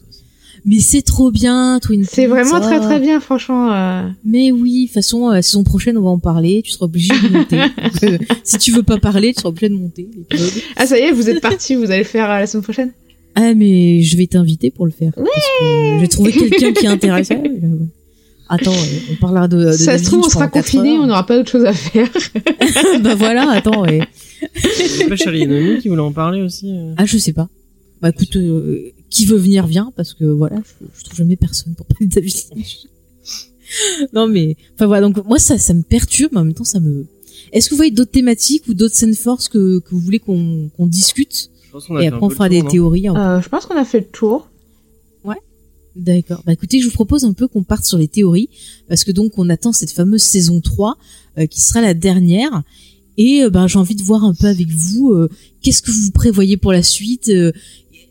[0.67, 2.11] Mais c'est trop bien, Twin Peaks.
[2.11, 2.83] C'est vraiment très oh.
[2.83, 3.71] très bien, franchement.
[3.73, 4.09] euh.
[4.25, 6.63] Mais oui, de toute façon, euh, la saison prochaine, on va en parler.
[6.65, 7.59] Tu seras obligé de monter.
[7.59, 10.09] Donc, si tu veux pas parler, tu seras obligé de monter.
[10.77, 12.93] Ah, ça y est, vous êtes parti, vous allez le faire euh, la semaine prochaine?
[13.35, 15.13] Ah, mais je vais t'inviter pour le faire.
[15.15, 15.27] Parce
[15.61, 17.37] que j'ai trouvé quelqu'un qui est intéressé.
[18.49, 19.57] Attends, euh, on parlera de.
[19.57, 21.03] de Ça se David trouve, on sera heures.
[21.03, 22.09] on n'aura pas d'autre chose à faire.
[23.03, 23.83] bah voilà, attends.
[23.83, 24.01] ouais.
[24.63, 26.71] C'est pas Charlie Nomi qui voulait en parler aussi.
[26.99, 27.49] Ah, je sais pas.
[28.05, 31.75] Bah écoute, euh, qui veut venir vient parce que voilà, je, je trouve jamais personne
[31.75, 32.81] pour parler de David Lynch.
[34.13, 36.81] non mais, enfin voilà, donc moi ça, ça me perturbe, mais en même temps ça
[36.81, 37.07] me.
[37.51, 40.69] Est-ce que vous voyez d'autres thématiques ou d'autres scènes force que, que vous voulez qu'on
[40.77, 41.49] qu'on discute?
[41.99, 43.09] Et après on fera des théories.
[43.09, 44.51] Euh, je pense qu'on a fait le tour.
[45.97, 46.43] D'accord.
[46.45, 48.51] Bah écoutez, je vous propose un peu qu'on parte sur les théories
[48.87, 50.99] parce que donc on attend cette fameuse saison 3
[51.39, 52.65] euh, qui sera la dernière
[53.17, 55.29] et euh, ben j'ai envie de voir un peu avec vous euh,
[55.63, 57.53] qu'est-ce que vous prévoyez pour la suite euh,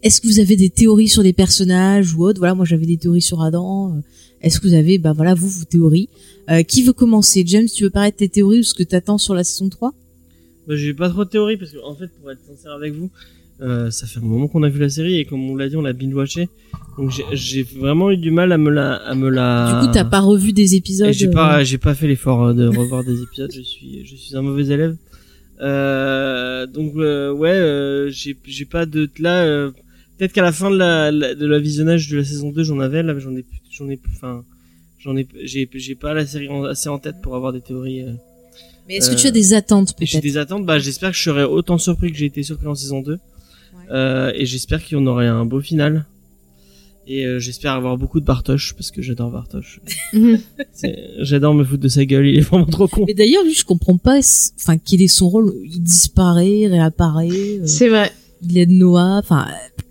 [0.03, 2.97] est-ce que vous avez des théories sur des personnages ou autre voilà moi j'avais des
[2.97, 3.95] théories sur Adam.
[3.95, 3.99] Euh,
[4.41, 6.09] est-ce que vous avez bah voilà vous vos théories?
[6.51, 7.43] Euh, qui veut commencer?
[7.47, 9.93] James tu veux parler de tes théories ou ce que t'attends sur la saison 3
[10.67, 13.09] Bah, j'ai pas trop de théorie parce que en fait pour être sincère avec vous
[13.61, 15.77] euh, ça fait un moment qu'on a vu la série et comme on l'a dit
[15.77, 16.49] on l'a binge watché
[16.97, 20.03] donc j'ai- vraiment eu du mal à me la à me la du coup t'as
[20.03, 23.21] pas revu des épisodes j'ai euh, pas j'ai pas fait l'effort euh, de revoir des
[23.21, 23.51] épisodes.
[23.55, 24.95] Je suis je suis un mauvais élève.
[25.61, 29.71] Euh, donc euh, ouais euh, j'ai j'ai pas de là euh,
[30.17, 32.79] peut-être qu'à la fin de la, la- de la visionnage de la saison 2 j'en
[32.79, 34.43] avais là mais j'en ai plus- j'en ai plus enfin
[34.99, 38.01] j'en ai j'ai j'ai pas la série en- assez en tête pour avoir des théories
[38.03, 38.11] euh.
[38.87, 41.11] mais est-ce que euh, tu as des attentes Et j'ai peut-être des attentes, bah j'espère
[41.11, 43.17] que je serai autant surpris que j'ai été surpris en saison 2.
[43.91, 46.05] Euh, et j'espère qu'il y en aurait un beau final.
[47.05, 49.79] Et euh, j'espère avoir beaucoup de Bartosz parce que j'adore Bartosz.
[50.13, 50.39] Mhm.
[51.19, 53.03] J'adore me foutre de sa gueule, il est vraiment trop con.
[53.05, 54.19] Mais d'ailleurs, lui, je comprends pas,
[54.55, 55.53] enfin, quel est son rôle?
[55.65, 58.09] Il disparaît, réapparaît, euh, C'est vrai.
[58.41, 59.82] il aide Noah, enfin, euh,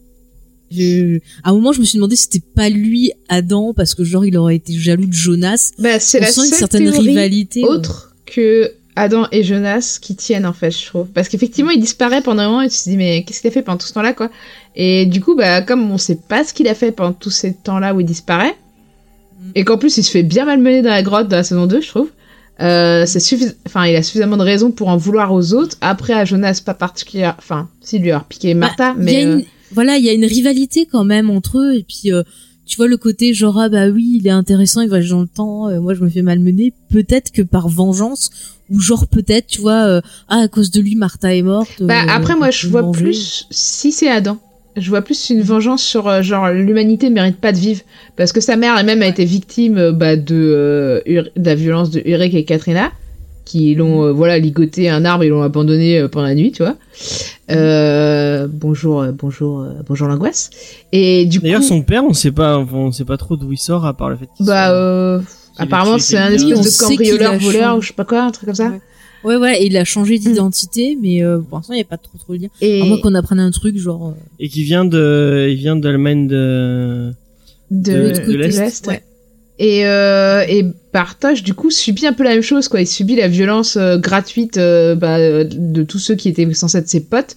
[0.74, 1.18] je...
[1.44, 4.24] à un moment, je me suis demandé si c'était pas lui, Adam, parce que genre,
[4.24, 5.72] il aurait été jaloux de Jonas.
[5.78, 7.64] Bah, c'est la sent une seule certaine rivalité.
[7.64, 11.06] autre que Adam et Jonas qui tiennent en fait, je trouve.
[11.08, 13.52] Parce qu'effectivement, il disparaît pendant un moment et tu te dis mais qu'est-ce qu'il a
[13.52, 14.30] fait pendant tout ce temps-là quoi?
[14.76, 17.54] Et du coup, bah comme on sait pas ce qu'il a fait pendant tous ces
[17.54, 18.54] temps-là où il disparaît
[19.40, 19.50] Mm.
[19.56, 21.80] et qu'en plus il se fait bien malmener dans la grotte dans la saison 2,
[21.80, 22.10] je trouve.
[22.60, 25.76] Euh, c'est suffis- enfin il a suffisamment de raisons pour en vouloir aux autres.
[25.80, 29.24] Après à Jonas pas particulièrement, enfin si lui avoir piqué Martha, Bah, il y mais
[29.24, 29.40] a euh,
[29.74, 32.22] voilà, il y a une rivalité quand même entre eux, et puis, euh,
[32.66, 35.26] tu vois le côté genre, ah bah oui, il est intéressant, il voyage dans le
[35.26, 38.30] temps, euh, moi je me fais malmener, peut-être que par vengeance,
[38.70, 41.82] ou genre peut-être, tu vois, euh, ah, à cause de lui, Martha est morte.
[41.82, 44.38] bah euh, après moi je vois plus si c'est Adam.
[44.74, 47.82] Je vois plus une vengeance sur euh, genre l'humanité mérite pas de vivre.
[48.16, 51.90] Parce que sa mère elle-même a été victime euh, bah, de, euh, de la violence
[51.90, 52.90] de Urek et Katrina
[53.44, 56.52] qui l'ont euh, voilà ligoté à un arbre et l'ont abandonné euh, pendant la nuit
[56.52, 56.76] tu vois
[57.50, 60.50] euh, bonjour euh, bonjour euh, bonjour l'angoisse
[60.92, 63.58] et du coup D'ailleurs, son père, on sait pas, on sait pas trop d'où il
[63.58, 66.84] sort à part le fait qu'il bah soit- euh, qu'il apparemment c'est un espèce de
[66.86, 68.80] cambrioleur a voleur ou je sais pas quoi un truc comme ça Ouais.
[69.24, 71.96] Ouais, ouais, et il a changé d'identité, mais euh, pour l'instant, il n'y a pas
[71.96, 72.48] trop trop de lien.
[72.60, 74.08] et À moins qu'on apprenne un truc, genre...
[74.08, 77.12] euh, et qui vient de, il vient d'Allemagne de,
[77.70, 78.84] de, de- de l'Est.
[78.88, 79.00] ouais.
[79.62, 82.80] Et, euh, et Bartosz, du coup, subit un peu la même chose, quoi.
[82.80, 86.88] Il subit la violence euh, gratuite euh, bah, de tous ceux qui étaient censés être
[86.88, 87.36] ses potes,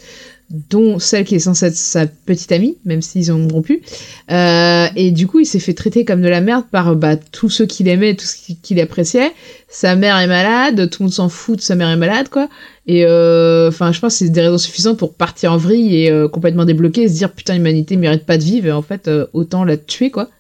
[0.49, 3.83] dont celle qui est censée être sa petite amie, même s'ils ont rompu.
[4.31, 7.51] Euh, et du coup, il s'est fait traiter comme de la merde par bah, tous
[7.51, 9.31] ceux qu'il aimait, tous ceux qu'il appréciait.
[9.69, 12.49] Sa mère est malade, tout le monde s'en fout de sa mère est malade, quoi.
[12.87, 16.09] Et euh, enfin, je pense que c'est des raisons suffisantes pour partir en vrille et
[16.09, 19.07] euh, complètement débloquer et se dire putain, l'humanité mérite pas de vivre et en fait,
[19.33, 20.31] autant la tuer, quoi.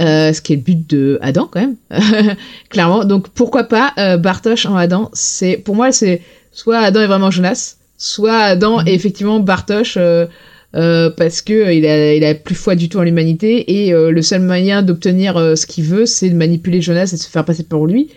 [0.00, 1.76] Euh, ce qui est le but de Adam quand même,
[2.68, 3.04] clairement.
[3.04, 7.30] Donc pourquoi pas euh, Bartosz en Adam C'est pour moi c'est soit Adam est vraiment
[7.30, 10.26] Jonas, soit Adam est effectivement Bartosz euh,
[10.74, 13.94] euh, parce que euh, il a il a plus foi du tout en l'humanité et
[13.94, 17.28] euh, le seul moyen d'obtenir ce qu'il veut c'est de manipuler Jonas et de se
[17.28, 18.10] faire passer pour lui.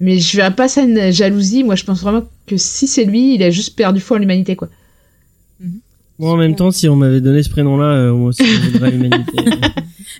[0.00, 1.64] Mais je verrais pas ça une jalousie.
[1.64, 4.54] Moi je pense vraiment que si c'est lui, il a juste perdu foi en l'humanité
[4.54, 4.68] quoi.
[6.18, 8.90] Moi, en même temps, si on m'avait donné ce prénom-là, euh, moi aussi, je voudrais
[8.92, 9.38] l'humanité.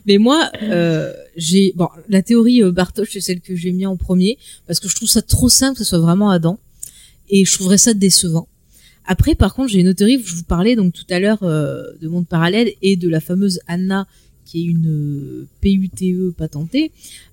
[0.06, 3.97] Mais moi, euh, j'ai bon la théorie euh, Bartosz, c'est celle que j'ai mis en
[3.97, 6.59] premier parce que je trouve ça trop simple que ce soit vraiment Adam
[7.31, 8.48] et je trouverais ça décevant.
[9.05, 10.23] Après, par contre, j'ai une autre théorie.
[10.24, 13.60] Je vous parlais donc tout à l'heure euh, de monde parallèle et de la fameuse
[13.66, 14.06] Anna
[14.44, 16.90] qui est une euh, PUTE patentée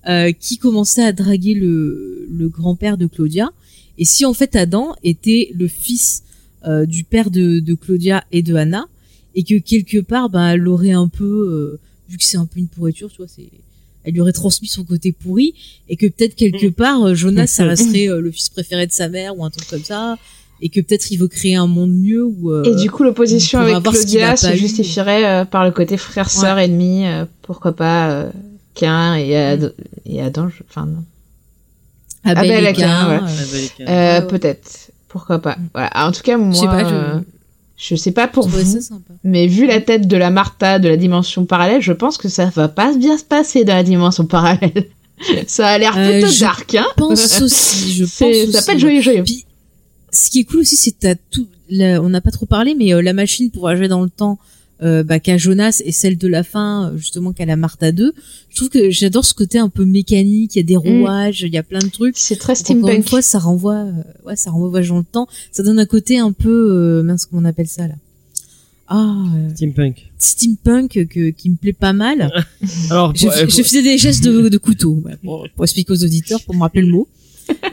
[0.08, 3.50] euh, qui commençait à draguer le, le grand-père de Claudia.
[3.98, 6.22] Et si en fait Adam était le fils
[6.66, 8.86] euh, du père de, de Claudia et de Anna
[9.34, 12.58] et que quelque part, ben, elle l'aurait un peu euh, vu que c'est un peu
[12.60, 13.48] une pourriture, tu vois, c'est
[14.02, 15.52] elle lui aurait transmis son côté pourri
[15.90, 16.72] et que peut-être quelque Mm.
[16.72, 19.68] part euh, Jonas ça resterait euh, le fils préféré de sa mère ou un truc
[19.68, 20.16] comme ça
[20.62, 23.58] et que peut-être il veut créer un monde mieux ou euh, Et du coup, l'opposition
[23.60, 27.06] avec avoir ce qu'il Claudia a se justifierait euh, par le côté frère-sœur ennemi.
[27.06, 28.30] euh, pourquoi pas euh,
[28.74, 29.74] Cain et, Ad-
[30.06, 30.48] et Adam.
[30.68, 31.04] Enfin, non.
[32.24, 33.10] Abel, Abel et bah.
[33.10, 33.20] Euh,
[33.78, 34.26] Ouais, ouais.
[34.28, 34.90] Peut-être.
[35.10, 35.56] Pourquoi pas.
[35.74, 35.90] Voilà.
[36.08, 37.18] En tout cas, moi, je sais pas, je, euh,
[37.76, 40.88] je sais pas pour je trouvais vous, mais vu la tête de la Martha de
[40.88, 44.24] la dimension parallèle, je pense que ça va pas bien se passer dans la dimension
[44.26, 44.86] parallèle.
[45.46, 46.86] ça a l'air Euh, plutôt je dark, hein.
[46.88, 48.52] Je pense aussi, je pense aussi.
[48.52, 49.22] ça peut être joyeux, joyeux.
[49.24, 49.44] Puis,
[50.12, 51.46] ce qui est cool aussi, c'est que t'as tout.
[51.68, 54.38] la- on n'a pas trop parlé, mais euh, la machine pour voyager dans le temps
[54.82, 58.12] euh, bah, qu'a Jonas et celle de la fin, euh, justement qu'a la Martha 2.
[58.48, 60.54] Je trouve que j'adore ce côté un peu mécanique.
[60.54, 62.16] Il y a des rouages, il y a plein de trucs.
[62.18, 63.08] C'est très Donc, Encore une steampunk.
[63.08, 63.92] fois, ça renvoie, euh,
[64.26, 65.28] ouais, ça renvoie dans le temps.
[65.52, 67.94] Ça donne un côté un peu, euh, mince, comment on appelle ça là
[68.88, 70.10] Ah, euh, Steampunk.
[70.18, 72.30] steampunk que, qui me plaît pas mal.
[72.90, 76.04] Alors, Je, pour- euh, je faisais des gestes de, de couteau pour, pour expliquer aux
[76.04, 77.06] auditeurs, pour me rappeler le mot.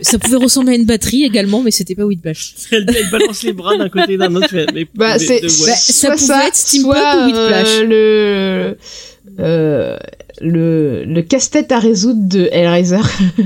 [0.02, 2.56] Ça pouvait ressembler à une batterie également, mais c'était pas Whiplash.
[2.72, 4.54] elle, elle balance les bras d'un côté et d'un autre.
[4.74, 5.76] Mais, Bah, c'est de- Bah, ouais.
[5.76, 7.68] ça soit pouvait être steampunk soit, ou Whiplash.
[7.68, 8.78] euh, le
[9.40, 9.98] euh,
[10.42, 12.98] le le casse-tête à résoudre de Hellraiser.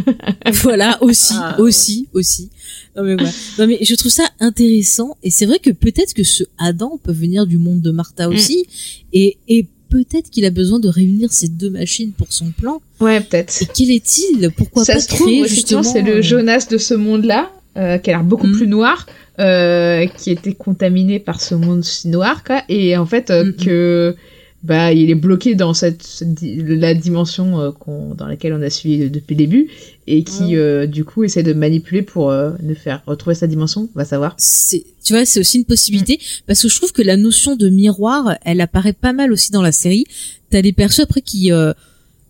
[0.53, 2.49] voilà, aussi, Ah, aussi, aussi.
[2.95, 3.30] Non mais voilà.
[3.60, 7.14] Non mais je trouve ça intéressant et c'est vrai que peut-être que ce Adam peut
[7.14, 8.34] venir du monde de Martha Mm.
[8.34, 8.66] aussi
[9.14, 12.82] et et peut-être qu'il a besoin de réunir ces deux machines pour son plan.
[13.00, 13.62] Ouais, peut-être.
[13.62, 14.50] Et quel est-il?
[14.58, 17.98] Pourquoi Ça pas se trouve, créer justement c'est le euh, Jonas de ce monde-là, euh,
[18.00, 18.58] qui a l'air beaucoup Mm.
[18.58, 19.06] plus noir,
[19.40, 24.16] euh, qui était contaminé par ce monde si noir, quoi, et en fait euh, que
[24.64, 29.10] bah il est bloqué dans cette, la dimension euh, qu'on dans laquelle on a suivi
[29.10, 29.70] depuis le début
[30.06, 33.90] et qui euh, du coup essaie de manipuler pour euh, nous faire retrouver sa dimension,
[33.96, 34.36] on va savoir.
[34.38, 37.70] c'est tu vois c'est aussi une possibilité parce que je trouve que la notion de
[37.70, 40.06] miroir elle apparaît pas mal aussi dans la série
[40.52, 41.72] t'as des persos après qui euh,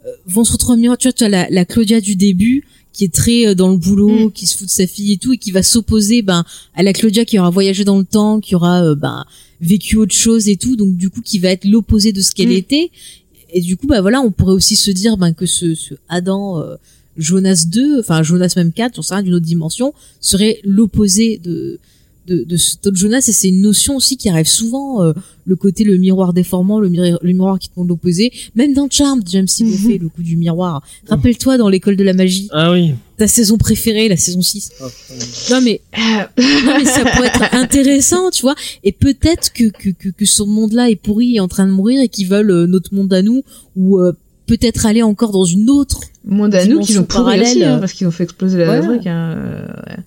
[0.05, 2.63] euh, vont se retrouver en miroir tu vois tu as la, la Claudia du début
[2.93, 4.31] qui est très euh, dans le boulot Mm.
[4.31, 6.45] qui se fout de sa fille et tout et qui va s'opposer ben
[6.75, 9.25] à la Claudia qui aura voyagé dans le temps qui aura ben
[9.61, 12.49] vécu autre chose et tout donc du coup qui va être l'opposé de ce qu'elle
[12.49, 12.51] Mm.
[12.53, 12.91] était
[13.53, 16.59] et du coup bah voilà on pourrait aussi se dire ben que ce, ce Adam
[16.59, 16.75] euh,
[17.17, 21.79] Jonas 2 enfin Jonas même 4 j'en sais rien d'une autre dimension serait l'opposé de
[22.27, 25.13] de, de cet autre Jonas et c'est une notion aussi qui arrive souvent euh,
[25.45, 28.87] le côté le miroir déformant le, miri- le miroir qui te montre l'opposé même dans
[28.89, 29.73] Charmed James il Mhm.
[29.73, 32.93] fait le coup du miroir rappelle-toi dans l'école de la magie Ah oui.
[33.17, 35.55] ta saison préférée la saison 6 Oh, putain.
[35.55, 35.81] non mais
[36.37, 38.55] non, mais ça pourrait être intéressant, tu vois.
[38.83, 42.01] Et peut-être que, que, que, que ce monde-là est pourri, est en train de mourir
[42.01, 43.43] et qu'ils veulent euh, notre monde à nous
[43.75, 44.13] ou euh,
[44.47, 46.01] peut-être aller encore dans une autre.
[46.25, 47.79] Monde à nous qui l'ont pourri parallèle, aussi, hein, euh.
[47.79, 48.85] parce qu'ils ont fait exploser la Ouais.
[48.85, 49.07] truc.
[49.07, 49.97] Hein, euh, ouais.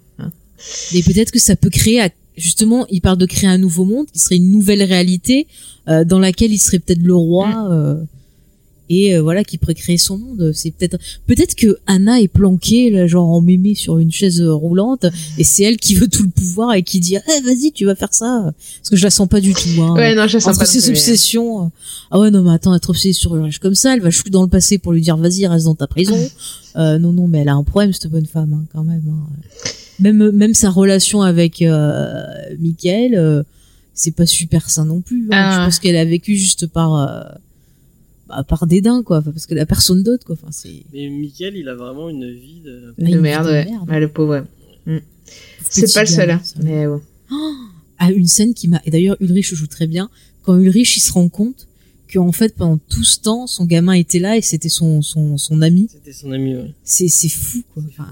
[0.93, 4.07] Mais peut-être que ça peut créer à justement, il parle de créer un nouveau monde
[4.13, 5.47] qui serait une nouvelle réalité
[5.89, 8.03] euh, dans laquelle il serait peut-être le roi euh,
[8.91, 10.51] et euh, voilà qui pourrait créer son monde.
[10.53, 14.53] C'est peut-être peut-être que Anna est planquée là, genre en mémé sur une chaise euh,
[14.53, 15.07] roulante
[15.39, 17.95] et c'est elle qui veut tout le pouvoir et qui dit eh, vas-y tu vas
[17.95, 19.81] faire ça parce que je la sens pas du tout.
[19.81, 19.95] Hein.
[19.95, 21.67] Ouais, non, je la sens Entre pas ses obsessions.
[21.67, 21.69] euh,
[22.11, 24.43] Ah ouais non mais attends être obsédée sur Ulrich comme ça, elle va chouer dans
[24.43, 26.19] le passé pour lui dire vas-y reste dans ta prison.
[26.77, 29.05] Euh, non non mais elle a un problème cette bonne femme hein, quand même.
[29.09, 29.29] hein.
[30.01, 32.25] Même même sa relation avec euh,
[32.59, 33.43] Michael, euh,
[33.95, 35.25] c'est pas super sain non plus.
[35.27, 35.29] hein.
[35.33, 35.59] Ah.
[35.61, 37.23] Je pense qu'elle a vécu juste par euh,
[38.29, 40.37] bah, par dédain quoi, parce que la personne d'autre quoi.
[40.41, 42.95] Enfin c'est Mais Michael, il a vraiment une vie de.
[43.01, 43.65] Ah, une merde, vie de ouais.
[43.66, 43.89] merde.
[43.89, 44.45] Ouais, le pauvre,
[44.87, 45.03] ouais.
[45.69, 46.43] petit C'est pas le seul, hein.
[46.62, 46.99] Mais ouais.
[47.99, 50.11] Ah, une scène qui m'a et d'ailleurs Ulrich joue très bien
[50.43, 51.69] quand Ulrich il se rend compte
[52.09, 55.39] que en fait pendant tout ce temps son gamin était là et c'était son son
[55.39, 55.89] son ami.
[55.91, 56.75] C'était son ami, ouais.
[56.83, 57.83] C'est c'est fou quoi.
[57.89, 58.09] Enfin,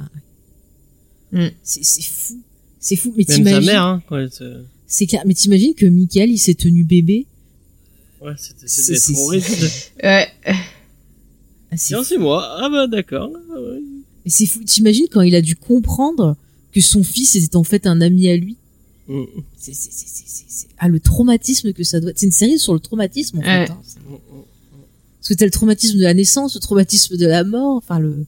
[1.32, 1.48] Mm.
[1.62, 2.40] c'est c'est fou.
[2.78, 4.64] C'est fou mais Même sa t'imagines mère, hein, quand elle.
[4.86, 7.26] C'est clair mais t'imagines que Michael il s'est tenu bébé?
[8.20, 8.66] Ouais, c'était
[9.12, 9.46] trop horrible.
[10.02, 10.28] Ouais.
[10.46, 10.54] ah,
[11.76, 12.44] c'est Tiens, c'est moi.
[12.60, 13.30] Ah bah d'accord.
[13.34, 13.80] Ah ouais.
[14.24, 14.62] Mais c'est fou.
[14.64, 16.36] T'imagines quand il a dû comprendre
[16.72, 18.56] que son fils était en fait un ami à lui?
[19.08, 19.22] Mm.
[19.58, 22.10] C'est c'est c'est c'est c'est- c'est- ah le traumatisme que ça doit.
[22.10, 22.18] être.
[22.18, 23.66] C'est une série sur le traumatisme en Ouais.
[23.66, 23.72] fait.
[23.72, 23.80] hein.
[23.84, 23.98] C'est-.
[24.00, 27.76] Parce que t'as le traumatisme de la naissance, le traumatisme de la mort.
[27.76, 28.26] Enfin le.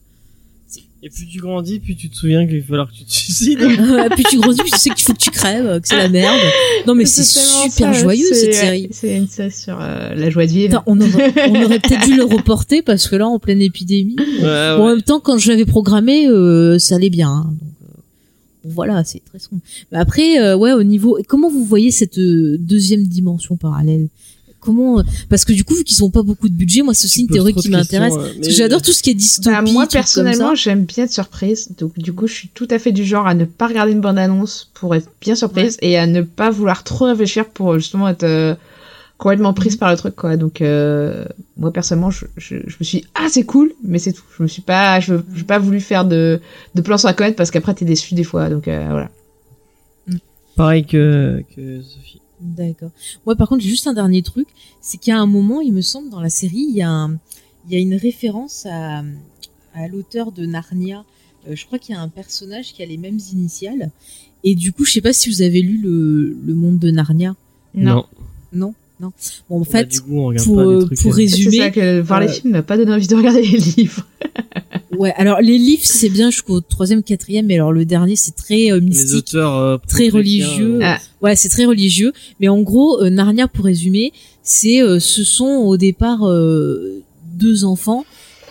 [1.07, 3.59] Et plus tu grandis, plus tu te souviens qu'il va falloir que tu te suicides.
[4.15, 6.41] puis tu grandis, puis tu sais qu'il faut que tu crèves, que c'est la merde.
[6.87, 8.89] Non mais c'est super ça, joyeux c'est- cette série.
[8.91, 10.83] C'est une série sur euh, la joie de vivre.
[10.87, 14.17] On aurait, on aurait peut-être dû le reporter parce que là en pleine épidémie.
[14.19, 14.43] Ouais,
[14.77, 14.93] Bon, en ouais.
[14.95, 17.29] même temps, quand je l'avais programmé, euh, ça allait bien.
[17.29, 17.45] hein.
[17.61, 17.99] Donc, euh,
[18.65, 19.61] voilà, c'est très sombre.
[19.93, 24.09] Mais après, euh, ouais, au niveau, comment vous voyez cette euh, deuxième dimension parallèle?
[24.65, 27.05] Comment euh, Parce que du coup, vu qu'ils ont pas beaucoup de budget, moi, c'est
[27.05, 28.15] aussi une théorie qui m'intéresse.
[28.17, 29.49] euh, mais- j'adore tout ce qui est dystopie.
[29.55, 31.69] Bah, moi personnellement, j'aime bien être surprise.
[31.79, 34.01] Donc du coup, je suis tout à fait du genre à ne pas regarder une
[34.01, 38.09] bande annonce pour être bien surprise et à ne pas vouloir trop réfléchir pour justement
[38.09, 38.55] être euh,
[39.19, 40.37] complètement prise par le truc quoi.
[40.37, 41.25] Donc euh,
[41.57, 44.23] moi personnellement, je, je, je me suis dit, ah c'est cool, mais c'est tout.
[44.39, 46.41] Je me suis pas, je je j'ai pas voulu faire de
[46.75, 48.49] de plans sur la comète parce qu'après t'es déçu des fois.
[48.49, 49.11] Donc euh, voilà.
[50.57, 52.21] Pareil que, que Sophie.
[52.45, 52.91] D'accord.
[53.25, 54.47] Moi, par contre, j'ai juste un dernier truc,
[54.81, 56.91] c'est qu'il y a un moment, il me semble, dans la série, il y a,
[56.91, 57.15] un-
[57.67, 59.03] il y a une référence à,
[59.75, 61.05] à l'auteur de Narnia.
[61.49, 63.91] Euh, je crois qu'il y a un personnage qui a les mêmes initiales.
[64.45, 67.35] Et du coup, je sais pas si vous avez lu le, le monde de Narnia.
[67.75, 67.95] Non.
[67.95, 68.05] Non,
[68.53, 68.75] non?
[69.01, 69.13] Bon, en
[69.51, 71.01] On a fait, du coup, on regarde pour, pas euh, les trucs.
[71.03, 73.59] pour C'est ça résumer, que voir les films m'a pas donné envie de regarder les
[73.59, 74.07] livres.
[74.99, 75.13] ouais.
[75.17, 78.79] Alors les livres, c'est bien jusqu'au troisième, quatrième, mais alors le dernier, c'est très euh,
[78.79, 79.17] les mystique.
[79.19, 80.77] auteurs euh, très religieux.
[80.77, 80.99] euh, Ah.
[81.23, 82.13] Ouais, c'est très religieux.
[82.41, 84.13] Mais en gros, euh, Narnia, pour résumer,
[84.43, 87.03] c'est euh, ce sont au départ euh,
[87.35, 88.05] deux enfants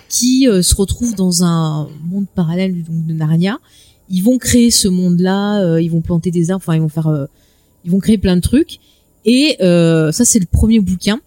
[0.10, 3.58] qui euh, se retrouvent dans un monde parallèle donc de Narnia.
[4.10, 7.08] Ils vont créer ce monde-là, euh, ils vont planter des arbres, enfin ils vont faire,
[7.08, 7.26] euh,
[7.86, 8.80] ils vont créer plein de trucs.
[9.26, 11.20] Et euh, ça, c'est le premier bouquin.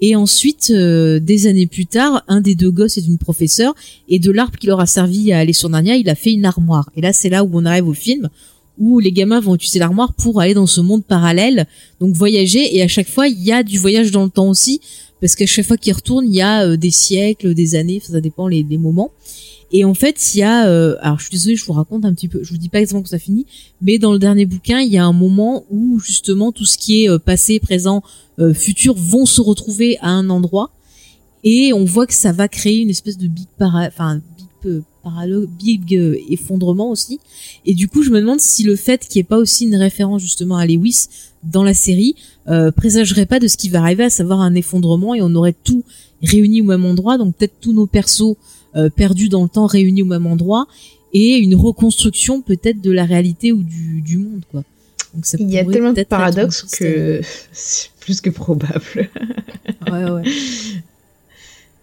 [0.00, 3.74] Et ensuite, euh, des années plus tard, un des deux gosses est une professeure
[4.08, 6.44] et de l'arbre qui leur a servi à aller sur Narnia, il a fait une
[6.44, 6.88] armoire.
[6.96, 8.28] Et là, c'est là où on arrive au film
[8.78, 11.66] où les gamins vont utiliser l'armoire pour aller dans ce monde parallèle,
[12.00, 12.76] donc voyager.
[12.76, 14.80] Et à chaque fois, il y a du voyage dans le temps aussi,
[15.20, 18.20] parce qu'à chaque fois qu'ils retournent, il y a euh, des siècles, des années, ça
[18.20, 19.10] dépend les, les moments.
[19.70, 22.14] Et en fait, il y a, euh, alors je suis désolée, je vous raconte un
[22.14, 23.44] petit peu, je vous dis pas exactement que ça finit,
[23.82, 27.04] mais dans le dernier bouquin, il y a un moment où justement tout ce qui
[27.04, 28.02] est euh, passé, présent,
[28.38, 30.70] euh, futur vont se retrouver à un endroit,
[31.44, 34.80] et on voit que ça va créer une espèce de big para, enfin big euh,
[35.04, 37.20] paralo- big euh, effondrement aussi.
[37.66, 39.76] Et du coup, je me demande si le fait qu'il n'y ait pas aussi une
[39.76, 41.08] référence justement à Lewis
[41.44, 42.16] dans la série
[42.48, 45.54] euh, présagerait pas de ce qui va arriver, à savoir un effondrement et on aurait
[45.62, 45.84] tout
[46.22, 48.36] réuni au même endroit, donc peut-être tous nos persos
[48.96, 50.66] perdus dans le temps réunis au même endroit
[51.12, 54.62] et une reconstruction peut-être de la réalité ou du, du monde quoi.
[55.14, 57.20] Donc ça Il y a tellement de paradoxes que
[57.52, 59.08] c'est plus que probable.
[59.90, 60.22] Ouais, ouais.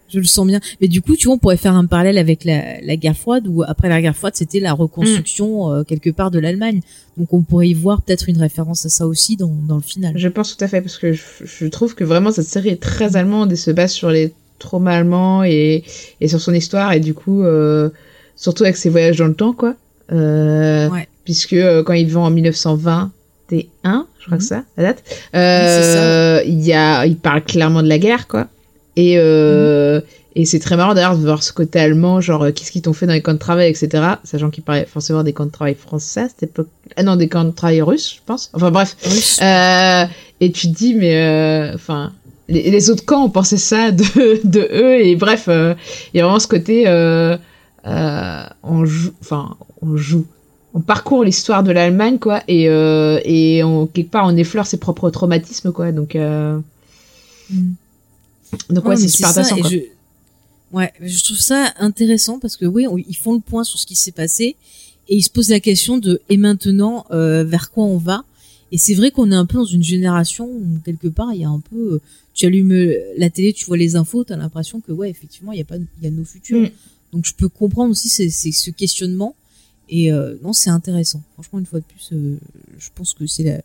[0.09, 0.59] Je le sens bien.
[0.79, 3.47] Mais du coup, tu vois, on pourrait faire un parallèle avec la, la guerre froide,
[3.47, 6.81] où après la guerre froide, c'était la reconstruction euh, quelque part de l'Allemagne.
[7.17, 10.13] Donc on pourrait y voir peut-être une référence à ça aussi dans, dans le final.
[10.17, 12.81] Je pense tout à fait, parce que je, je trouve que vraiment cette série est
[12.81, 15.83] très allemande et se base sur les traumas allemands et,
[16.21, 17.89] et sur son histoire, et du coup, euh,
[18.35, 19.75] surtout avec ses voyages dans le temps, quoi.
[20.11, 21.07] Euh, Ouais.
[21.23, 24.37] Puisque euh, quand ils vont en 1921, je crois Mhm.
[24.37, 25.03] que ça, la date,
[25.35, 28.47] euh, il y a, il parle clairement de la guerre, quoi.
[28.95, 30.01] Et, euh,
[30.35, 32.93] et c'est très marrant d'ailleurs de voir ce côté allemand, genre euh, qu'est-ce qu'ils t'ont
[32.93, 34.03] fait dans les camps de travail, etc.
[34.23, 36.67] Sachant qu'il parlait forcément des camps de travail français à cette époque.
[36.95, 38.49] Ah non, des camps de travail russes, je pense.
[38.53, 38.95] Enfin bref.
[39.41, 40.05] Euh,
[40.41, 42.11] et tu te dis, mais euh, enfin,
[42.47, 44.03] les, les autres camps ont pensé ça de,
[44.47, 45.73] de eux, et bref, euh,
[46.13, 47.37] il y a vraiment ce côté, euh,
[47.87, 50.25] euh, on joue, enfin, on joue,
[50.73, 54.77] on parcourt l'histoire de l'Allemagne, quoi, et, euh, et on, quelque part, on effleure ses
[54.77, 55.91] propres traumatismes, quoi.
[55.91, 56.59] Donc, euh,
[57.49, 57.73] Mm.
[58.71, 59.57] donc Ouais, c'est super intéressant.
[59.59, 59.69] quoi.
[59.69, 59.77] je...
[60.73, 63.85] Ouais, je trouve ça intéressant parce que oui, on- ils font le point sur ce
[63.85, 64.55] qui s'est passé
[65.07, 68.23] et ils se posent la question de et maintenant euh, vers quoi on va?
[68.75, 71.45] Et c'est vrai qu'on est un peu dans une génération où quelque part il y
[71.45, 72.01] a un peu, euh,
[72.33, 75.59] tu allumes euh, la télé, tu vois les infos, t'as l'impression que ouais effectivement il
[75.59, 76.59] y a pas, il y a nos futurs.
[76.63, 76.69] Mm.
[77.13, 79.33] Donc je peux comprendre aussi c'est ce questionnement
[79.87, 81.21] et euh, non c'est intéressant.
[81.35, 82.35] Franchement une fois de plus, euh,
[82.77, 83.61] je pense que c'est la-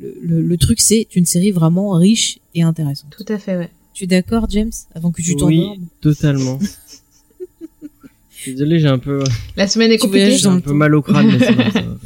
[0.00, 3.10] le, le, le truc c'est une série vraiment riche et intéressante.
[3.14, 3.70] Tout à fait, ouais.
[3.92, 6.58] Tu es d'accord, James Avant que tu Oui, t'endormes totalement.
[8.46, 9.22] Désolé, j'ai un peu,
[9.56, 10.36] La semaine est compliquée.
[10.38, 11.96] j'ai un peu mal au crâne, mais ça va, ça va.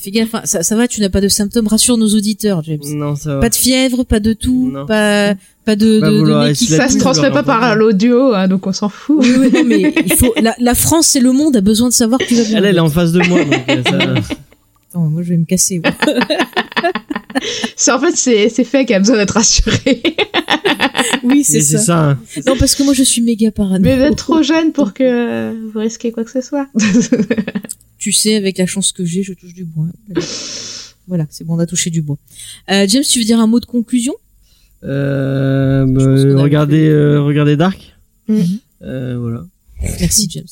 [0.00, 1.66] Fais gaffe, hein, ça, ça va, tu n'as pas de symptômes.
[1.66, 2.78] Rassure nos auditeurs, James.
[2.94, 3.40] Non, ça va.
[3.40, 4.86] Pas de fièvre, pas de tout, Non.
[4.86, 5.34] pas,
[5.64, 8.72] pas de, Bah, de, de qui- Ça se transmet pas par l'audio, hein, donc on
[8.72, 9.16] s'en fout.
[9.20, 11.94] Oui, oui, non, mais il faut, la, la France et le monde a besoin de
[11.94, 12.58] savoir que tu vas bien.
[12.58, 13.98] Elle, elle est en face de moi, donc euh, ça.
[14.90, 15.80] Attends, moi je vais me casser.
[17.88, 19.76] en fait c'est c'est fait qui a besoin d'être rassuré.
[21.24, 21.78] oui, Mais c'est ça.
[21.78, 21.98] ça.
[22.10, 22.18] hein.
[22.46, 23.80] Non, parce que moi je suis méga parano.
[23.82, 26.66] Mais vous êtes trop jeune pour que euh, vous risquez quoi que ce soit.
[27.98, 29.86] Tu sais, avec la chance que j'ai, je touche du bois.
[31.08, 32.16] Voilà, c'est bon, on a touché du bois.
[32.70, 34.14] Euh, James, tu veux dire un mot de conclusion?
[34.84, 37.96] Euh, bah, a regardez, fait- euh, regardez Dark.
[38.30, 39.44] Euh, voilà.
[39.98, 40.46] Merci James.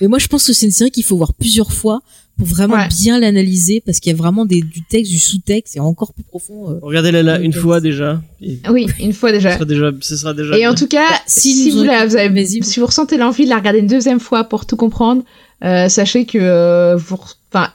[0.00, 2.02] Mais moi je pense que c'est une série qu'il faut voir plusieurs fois
[2.38, 2.88] pour vraiment Ouais.
[2.88, 6.22] bien l'analyser parce qu'il y a vraiment des, du texte, du sous-texte, c'est encore plus
[6.24, 6.70] profond.
[6.70, 6.78] euh.
[6.82, 8.22] Regardez-la là une fois déjà.
[8.40, 9.52] Et Oui, une fois ce déjà.
[9.54, 10.56] sera déjà, ce sera déjà.
[10.56, 13.44] Et en tout cas, si si, vous, aurions- la- vous avez, si vous ressentez l'envie
[13.44, 15.22] de la regarder une deuxième fois pour tout comprendre,
[15.64, 17.18] euh, sachez que euh, vous,
[17.52, 17.70] enfin,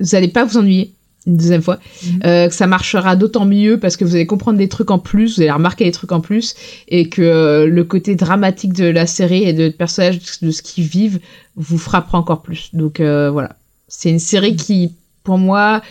[0.00, 0.94] vous allez pas vous ennuyer
[1.26, 2.20] une deuxième fois, Mhm.
[2.24, 5.36] euh, que ça marchera d'autant mieux parce que vous allez comprendre des trucs en plus,
[5.36, 6.54] vous allez remarquer des trucs en plus,
[6.88, 10.82] et que euh, le côté dramatique de la série et de personnages de ce qu'ils
[10.84, 11.20] vivent
[11.54, 12.70] vous frappera encore plus.
[12.72, 13.54] Donc euh, voilà,
[13.94, 15.82] c'est une série qui, pour moi,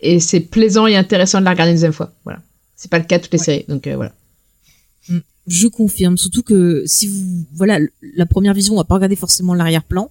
[0.00, 2.10] et c'est plaisant et intéressant de la regarder une deuxième fois.
[2.24, 2.40] Voilà,
[2.74, 4.12] c'est pas le cas de toutes les séries, donc euh, voilà.
[5.46, 7.78] Je confirme, surtout que si vous, voilà,
[8.14, 10.10] la première vision, on va pas regarder forcément l'arrière-plan.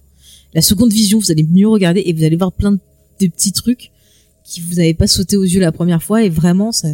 [0.54, 2.78] La seconde vision, vous allez mieux regarder et vous allez voir plein de,
[3.20, 3.90] de petits trucs
[4.44, 6.88] qui vous avez pas sauté aux yeux la première fois et vraiment, ça,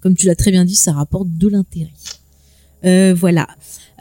[0.00, 1.92] comme tu l'as très bien dit, ça rapporte de l'intérêt.
[2.84, 3.48] Euh, voilà.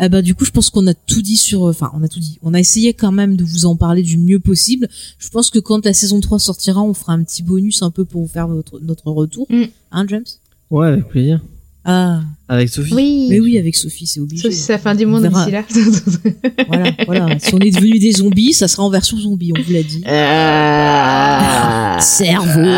[0.01, 2.19] Euh, bah, du coup, je pense qu'on a tout dit sur, enfin, on a tout
[2.19, 2.39] dit.
[2.41, 4.87] On a essayé quand même de vous en parler du mieux possible.
[5.17, 8.05] Je pense que quand la saison 3 sortira, on fera un petit bonus un peu
[8.05, 9.47] pour vous faire votre, notre retour.
[9.49, 9.63] Mm.
[9.91, 10.25] Hein, James?
[10.69, 11.41] Ouais, avec plaisir.
[11.85, 12.21] Ah.
[12.47, 12.93] Avec Sophie.
[12.93, 13.27] Oui.
[13.29, 14.43] Mais oui, avec Sophie, c'est obligé.
[14.43, 15.63] Sauf si c'est la fin du monde d'ici là.
[16.67, 17.39] Voilà, voilà.
[17.39, 20.03] Si on est devenu des zombies, ça sera en version zombie, on vous l'a dit.
[20.07, 21.99] Euh...
[22.01, 22.61] Cerveau.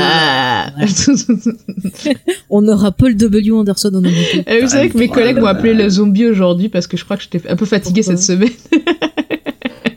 [2.50, 3.52] On aura Paul W.
[3.52, 4.44] Anderson en invité.
[4.48, 7.18] Euh, Vous savez que mes collègues m'ont appelé le zombie aujourd'hui parce que je crois
[7.18, 8.50] que j'étais un peu fatiguée Pourquoi cette semaine.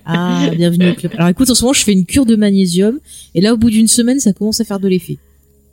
[0.07, 1.13] Ah, bienvenue au club.
[1.17, 2.99] Alors écoute, en ce moment, je fais une cure de magnésium.
[3.35, 5.17] Et là, au bout d'une semaine, ça commence à faire de l'effet.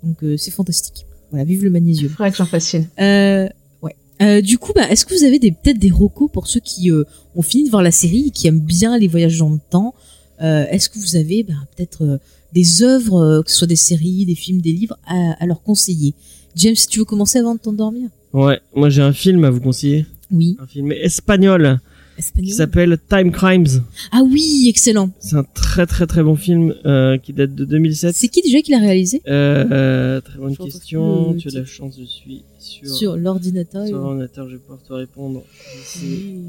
[0.04, 1.06] Donc, euh, c'est fantastique.
[1.32, 2.10] Voilà, vive le Il magnésium.
[2.12, 2.88] faudrait que j'en fasse une.
[3.00, 3.48] Euh,
[3.82, 3.96] ouais.
[4.22, 6.92] Euh, du coup, bah, est-ce que vous avez des, peut-être des recos pour ceux qui
[6.92, 7.04] euh,
[7.36, 9.96] ont fini de voir la série et qui aiment bien les voyages dans le temps
[10.42, 12.18] euh, Est-ce que vous avez bah, peut-être euh,
[12.54, 15.62] des œuvres, euh, que ce soit des séries, des films, des livres, à, à leur
[15.64, 16.14] conseiller?
[16.56, 18.10] James, tu veux commencer avant de t'endormir?
[18.34, 20.06] Ouais, moi j'ai un film à vous conseiller.
[20.32, 20.58] Oui.
[20.62, 21.80] Un film espagnol
[22.16, 22.54] qui Espagnol.
[22.54, 23.84] s'appelle Time Crimes.
[24.12, 25.12] Ah oui, excellent.
[25.20, 28.16] C'est un très très très bon film euh, qui date de 2007.
[28.16, 29.22] C'est qui déjà qui l'a réalisé?
[29.28, 31.34] Euh, euh, très bonne question.
[31.36, 33.86] Tu as de la chance, je suis sur, Sur l'ordinateur.
[33.88, 35.44] sur l'ordinateur, je vais pouvoir te répondre.
[35.82, 36.00] ici.
[36.06, 36.42] Oui.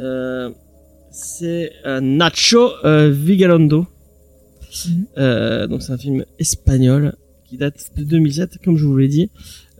[0.00, 0.50] Euh,
[1.10, 1.72] c'est
[2.02, 3.86] Nacho Vigalondo.
[5.16, 5.66] Mhm.
[5.68, 7.14] Donc c'est un film espagnol
[7.48, 9.30] qui date de 2007, comme je vous l'ai dit.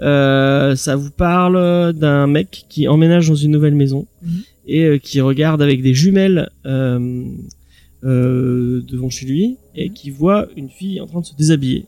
[0.03, 4.31] Euh, ça vous parle d'un mec qui emménage dans une nouvelle maison Mhm.
[4.67, 7.25] Et euh, qui regarde avec des jumelles euh,
[8.05, 9.95] euh, devant chez lui et Mhm.
[9.95, 11.87] qui voit une fille en train de se déshabiller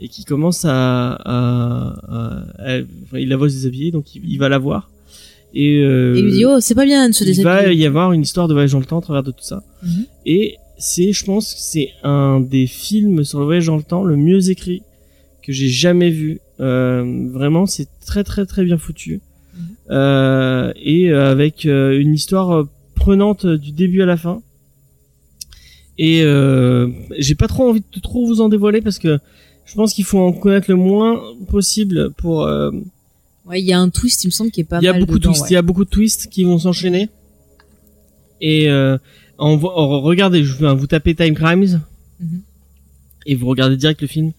[0.00, 4.22] et qui commence à, à- à- à- enfin, il la voit se déshabiller donc il,
[4.28, 4.90] il va la voir
[5.56, 7.82] et, euh, Et il lui dit, oh, c'est pas bien de se il va déshabiller.
[7.82, 9.62] y avoir une histoire de voyage dans le temps à travers de tout ça.
[9.84, 10.06] Mhm.
[10.26, 14.02] Et c'est, je pense, que c'est un des films sur le voyage dans le temps
[14.02, 14.82] le mieux écrit
[15.44, 16.40] que j'ai jamais vu.
[16.58, 19.20] Euh, vraiment, c'est très très très bien foutu.
[19.90, 24.40] Euh, et euh, avec euh, une histoire prenante du début à la fin.
[25.98, 26.88] Et euh,
[27.18, 29.18] j'ai pas trop envie de trop vous en dévoiler parce que
[29.64, 32.70] je pense qu'il faut en connaître le moins possible pour euh,
[33.46, 34.92] Ouais, il y a un twist, il me semble, qui est pas il y a
[34.92, 35.48] mal beaucoup de twists, ouais.
[35.50, 37.10] il y a beaucoup de twists qui vont s'enchaîner.
[38.40, 38.96] Et euh,
[39.38, 41.80] en, en- regardez, je, enfin, vous tapez Time Crimes
[42.20, 42.40] Mhm.
[43.26, 44.32] et vous regardez direct le film.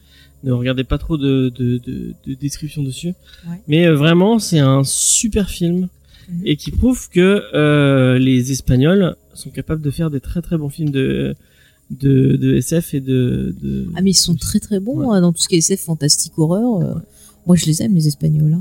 [0.46, 3.14] Ne regardez pas trop de, de, de, de description dessus.
[3.50, 3.60] Ouais.
[3.68, 5.90] Mais euh, vraiment, c'est un super film
[6.28, 6.42] Mhm.
[6.46, 10.70] et qui prouve que euh, les Espagnols sont capables de faire des très très bons
[10.70, 11.36] films de
[11.92, 13.86] de, de SF et de, de...
[13.96, 15.16] Ah mais ils sont très très bons Ouais.
[15.16, 16.82] hein, dans tout ce qui est SF, fantastique, horreur.
[16.82, 16.94] euh.
[17.46, 18.54] Moi je les aime les Espagnols.
[18.54, 18.60] Hein.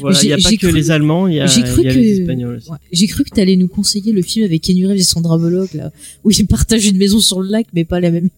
[0.00, 1.88] Voilà, il y a pas que cru- les Allemands, il y a, j'ai cru y
[1.88, 2.70] a que- les Espagnols aussi.
[2.70, 2.76] Ouais.
[2.92, 5.90] J'ai cru que t'allais nous conseiller le film avec Kenny Reeves et Sandra Bullock là,
[6.22, 8.28] où ils partagent une maison sur le lac, mais pas la même.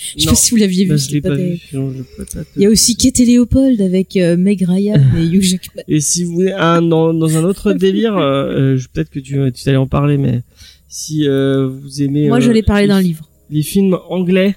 [0.00, 1.00] Je sais Non, pas si vous l'aviez bah, vu.
[1.00, 1.54] je c'est l'ai pas, terrible.
[1.54, 1.60] vu.
[1.72, 5.24] je peux pas Il y a aussi Kate et Léopold avec euh, Meg Ryan et
[5.24, 5.82] Hugh Jackman.
[5.88, 8.44] Et si vous voulez un dans, dans un autre délire, euh,
[8.74, 10.42] euh, je- peut-être que tu tu allais en parler, mais
[10.88, 13.28] si vous aimez, Moi j'allais parler les, d'un livre.
[13.50, 14.54] les films anglais,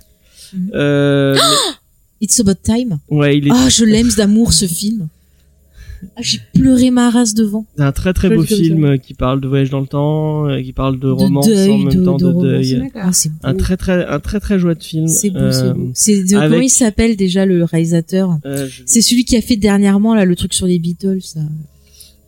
[0.54, 0.72] Mhm.
[0.76, 1.38] euh,
[2.22, 3.00] It's About Time.
[3.10, 5.08] mais- ouais, il est Ah, je l'aime d'amour ce film.
[6.16, 7.66] Ah, j'ai pleuré ma race devant.
[7.78, 10.62] c'est un très très beau film euh, qui parle de voyage dans le temps, euh,
[10.62, 12.44] qui parle de De romance deuil, en même de- temps de de, romance.
[12.44, 12.82] deuil.
[12.96, 13.12] Ah.
[13.44, 15.08] Un très très un très très chouette film.
[15.08, 15.92] C'est beau, Euh, c'est beau.
[15.94, 19.42] C'est de, avec- comment il s'appelle déjà le réalisateur euh, je- C'est celui qui a
[19.42, 21.20] fait dernièrement là le truc sur les Beatles.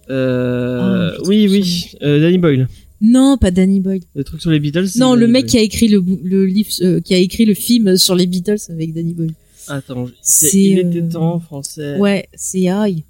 [0.10, 2.68] euh, Ah, putain, oui oui, euh, Danny Boyle.
[3.02, 4.02] Non, pas Danny Boyle.
[4.16, 4.88] Le truc sur les Beatles.
[4.98, 5.52] Non, le mec Boyle.
[5.52, 8.94] qui a écrit le, livre, euh, qui a écrit le film sur les Beatles avec
[8.94, 9.34] Danny Boyle.
[9.68, 11.98] Attends, c'est C'est, il euh, était temps français.
[11.98, 13.04] Ouais, c'est aïe.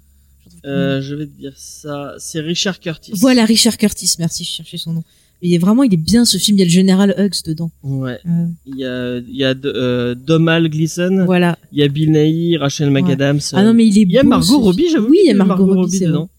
[0.66, 2.14] Euh, je vais te dire ça.
[2.18, 3.12] C'est Richard Curtis.
[3.14, 4.14] Voilà Richard Curtis.
[4.18, 5.04] Merci, je cherchais son nom.
[5.42, 6.56] Il est vraiment, il est bien ce film.
[6.56, 7.70] Il y a le général Hughes dedans.
[7.82, 8.18] Ouais.
[8.24, 11.24] Euh, Il y a, il y a euh, Domal Gleeson.
[11.26, 11.58] voilà.
[11.72, 13.40] Il y a Bill Nighy, Rachel McAdams.
[13.52, 15.08] Ah non, mais il est il y a beau, Margot Robbie, j'avoue.
[15.10, 16.30] Oui, il y a qu'il Margot, Robbie, dedans.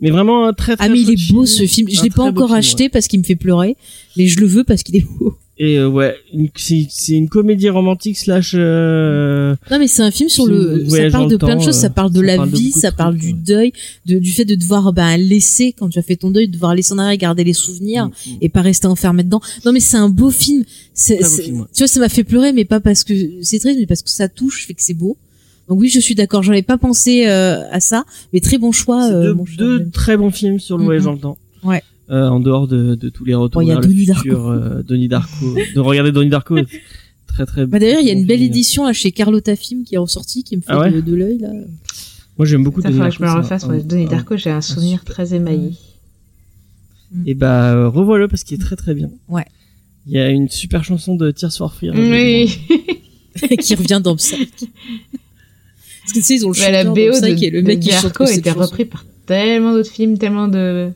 [0.00, 1.88] Mais vraiment un très très Ah mais il est beau ce film.
[1.90, 3.76] Je l'ai pas beau encore film, acheté parce qu'il me fait pleurer,
[4.16, 5.34] mais je le veux parce qu'il est beau.
[5.58, 6.14] Et euh, ouais,
[6.56, 8.52] c'est une comédie romantique slash.
[8.54, 11.62] Euh, Non mais c'est un film sur le, ça voyage parle de le plein de
[11.62, 11.76] choses.
[11.76, 13.72] Ça euh, parle de ça la parle vie, de ça parle trucs, du deuil,
[14.04, 16.74] de, du fait de devoir ben laisser quand tu as fait ton deuil, de devoir
[16.74, 18.36] laisser en arrière, garder les souvenirs mm, mm.
[18.42, 19.40] et pas rester enfermé dedans.
[19.64, 20.62] Non mais c'est un beau film.
[20.92, 21.64] C'est, ouais.
[21.74, 24.10] Tu vois, ça m'a fait pleurer, mais pas parce que c'est triste, mais parce que
[24.10, 25.16] ça touche, fait que c'est beau.
[25.68, 26.42] Donc oui, je suis d'accord.
[26.42, 29.10] J'avais pas pensé euh, à ça, mais très bon choix.
[29.10, 30.86] Euh, deux, très bons films sur le Mhm.
[30.86, 31.38] voyage dans le temps.
[31.64, 31.82] Ouais.
[32.08, 34.50] Euh, en dehors de, de tous les retours Bon, a vers le Donnie futur, Darko.
[34.52, 35.54] euh, Donnie Darko.
[35.74, 36.56] de regarder Donnie Darko.
[37.26, 37.66] très très.
[37.66, 38.50] Bah, d'ailleurs, il y a une belle film.
[38.52, 41.14] édition là chez Carlotta Film qui est ressortie, qui me fait Ah ouais de, de
[41.16, 41.50] l'œil là.
[42.38, 43.64] Moi j'aime beaucoup Ça Donnie faudrait que je me le Darko, refasse.
[43.64, 43.82] Ouais.
[43.82, 45.72] Donnie un- Darko, j'ai un souvenir super- très émaillé.
[47.26, 49.10] Et bah euh, revois-le parce qu'il est très très bien.
[49.28, 49.44] Ouais.
[50.06, 51.96] Il y a une super chanson de Tears for Fears.
[51.96, 52.56] Oui.
[53.60, 54.48] qui revient dans Psych.
[54.58, 57.62] Parce que tu sais, ils ont le Mais la BO dans de, Psych et le
[57.62, 58.60] mec de qui Darko était chanson.
[58.60, 60.90] repris par tellement d'autres films, tellement de.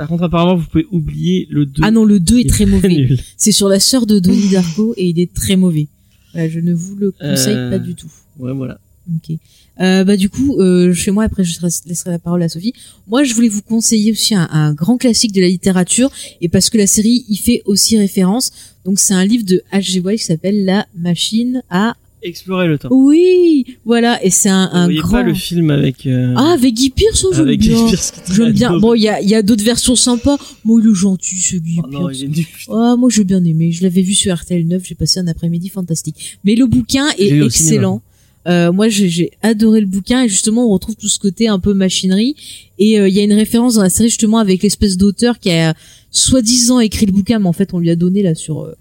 [0.00, 1.82] Par contre apparemment vous pouvez oublier le 2.
[1.84, 3.08] Ah non, le 2 est très mauvais.
[3.36, 5.88] C'est sur la sœur de Donnie Darko et il est très mauvais.
[6.32, 8.10] Voilà, je ne vous le conseille Euh, pas du tout.
[8.38, 8.80] Ouais voilà.
[9.14, 9.36] Ok.
[9.82, 12.72] Euh, bah du coup, euh, chez moi après je laisserai- laisserai la parole à Sophie.
[13.08, 16.10] Moi, je voulais vous conseiller aussi un, un grand classique de la littérature
[16.40, 18.52] et parce que la série y fait aussi référence.
[18.86, 20.00] Donc c'est un livre de H.G.
[20.00, 21.94] Wells qui s'appelle La machine à.
[22.22, 22.88] Explorer le temps.
[22.90, 24.22] Oui, voilà.
[24.24, 25.10] Et c'est un, un grand.
[25.10, 26.06] pas le film avec.
[26.06, 27.84] euh, Ah, avec Guy Pearce, oh, j'aime avec bien.
[27.84, 28.78] Guy Pearce J'aime bien.
[28.78, 30.36] Bon, il y a, y a d'autres versions sympas.
[30.64, 32.46] Moi, il est gentil, ce Guy Oh non, il est nul.
[32.70, 33.72] Ah, moi j'ai bien aimé.
[33.72, 34.82] Je l'avais vu sur RTL 9.
[34.84, 36.38] J'ai passé un après-midi fantastique.
[36.44, 38.02] Mais le bouquin est excellent.
[38.48, 41.58] Euh, moi, j'ai- j'ai adoré le bouquin et justement, on retrouve tout ce côté un
[41.58, 42.36] peu machinerie.
[42.78, 45.50] Et euh, il y a une référence dans la série justement avec l'espèce d'auteur qui
[45.50, 45.74] a
[46.10, 48.72] soi-disant écrit le bouquin, mais en fait, on lui a donné là sur euh,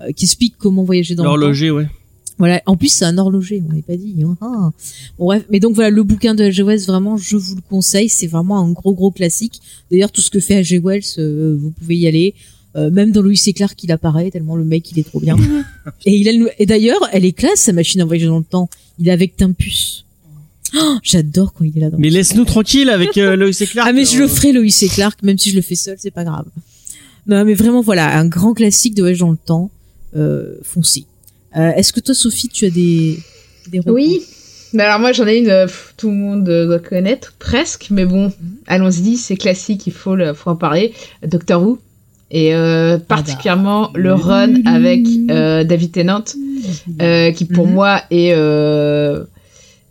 [0.00, 1.36] euh, qui explique comment voyager dans le temps.
[1.36, 1.86] L'horloger ouais.
[2.38, 2.62] Voilà.
[2.66, 3.62] En plus, c'est un horloger.
[3.66, 4.14] On l'avait pas dit.
[4.22, 4.36] hein.
[4.40, 4.70] Ah.
[5.18, 5.44] Bon, bref.
[5.50, 6.62] Mais donc voilà, le bouquin de H.G.
[6.62, 8.08] Wells, vraiment, je vous le conseille.
[8.08, 9.60] C'est vraiment un gros gros classique.
[9.90, 10.80] D'ailleurs, tout ce que fait H.G.
[10.84, 12.34] Wells, euh, vous pouvez y aller.
[12.76, 13.54] Euh, même dans Louis C.
[13.54, 15.36] Clark, il apparaît tellement le mec il est trop bien.
[16.04, 18.44] et il a le- et d'ailleurs, elle est classe sa machine à voyager dans le
[18.44, 18.68] temps.
[18.98, 20.04] Il est avec Tempus.
[20.76, 21.88] Oh, J'adore quand il est là.
[21.88, 23.88] Dans Mais laisse-nous tranquille avec euh, Lois et Clark.
[23.88, 24.88] ah mais je le Euh, ferai Lois C.
[24.88, 26.44] Clark, même si je le fais seul, c'est pas grave.
[27.26, 29.70] Non mais vraiment voilà, un grand classique de voyage dans le temps.
[30.14, 31.06] Euh, foncez.
[31.56, 33.18] Euh, Est-ce que toi Sophie, tu as des
[33.70, 34.22] des Oui.
[34.72, 37.86] Mais alors moi j'en ai une, euh, pff, tout le monde euh, doit connaître presque,
[37.90, 38.32] mais bon,
[38.66, 40.92] allons-y, c'est classique, il faut le, faut en parler.
[41.26, 41.78] Doctor Who
[42.32, 46.24] et euh, particulièrement le run avec euh, David Tennant,
[47.00, 47.72] euh, qui pour Mhm.
[47.72, 48.34] moi est,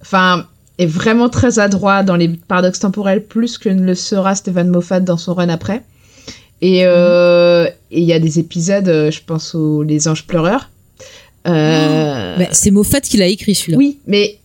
[0.01, 0.45] enfin,
[0.77, 4.99] est vraiment très adroit dans les paradoxes temporels plus que ne le sera Stephen Moffat
[4.99, 5.83] dans son run après.
[6.61, 10.69] Et et il y a des épisodes, je pense aux Les Anges pleureurs.
[11.47, 13.77] Euh, Bah, c'est Moffat qui l'a écrit celui-là.
[13.77, 14.37] oui, mais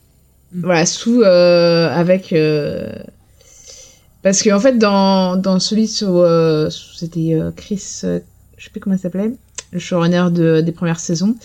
[0.52, 0.60] Mm.
[0.64, 2.88] voilà, sous euh, avec euh,
[4.22, 8.18] parce que en fait dans dans celui euh, c'était euh, Chris, euh,
[8.58, 9.30] je sais plus comment il s'appelait,
[9.72, 11.36] le showrunner de des premières saisons.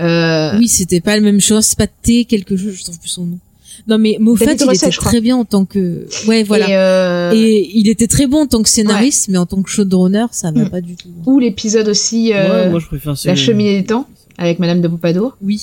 [0.00, 3.08] Euh, Oui, c'était pas la même chose, c'est pas T quelque chose, je trouve plus
[3.10, 3.38] son nom.
[3.86, 6.68] Non mais Moffat il était très bien en tant que ouais voilà.
[6.68, 9.68] Et, euh, Et il était très bon en tant que scénariste, mais en tant que
[9.68, 10.70] showrunner, ça va Mm.
[10.70, 11.08] pas du tout.
[11.26, 14.08] ou l'épisode aussi euh, ouais, moi je préfère La cheminée des temps
[14.38, 15.60] avec Madame de Pompadour, Oui.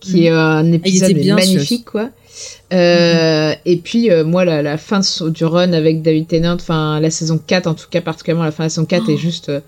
[0.00, 2.10] qui est euh, un épisode était bien, magnifique quoi.
[2.72, 7.10] Euh, Et puis euh, moi la, la fin du run avec David Tennant, enfin la
[7.10, 9.60] saison 4 en tout cas particulièrement la fin de la saison 4 est juste euh,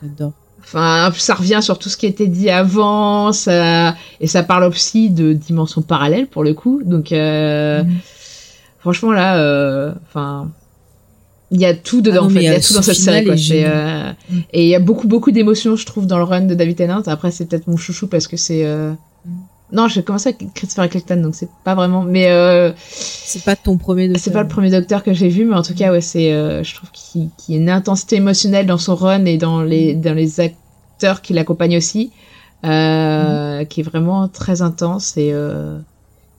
[0.00, 0.32] J'adore.
[0.64, 5.10] Enfin, ça revient sur tout ce qui été dit avant, ça, et ça parle aussi
[5.10, 6.80] de dimensions parallèles pour le coup.
[6.84, 7.90] Donc, euh, Mhm.
[8.78, 10.50] franchement là, euh, enfin,
[11.52, 12.22] il y a tout dedans.
[12.22, 13.24] Ah non, en fait, il y a euh, tout dans ce cette série.
[13.24, 13.34] Quoi.
[13.34, 14.38] euh, Mm.
[14.52, 17.02] Et il y a beaucoup beaucoup d'émotions, je trouve, dans le run de David Tennant.
[17.06, 18.64] Après, c'est peut-être mon chouchou parce que c'est.
[18.64, 18.92] euh,
[19.24, 19.30] Mm.
[19.74, 22.02] Non, j'ai commencé avec Christopher Eccleston, donc c'est pas vraiment.
[22.02, 25.44] Mais euh, C'est pas ton premier de c'est pas le premier docteur que j'ai vu,
[25.46, 28.16] mais en tout cas, ouais, c'est, euh, je trouve qu'il qu'il y a une intensité
[28.16, 32.10] émotionnelle dans son run et dans les, dans les acteurs qui l'accompagnent aussi,
[32.64, 35.78] euh, qui est vraiment très intense et, euh,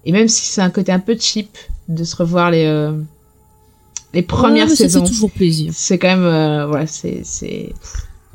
[0.06, 1.49] et même si c'est un côté un peu cheap
[1.90, 2.91] de se revoir les, euh,
[4.14, 5.72] les premières Ouais, saisons, Ça fait toujours plaisir.
[5.76, 7.73] c'est quand même, euh, voilà, c'est, c'est.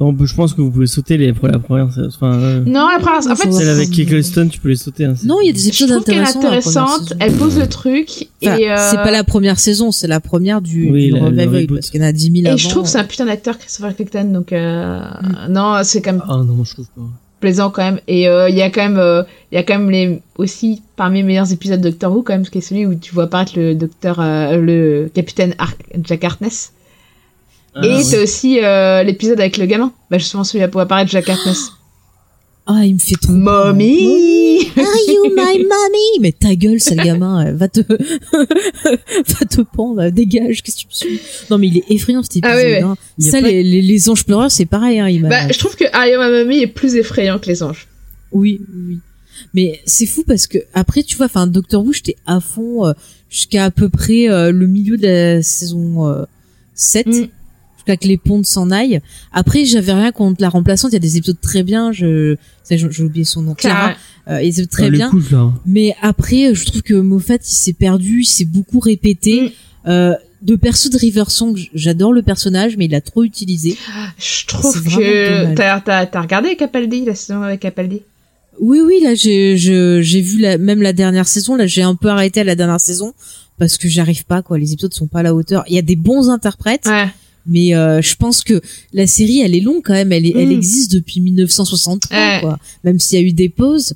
[0.01, 1.89] Non, je pense que vous pouvez sauter les pour la première.
[2.07, 5.07] Enfin, euh, Non, la première, en fait, celle avec Eccleston, tu peux les sauter.
[5.07, 6.41] Hein, Non, il y a des je épisodes trouve qu'elle est intéressants.
[6.41, 7.17] dans la première intéressante, saison.
[7.21, 10.61] elle pose le truc Enfin, et euh, C'est pas la première saison, c'est la première
[10.61, 12.55] du, Oui, du le- le revival, parce qu'il y en a 10 000 avant.
[12.55, 15.01] et je trouve que c'est un putain d'acteur Christopher Eccleston, donc euh,
[15.49, 17.03] non, c'est quand même Ah non, je trouve pas.
[17.41, 18.01] Plaisant quand même.
[18.09, 20.83] Et euh, il y a quand même euh, il y a quand même les aussi
[20.97, 23.25] parmi les meilleurs épisodes de Doctor Who quand même qui est celui où tu vois
[23.25, 25.75] apparaître le docteur euh, le capitaine Ar-
[26.05, 26.73] Jack Harkness.
[27.75, 28.03] Ah, et ouais.
[28.03, 29.93] c'est aussi euh, l'épisode avec le gamin.
[30.11, 31.73] Bah justement celui où apparaître Jack Harkness.
[32.67, 33.33] Ah, il me fait trop.
[33.33, 36.21] mommy Are you my mommy?
[36.21, 37.81] Mais ta gueule, sale gamin, euh, va te,
[38.43, 41.21] va te pendre, dégage, qu'est-ce que tu me suis?
[41.51, 42.83] Non, mais il est effrayant, cet épisode, Ah oui, oui.
[42.83, 42.97] hein.
[43.19, 45.85] Ça, pas- les, les, les anges pleureurs, c'est pareil, hein, il bah je trouve que
[45.85, 47.89] I Am a Mommy est plus effrayant que les anges
[48.33, 48.99] Oui, oui.
[49.55, 52.93] Mais c'est fou parce que après, tu vois, enfin, Doctor Who, j'étais à fond euh,
[53.31, 56.25] jusqu'à à peu près euh, le milieu de la saison euh,
[56.75, 57.07] 7.
[57.07, 57.13] Mm.
[57.77, 59.01] Jusqu'à que les pontes s'en aillent.
[59.33, 60.91] Après, j'avais rien contre la remplaçante.
[60.91, 61.93] Il y a des épisodes très bien.
[61.93, 62.35] Je,
[62.69, 63.55] j'ai j'ai oublié son nom.
[63.55, 63.95] Clara.
[64.29, 65.11] Euh, ils étaient très Ah, bien.
[65.31, 65.53] là.
[65.67, 69.43] Mais après, je trouve que Moffat, il s'est perdu, il s'est beaucoup répété.
[69.43, 69.51] Mm.
[69.89, 73.77] Euh, de perso de River Song, j'adore le personnage, mais il l'a trop utilisé.
[74.19, 78.03] je trouve C'est que t'as t'as t'as regardé Capaldi la saison avec Capaldi?
[78.61, 81.57] Oui, oui, là, j'ai, j'ai vu la, même la dernière saison.
[81.57, 83.15] Là, j'ai un peu arrêté à la dernière saison
[83.59, 84.59] parce que j'arrive pas, quoi.
[84.59, 85.65] Les épisodes sont pas à la hauteur.
[85.69, 87.09] Il y a des bons interprètes, ouais
[87.47, 88.61] mais euh, je pense que
[88.93, 90.13] la série, elle est longue quand même.
[90.13, 90.53] Elle, est, elle Mm.
[90.53, 92.39] existe depuis 1963, Ouais.
[92.41, 92.59] quoi.
[92.85, 93.93] Même s'il y a eu des pauses.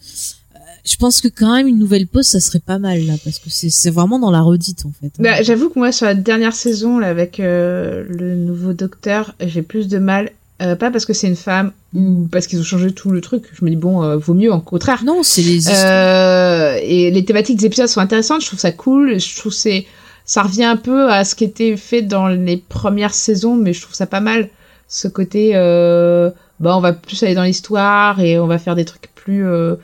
[0.55, 3.39] Euh, Je pense que quand même une nouvelle pause, ça serait pas mal là, parce
[3.39, 5.13] que c'est, vraiment dans la redite en fait.
[5.19, 9.63] Bah, j'avoue que moi, sur la dernière saison, là, avec euh, le nouveau docteur, j'ai
[9.63, 10.31] plus de mal.
[10.61, 13.43] euh, pas parce que c'est une femme ou parce qu'ils ont changé tout le truc.
[13.53, 15.03] Je me dis, bon, euh, vaut mieux, au contraire.
[15.05, 15.77] non, c'est les histoires.
[15.77, 18.43] Euh, et les thématiques des épisodes sont intéressantes.
[18.43, 19.19] Je trouve ça cool.
[19.21, 19.87] Je trouve c'est
[20.25, 23.83] ça revient un peu à ce qui était fait dans les premières saisons, mais je
[23.83, 24.49] trouve ça pas mal.
[24.89, 26.31] Ce côté, euh,
[26.61, 29.75] bah, on va plus aller dans l'histoire et on va faire des trucs plus, euh,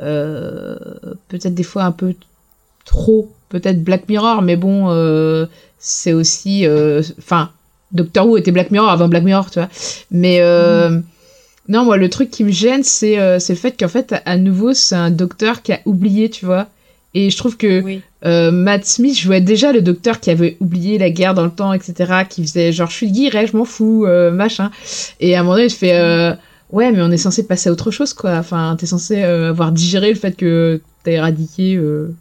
[0.00, 0.76] euh,
[1.28, 2.14] peut-être des fois un peu
[2.84, 5.46] trop, peut-être Black Mirror, mais bon, euh,
[5.78, 6.66] c'est aussi,
[7.18, 7.50] enfin,
[7.92, 9.68] Doctor Who était Black Mirror avant Black Mirror, tu vois.
[10.10, 10.40] Mais
[11.68, 14.74] non, moi, le truc qui me gêne, c'est c'est le fait qu'en fait, à nouveau,
[14.74, 16.66] c'est un docteur qui a oublié, tu vois.
[17.14, 18.00] Et je trouve que Oui.
[18.24, 21.72] euh, Matt Smith jouait déjà le docteur qui avait oublié la guerre dans le temps,
[21.72, 22.24] etc.
[22.28, 24.70] Qui faisait genre, je suis guiré, je m'en fous, euh, machin.
[25.20, 26.34] Et à un moment donné, il fait, euh,
[26.72, 28.36] ouais, mais on est censé passer à autre chose, quoi.
[28.38, 32.12] Enfin, t'es censé euh, avoir digéré le fait que t'as éradiqué euh,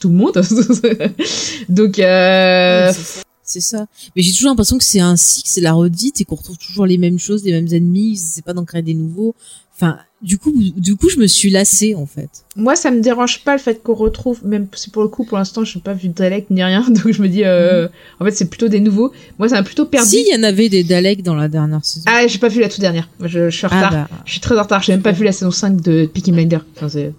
[0.00, 0.40] tout le monde.
[1.68, 3.86] Donc, euh, Oui, C'est ça.
[4.14, 6.86] Mais j'ai toujours l'impression que c'est un cycle, c'est la redite et qu'on retrouve toujours
[6.86, 9.34] les mêmes choses, les mêmes ennemis, c'est pas d'en créer des nouveaux.
[9.80, 12.28] Enfin, du coup, du coup, je me suis lassée, en fait.
[12.56, 15.38] Moi, ça me dérange pas le fait qu'on retrouve, même si pour le coup, pour
[15.38, 17.86] l'instant, je n'ai pas vu de Dalek ni rien, donc je me dis, euh,
[18.18, 19.12] en fait, c'est plutôt des nouveaux.
[19.38, 20.08] Moi, ça m'a plutôt perdu.
[20.08, 22.04] Si, il y en avait des Daleks dans la dernière saison.
[22.08, 23.08] Ah, j'ai pas vu la toute dernière.
[23.20, 24.08] Je, je suis en Ah, retard.
[24.10, 24.82] bah, Je suis très en retard.
[24.82, 26.58] J'ai même pas vu la saison 5 de Peaky Blinder.
[26.76, 27.12] Enfin, c'est-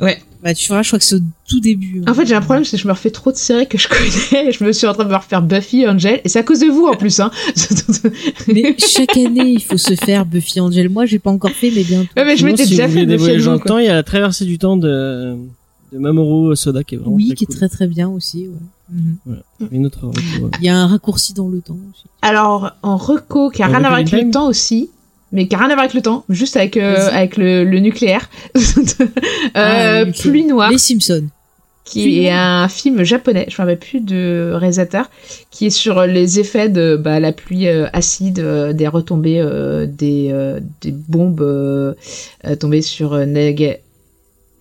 [0.00, 0.18] ouais.
[0.42, 2.00] Bah, tu vois, je crois que c'est au tout début.
[2.06, 2.10] hein.
[2.10, 3.88] En fait, j'ai un problème, c'est que je me refais trop de séries que je
[4.32, 4.52] connais.
[4.52, 6.66] Je me suis en train de me refaire Buffy, Angel, et c'est à cause de
[6.66, 7.30] vous en plus, hein.
[8.48, 10.88] Mais chaque année, il faut se faire Buffy Angel.
[10.88, 12.08] Moi, j'ai pas encore fait, mais bientôt.
[12.16, 13.94] Ouais, mais je m'étais si déjà vous fait Buffy nouveau, le temps, il y a
[13.94, 15.36] la traversée du temps de,
[15.92, 18.48] de Mamoru Soda qui est vraiment oui, très qui est très très bien aussi.
[18.48, 18.54] Ouais.
[18.92, 19.16] Mhm.
[19.72, 20.50] Une autre ouais.
[20.60, 22.04] Il y a un raccourci dans le temps aussi.
[22.22, 24.90] Alors, en reco, qui a rien à voir avec le Time temps aussi,
[25.32, 27.78] mais qui a rien à voir avec le temps, juste avec, euh, avec le, le
[27.80, 28.28] nucléaire.
[29.54, 30.30] Ah, euh, le nucléaire.
[30.30, 30.70] Pluie Noire.
[30.70, 31.24] Les Simpsons.
[31.84, 32.62] qui Pluie est Noire.
[32.64, 35.10] un film japonais, je me rappelle plus de réalisateur,
[35.50, 39.86] qui est sur les effets de bah, la pluie euh, acide, euh, des retombées euh,
[39.86, 41.94] des, euh, des bombes euh,
[42.46, 43.78] euh, tombées sur euh, Naga-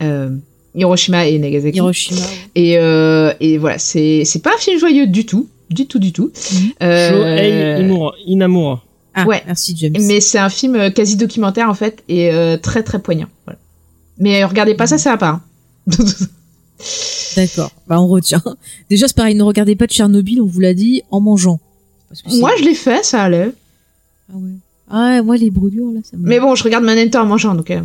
[0.03, 0.29] euh,
[0.75, 1.77] Hiroshima et Nagasaki.
[1.77, 2.21] Hiroshima.
[2.55, 6.11] Et, euh, et voilà, c'est c'est pas un film joyeux du tout, du tout, du
[6.11, 6.31] tout.
[6.51, 6.59] Mhm.
[6.83, 8.83] Euh, Shohei Imura- Inamura.
[9.17, 9.41] Ah, Ouais.
[9.45, 9.93] merci James.
[10.01, 13.27] mais c'est un film euh, quasi documentaire en fait et euh, très très poignant.
[13.45, 13.57] Voilà.
[14.19, 15.29] Mais euh, regardez pas ça, ça va pas.
[15.29, 15.41] hein.
[17.35, 17.71] D'accord.
[17.87, 18.41] Bah, on retient.
[18.89, 21.59] Déjà, c'est pareil, ne regardez pas de Tchernobyl, on vous l'a dit, en mangeant.
[22.09, 23.51] Parce que c'est- Moi, je l'ai fait, ça allait.
[24.29, 24.51] Ah ouais.
[24.89, 26.27] Ah, ouais, moi, les brûlures, là, ça me...
[26.27, 27.71] Mais bon, je regarde Manhunter en mangeant, donc.
[27.71, 27.81] euh,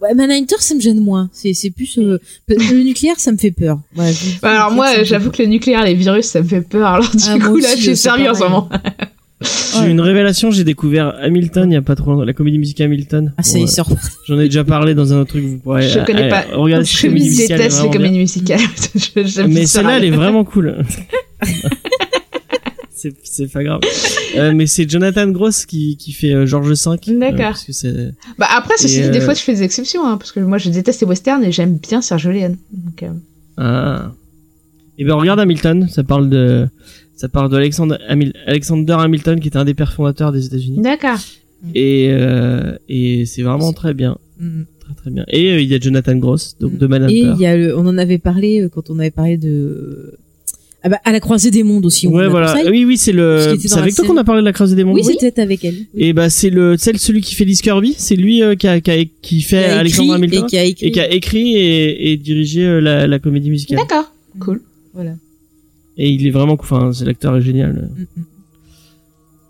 [0.00, 1.28] Ouais, Manhunter, ça me gêne moins.
[1.32, 3.80] C'est, c'est plus, euh, le nucléaire, ça me fait peur.
[3.96, 6.86] Ouais, bah, alors moi, j'avoue que le nucléaire, les virus, ça me fait peur.
[6.86, 8.68] Alors du Ah, moi coup, là, je suis sérieux en ce moment.
[9.40, 12.58] J'ai eu une révélation, j'ai découvert Hamilton il y a pas trop longtemps, la comédie
[12.58, 13.32] musicale Hamilton.
[13.36, 13.82] Ah, ça Bon, euh, c'est.
[14.26, 15.88] J'en ai déjà parlé dans un autre truc, vous pourrez.
[15.88, 16.44] Je euh, connais euh, pas.
[16.54, 17.60] Regardez je cette comédie musicale.
[17.60, 18.60] est déteste les comédies musicales.
[18.94, 20.84] Je- Mais ça celle-là, elle est vraiment cool.
[22.98, 23.80] c'est c'est pas grave.
[24.36, 26.74] Euh, mais c'est Jonathan Gross qui qui fait euh, George V.
[26.86, 27.38] euh, D'accord.
[27.38, 30.32] parce que c'est Bah après, ceci des euh, fois, je fais des exceptions, hein, parce
[30.32, 32.56] que moi, je déteste les westerns et j'aime bien Sergio Leone.
[32.72, 33.10] Donc, euh,
[33.56, 34.12] ah.
[34.98, 36.68] Et ben regarde Hamilton, ça parle de
[37.18, 41.18] ça parle d'Alexander Hamil- Alexander Hamilton qui était un des pères fondateurs des États-Unis D'accord.
[41.74, 44.62] et euh, et c'est vraiment très bien, Mm.
[44.80, 45.24] très très bien.
[45.28, 46.78] Et euh, il y a Jonathan Gross donc Mm.
[46.78, 47.32] de Et Manhunter.
[47.36, 50.14] il y a le, on en avait parlé euh, quand on avait parlé de,
[50.84, 52.06] ah bah, à la croisée des mondes aussi.
[52.06, 52.54] on Ouais voilà.
[52.70, 54.84] Oui oui, c'est Ce le c'est avec toi qu'on a parlé de la Croisée des
[54.84, 54.94] mondes.
[54.94, 55.74] Oui, c'était avec elle.
[55.92, 56.04] Oui.
[56.04, 58.80] Et bah c'est le celle celui qui fait Liz Kirby, c'est lui euh, qui a,
[58.80, 60.86] qui a- qui fait Qui a Alexander écrit Hamilton et qui a écrit.
[60.86, 63.78] et qui a écrit et, et dirigé euh, la, la comédie musicale.
[63.80, 64.12] D'accord.
[64.38, 64.60] Cool.
[64.94, 65.14] Voilà.
[65.98, 66.64] Et il est vraiment cool.
[66.78, 67.90] Enfin, c'est l'acteur est génial.
[67.96, 68.24] Mm, mm.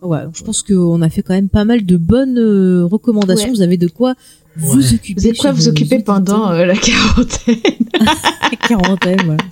[0.08, 3.48] Ouais, donc je pense qu'on a fait quand même pas mal de bonnes euh, recommandations.
[3.48, 3.54] Ouais.
[3.54, 4.14] Vous avez de quoi
[4.56, 4.94] vous Ouais.
[4.94, 5.20] occuper.
[5.20, 7.56] Vous avez quoi vous occuper pendant euh, la quarantaine
[8.00, 9.42] la quarantaine, voilà.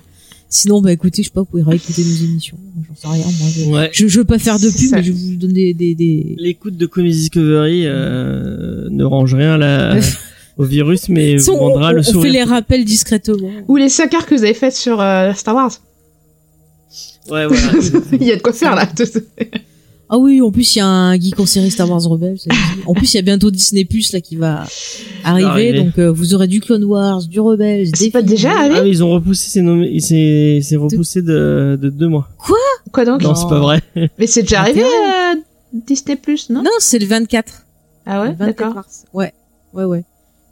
[0.49, 2.57] Sinon, bah écoutez, je sais pas, vous pouvez réécouter nos émissions.
[2.87, 3.47] J'en sais rien, moi.
[3.53, 3.89] Je, Ouais.
[3.91, 6.35] je, je veux pas faire de pub, mais je vais vous donner des, des, des...
[6.39, 9.99] L'écoute de Comedy Discovery euh, ne range rien à la,
[10.57, 12.31] au virus, mais Si vous on, rendra on- le on fait sourire.
[12.31, 13.49] les rappels discrètement.
[13.67, 15.73] Ou les 5 heures que vous avez faites sur euh, Star Wars
[17.29, 17.71] Ouais, voilà.
[18.13, 18.87] Il y a de quoi faire là.
[20.09, 22.37] Ah oui, en plus, il y a un geek en série Star Wars Rebels.
[22.85, 24.63] En plus, il y a bientôt Disney Plus là qui va
[25.25, 25.83] arriver, arriver.
[25.83, 28.29] donc euh, vous aurez du Clone Wars, du Rebels, C'est des pas films.
[28.29, 32.29] déjà ah oui, ils ont repoussé, c'est nommé, c'est, c'est repoussé de, de deux mois.
[32.93, 33.03] Quoi?
[33.03, 33.21] Donc?
[33.21, 33.81] Non, c'est pas vrai.
[34.17, 35.35] Mais c'est déjà arrivé euh,
[35.73, 36.63] Disney Plus, non?
[36.63, 37.51] Non, c'est le 24.
[38.05, 38.73] Ah ouais, Le 24 d'accord.
[38.75, 39.03] mars.
[39.13, 39.33] Ouais,
[39.73, 40.03] ouais, ouais.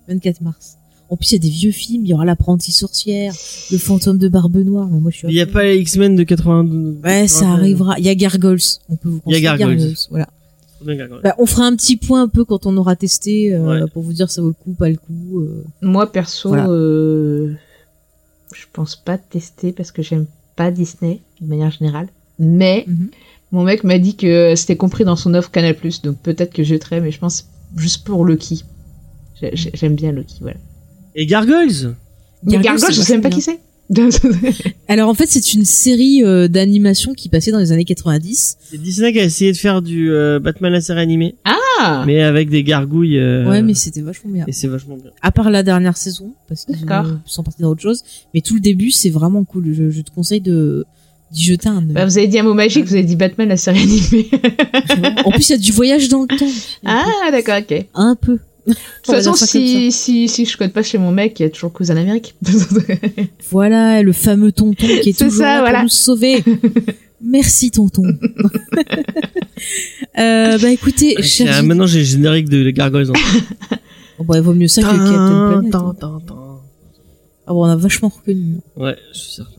[0.10, 0.75] 24 mars.
[1.10, 2.04] En plus, il y a des vieux films.
[2.06, 3.34] Il y aura l'apprenti sorcière,
[3.72, 4.88] le fantôme de Barbe Noire.
[4.92, 5.28] Mais moi, je suis.
[5.28, 7.00] Il n'y a pas les X-Men de 82.
[7.04, 7.54] Ouais, ça 80.
[7.54, 7.96] arrivera.
[8.00, 8.60] Il y a Gargoyles.
[8.90, 9.96] On peut vous Il y a conseiller Gargoyles.
[10.10, 10.28] Voilà.
[11.24, 13.90] Bah, on fera un petit point un peu quand on aura testé euh, Ouais.
[13.92, 15.40] pour vous dire ça vaut le coup, pas le coup.
[15.40, 15.64] euh.
[15.82, 16.68] Moi perso, Voilà.
[16.70, 17.54] euh,
[18.54, 22.08] je pense pas tester parce que j'aime pas Disney de manière générale.
[22.38, 23.10] Mais Mhm.
[23.52, 26.70] mon mec m'a dit que c'était compris dans son offre Canal+, donc peut-être que je
[26.70, 30.58] jeterai, mais je pense juste pour j'ai- J'aime bien Loki, voilà.
[31.16, 31.96] Et Gargoyles
[32.44, 33.60] Mais Gargoyles, Gargoyle, je sais même pas qui c'est.
[34.88, 38.58] Alors en fait, c'est une série euh, d'animation qui passait dans les années 90.
[38.72, 42.24] C'est Disney qui a essayé de faire du euh, Batman la série animée, ah mais
[42.24, 43.20] avec des gargouilles.
[43.20, 44.46] euh, Ouais, mais c'était vachement bien.
[44.48, 45.12] Et c'est vachement bien.
[45.22, 46.78] À part la dernière saison, parce qu'ils
[47.26, 48.04] sont partis dans autre chose.
[48.34, 49.72] Mais tout le début, c'est vraiment cool.
[49.72, 50.86] Je, je te conseille de
[51.32, 51.94] d'y jeter un œil.
[51.94, 54.30] Bah, vous avez dit un mot magique, vous avez dit Batman, la série animée.
[55.26, 56.48] en plus, il y a du voyage dans le temps.
[56.86, 57.86] ah, d'accord, ok.
[57.94, 58.40] Un peu.
[58.74, 58.78] Toute
[59.08, 61.50] On va façon, si, si, si je code pas chez mon mec, il y a
[61.50, 62.36] toujours Cousin d'Amérique.
[63.52, 65.78] Voilà, le fameux tonton qui est toujours ça, là voilà.
[65.80, 66.44] pour nous sauver.
[67.22, 68.04] Merci tonton.
[70.18, 73.12] euh, bah écoutez, Ah, chers tiens, maintenant j'ai le générique de Gargoyles.
[74.18, 75.76] Oh, bah, il vaut mieux ça que Captain Planet.
[75.76, 76.22] Hein.
[77.48, 78.58] Ah bon, on a vachement reconnu.
[78.76, 79.52] Ouais, je suis certain.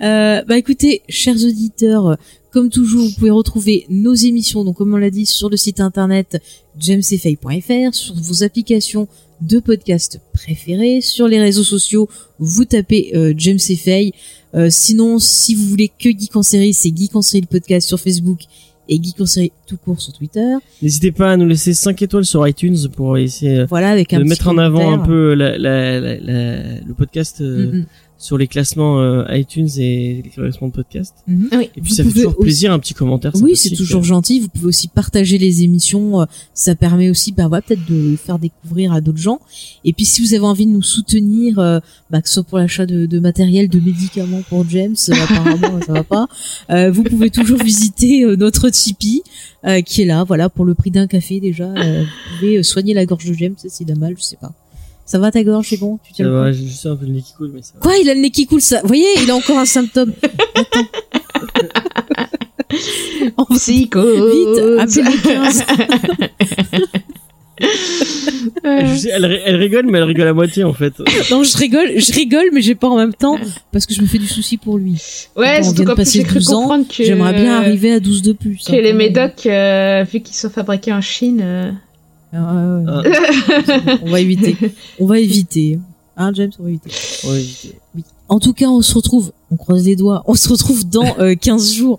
[0.00, 2.16] Euh, bah écoutez, chers auditeurs,
[2.50, 5.80] comme toujours, vous pouvez retrouver nos émissions, donc comme on l'a dit, sur le site
[5.80, 6.40] internet
[6.78, 9.08] jamesfay.fr, sur vos applications
[9.40, 12.08] de podcast préférées, sur les réseaux sociaux,
[12.38, 13.58] vous tapez euh, James.
[14.54, 17.86] Euh, sinon, si vous voulez que Geek en série, c'est Geek en série le podcast
[17.86, 18.40] sur Facebook
[18.88, 20.54] et Geek en série tout court sur Twitter.
[20.82, 24.24] N'hésitez pas à nous laisser 5 étoiles sur iTunes pour essayer Voilà, avec un de
[24.24, 27.86] mettre en avant un peu la, la, la, la- le podcast euh, Mm, mm,
[28.20, 31.14] sur les classements euh, iTunes et les classements de podcast.
[31.28, 31.48] mhm.
[31.52, 31.70] oui.
[31.76, 33.32] Et puis Vous ça fait toujours aussi- plaisir un petit commentaire.
[33.40, 34.40] Oui, c'est toujours gentil.
[34.40, 36.20] Vous pouvez aussi partager les émissions.
[36.20, 39.40] euh, Ça permet aussi, bah, voilà, peut-être de faire découvrir à d'autres gens.
[39.84, 41.78] Et puis, si vous avez envie de nous soutenir, euh,
[42.10, 45.80] bah, que ce soit pour l'achat de, de matériel, de médicaments pour James, euh, apparemment,
[45.86, 46.26] ça va pas.
[46.70, 49.22] euh, vous pouvez toujours visiter euh, notre Tipeee,
[49.64, 51.66] euh, qui est là, voilà, pour le prix d'un café déjà.
[51.72, 54.52] euh, vous pouvez soigner la gorge de James, s'il a mal, je sais pas.
[55.10, 57.06] Ça va ta gorge, c'est bon Tu tiens Ça le coup j'ai juste un peu
[57.06, 57.80] le nez qui coule, mais ça va.
[57.80, 60.12] Quoi Il a le nez qui coule, ça Vous voyez, il a encore un symptôme.
[60.54, 60.86] Attends.
[63.54, 64.02] Psycho.
[64.02, 65.62] Vite, appelez le 15.
[67.60, 70.92] Je sais, elle, ri- elle rigole, mais elle rigole à moitié en fait.
[71.30, 73.36] Non, je rigole, je rigole, mais j'ai pas en même temps
[73.72, 75.00] parce que je me fais du souci pour lui.
[75.36, 77.02] Ouais, On surtout vient de qu'en plus, passer j'ai cru 12 ans, comprendre que...
[77.02, 78.62] J'aimerais bien arriver à 12 de plus.
[78.64, 78.96] Que hein, les quand même.
[78.98, 81.40] médocs, euh, vu qu'ils sont fabriqués en Chine...
[81.42, 81.72] euh,
[82.32, 83.98] Ah, ouais.
[84.02, 84.56] on va éviter.
[84.98, 85.78] On va éviter.
[86.16, 86.90] Hein, James, on va éviter.
[87.24, 87.44] Ouais,
[87.94, 88.04] Oui.
[88.28, 91.34] En tout cas, on se retrouve, on croise les doigts, on se retrouve dans euh,
[91.34, 91.98] 15 jours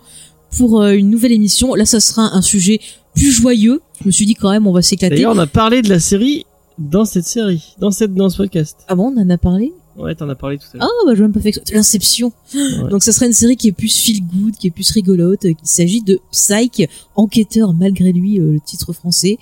[0.55, 1.73] pour euh, une nouvelle émission.
[1.73, 2.79] Là, ça sera un sujet
[3.15, 3.81] plus joyeux.
[4.01, 5.15] Je me suis dit quand même, on va s'éclater.
[5.15, 6.45] D'ailleurs, on a parlé de la série
[6.77, 8.77] dans cette série, dans cette dans ce podcast.
[8.87, 9.73] Ah bon, on en a parlé?
[9.97, 10.89] Ouais, t'en as parlé tout à Ah l'heure.
[11.07, 11.73] bah j'ai même pas fait exprès.
[11.75, 12.31] L'inception.
[12.53, 12.89] Ouais.
[12.91, 15.43] Donc ça serait une série qui est plus feel good, qui est plus rigolote.
[15.43, 19.39] Il s'agit de Psych, enquêteur malgré lui, euh, le titre français.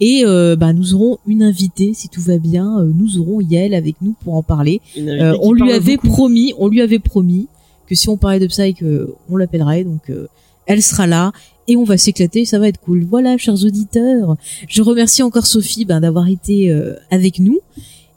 [0.00, 2.78] Et euh, bah nous aurons une invitée si tout va bien.
[2.78, 4.80] Euh, nous aurons Yael avec nous pour en parler.
[4.96, 6.08] Euh, on lui parle avait beaucoup.
[6.08, 7.48] promis, on lui avait promis
[7.86, 9.84] que si on parlait de Psych, euh, on l'appellerait.
[9.84, 10.28] Donc euh,
[10.66, 11.32] elle sera là
[11.66, 12.44] et on va s'éclater.
[12.44, 13.04] Ça va être cool.
[13.04, 14.36] Voilà, chers auditeurs.
[14.68, 17.58] Je remercie encore Sophie ben, d'avoir été euh, avec nous.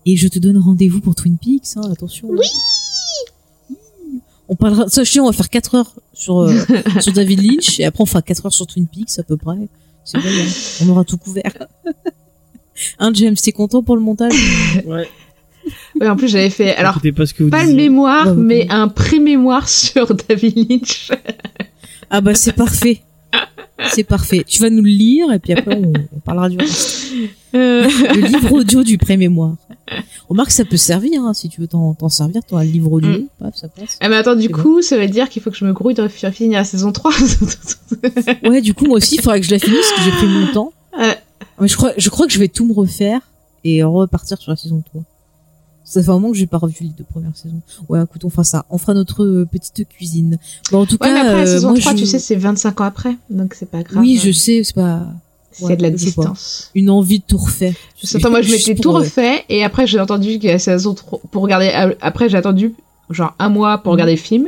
[0.05, 1.77] Et je te donne rendez-vous pour Twin Peaks.
[1.77, 2.27] Hein, attention.
[2.29, 2.47] Oui.
[4.49, 4.89] On parlera.
[4.89, 6.53] Sachez, on va faire 4 heures sur euh,
[6.99, 9.69] sur David Lynch et après on fera 4 heures sur Twin Peaks à peu près.
[10.03, 10.83] C'est bon, hein.
[10.85, 11.51] on aura tout couvert.
[12.97, 14.33] Hein, James, t'es content pour le montage
[14.85, 15.07] Ouais.
[15.99, 18.67] Ouais, en plus, j'avais fait, alors, pas ce que vous pas le mémoire, Ouais, mais
[18.71, 21.11] un pré-mémoire sur David Lynch.
[22.09, 23.01] Ah bah c'est parfait.
[23.89, 24.43] C'est parfait.
[24.47, 27.11] Tu vas nous le lire et puis après on, on parlera du reste.
[27.53, 29.55] Euh, Le livre audio du pré-mémoire.
[30.31, 32.41] Remarque, ça peut servir hein, si tu veux t'en t'en servir.
[32.47, 33.27] Toi, le livre audio, Mm.
[33.39, 33.97] paf, ça passe.
[33.99, 36.07] Ah, mais attends, du coup, ça veut dire qu'il faut que je me grouille de
[36.07, 37.11] finir la saison 3.
[38.43, 40.27] Ouais, du coup moi aussi, il faudrait que je la finisse parce que j'ai pris
[40.27, 40.73] mon temps.
[40.97, 41.17] Ouais.
[41.59, 43.19] Mais je crois, je crois que je vais tout me refaire
[43.63, 45.03] et repartir sur la saison 3.
[45.83, 47.61] Ça fait un moment que j'ai pas revu les deux premières saisons.
[47.89, 48.65] Ouais, écoute, on fera ça.
[48.69, 50.37] On fera notre euh, petite cuisine.
[50.71, 52.19] Bon, en tout Ouais, mais cas, après la euh, saison moi, 3, je- tu sais,
[52.19, 53.17] c'est 25 ans après.
[53.29, 54.01] Donc c'est pas grave.
[54.01, 55.05] oui, je sais, c'est pas
[55.51, 56.71] C'est ouais, de la distance.
[56.75, 57.73] une envie de tout refaire.
[58.15, 59.43] Attends, moi, je m'étais tout euh, refait.
[59.49, 61.71] Et après, j'ai entendu qu'il y a la saison 3 pour regarder.
[61.75, 62.73] euh, Après, j'ai attendu
[63.09, 64.47] genre un mois pour regarder le film.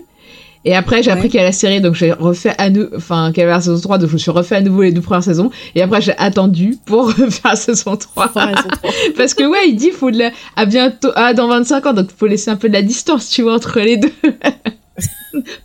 [0.65, 1.29] Et après, j'ai appris Ouais.
[1.29, 3.59] qu'il y a la série, donc j'ai refait à nouveau, enfin, qu'il y avait la
[3.59, 5.51] saison 3, donc je me suis refait à nouveau les deux premières saisons.
[5.75, 8.29] Et après, j'ai attendu pour faire la saison 3.
[8.29, 8.91] faire la saison 3.
[9.17, 10.31] Parce que ouais, il dit faut de la...
[10.55, 13.41] à bientôt ah dans 25 ans donc faut laisser un peu de la distance, tu
[13.41, 14.13] vois entre les deux.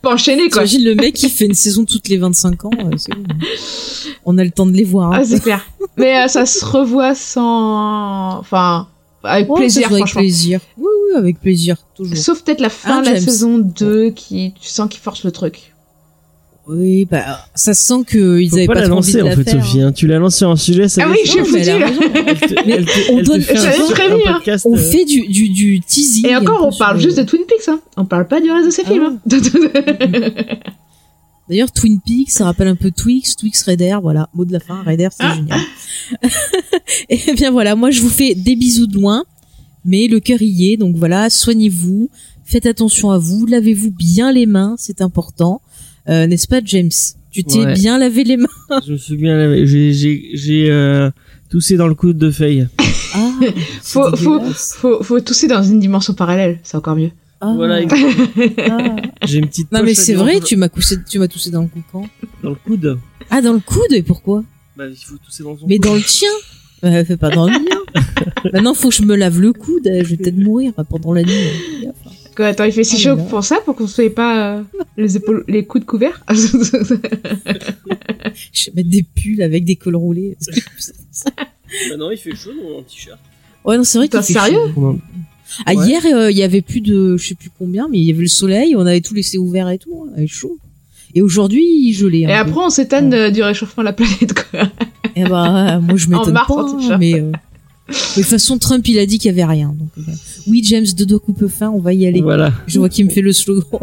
[0.03, 0.65] Pas enchaîner quoi.
[0.65, 3.25] T'imagines le mec qui fait une saison toutes les 25 ans, euh, c'est bon.
[4.25, 5.13] On a le temps de les voir.
[5.13, 5.19] hein.
[5.21, 5.65] Ah, c'est clair.
[5.97, 8.89] Mais euh, ça se revoit sans enfin
[9.23, 10.61] avec Ouais, ça plaisir avec plaisir.
[10.79, 12.17] Oui, oui, avec plaisir, toujours.
[12.17, 15.33] Sauf peut-être la fin Hein, de la saison 2 qui tu sens qu'il force le
[15.33, 15.75] truc.
[16.70, 19.49] Oui, bah, ça sent qu'ils avaient pas, pas, la lancer en fait.
[19.51, 19.81] Sophie.
[19.81, 19.90] hein.
[19.90, 21.65] Tu l'as lancé en sujet, ça Ah va oui, être- j'ai mais
[22.35, 22.55] foutu.
[22.55, 24.57] te- on donne- un, sur- un.
[24.66, 26.27] On euh, fait du, du, du teasing.
[26.27, 27.81] Et un encore on parle sur- juste de Twin Peaks hein.
[27.97, 29.19] On parle pas du reste de ces Ah films.
[29.31, 29.39] hein.
[31.49, 34.82] D'ailleurs, Twin Peaks, ça rappelle un peu Twix, Twix Raider, voilà, mot de la fin,
[34.82, 35.35] Raider, c'est Ah.
[35.35, 35.61] génial.
[37.09, 39.24] Et bien voilà, moi je vous fais des bisous de loin,
[39.86, 42.11] mais le cœur y est, donc voilà, soignez-vous,
[42.45, 45.62] faites attention à vous, lavez-vous bien les mains, c'est important,
[46.09, 46.90] Euh, n'est-ce pas James?
[47.30, 47.74] Tu t'es Ouais.
[47.74, 48.47] bien lavé les mains
[48.86, 51.10] Je me souviens, là, j'ai, j'ai, j'ai euh,
[51.51, 52.66] toussé dans le coude de Feuille.
[53.14, 53.30] Ah,
[53.82, 57.10] faut, faut, faut, faut tousser dans une dimension parallèle, c'est encore mieux.
[57.40, 58.97] Ah, Voilà, ah.
[59.24, 61.68] j'ai une petite Non mais c'est vrai, tu m'as toussé, tu m'as toussé dans le
[61.68, 62.06] cou quand?
[62.43, 62.98] Dans le coude.
[63.30, 64.43] Ah, dans le coude, et pourquoi?
[64.76, 65.85] Bah, il faut tousser dans son Mais coude.
[65.86, 66.28] dans le tien
[66.85, 68.02] euh, Fais pas dans le mien.
[68.52, 69.82] Maintenant, faut que je me lave le coude.
[69.85, 71.32] Je vais peut-être mourir pendant la nuit.
[72.40, 74.62] Euh, attends, il fait si là chaud pour ça, pour qu'on ne soit pas euh,
[74.97, 76.23] les épaules, les coudes couverts.
[78.52, 80.36] Je vais mettre des pulls avec des cols roulés.
[81.90, 83.19] Bah non, il fait chaud dans un t-shirt.
[83.65, 84.59] ouais, non, c'est vrai qu'il fait sérieux?
[84.74, 84.98] Chaud.
[85.66, 85.86] Ah, Ouais.
[85.86, 88.20] hier, euh, il y avait plus de, je sais plus combien, mais il y avait
[88.23, 90.59] le soleil, on avait tout laissé ouvert et tout, hein, il chaud.
[91.15, 92.20] Et aujourd'hui, il gelait.
[92.20, 92.32] Et peu.
[92.32, 94.69] après, on s'étonne de- du réchauffement de la planète, quoi.
[95.16, 97.32] Eh bah, moi, je m'étonne pas, en mais, euh,
[97.89, 99.74] de toute façon, Trump, il a dit qu'il y avait rien.
[99.78, 100.12] Donc, euh,
[100.47, 102.20] oui, James, deux doigts coupe fin, on va y aller.
[102.20, 102.52] Voilà.
[102.66, 103.65] Je vois qu'il me fait le slogan.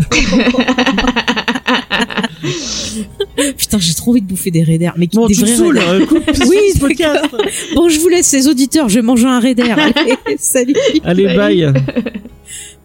[3.57, 4.93] Putain, j'ai trop envie de bouffer des raiders.
[4.97, 5.59] Mais bon, des tu vrais.
[5.59, 7.25] Euh, coupe, oui, ce podcast.
[7.73, 9.63] Bon, je vous laisse les auditeurs, je vais manger un raider.
[9.71, 10.75] Allez, salut.
[11.03, 11.73] Allez, bye.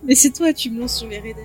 [0.06, 1.44] Mais c'est toi, tu me lances sur les raiders.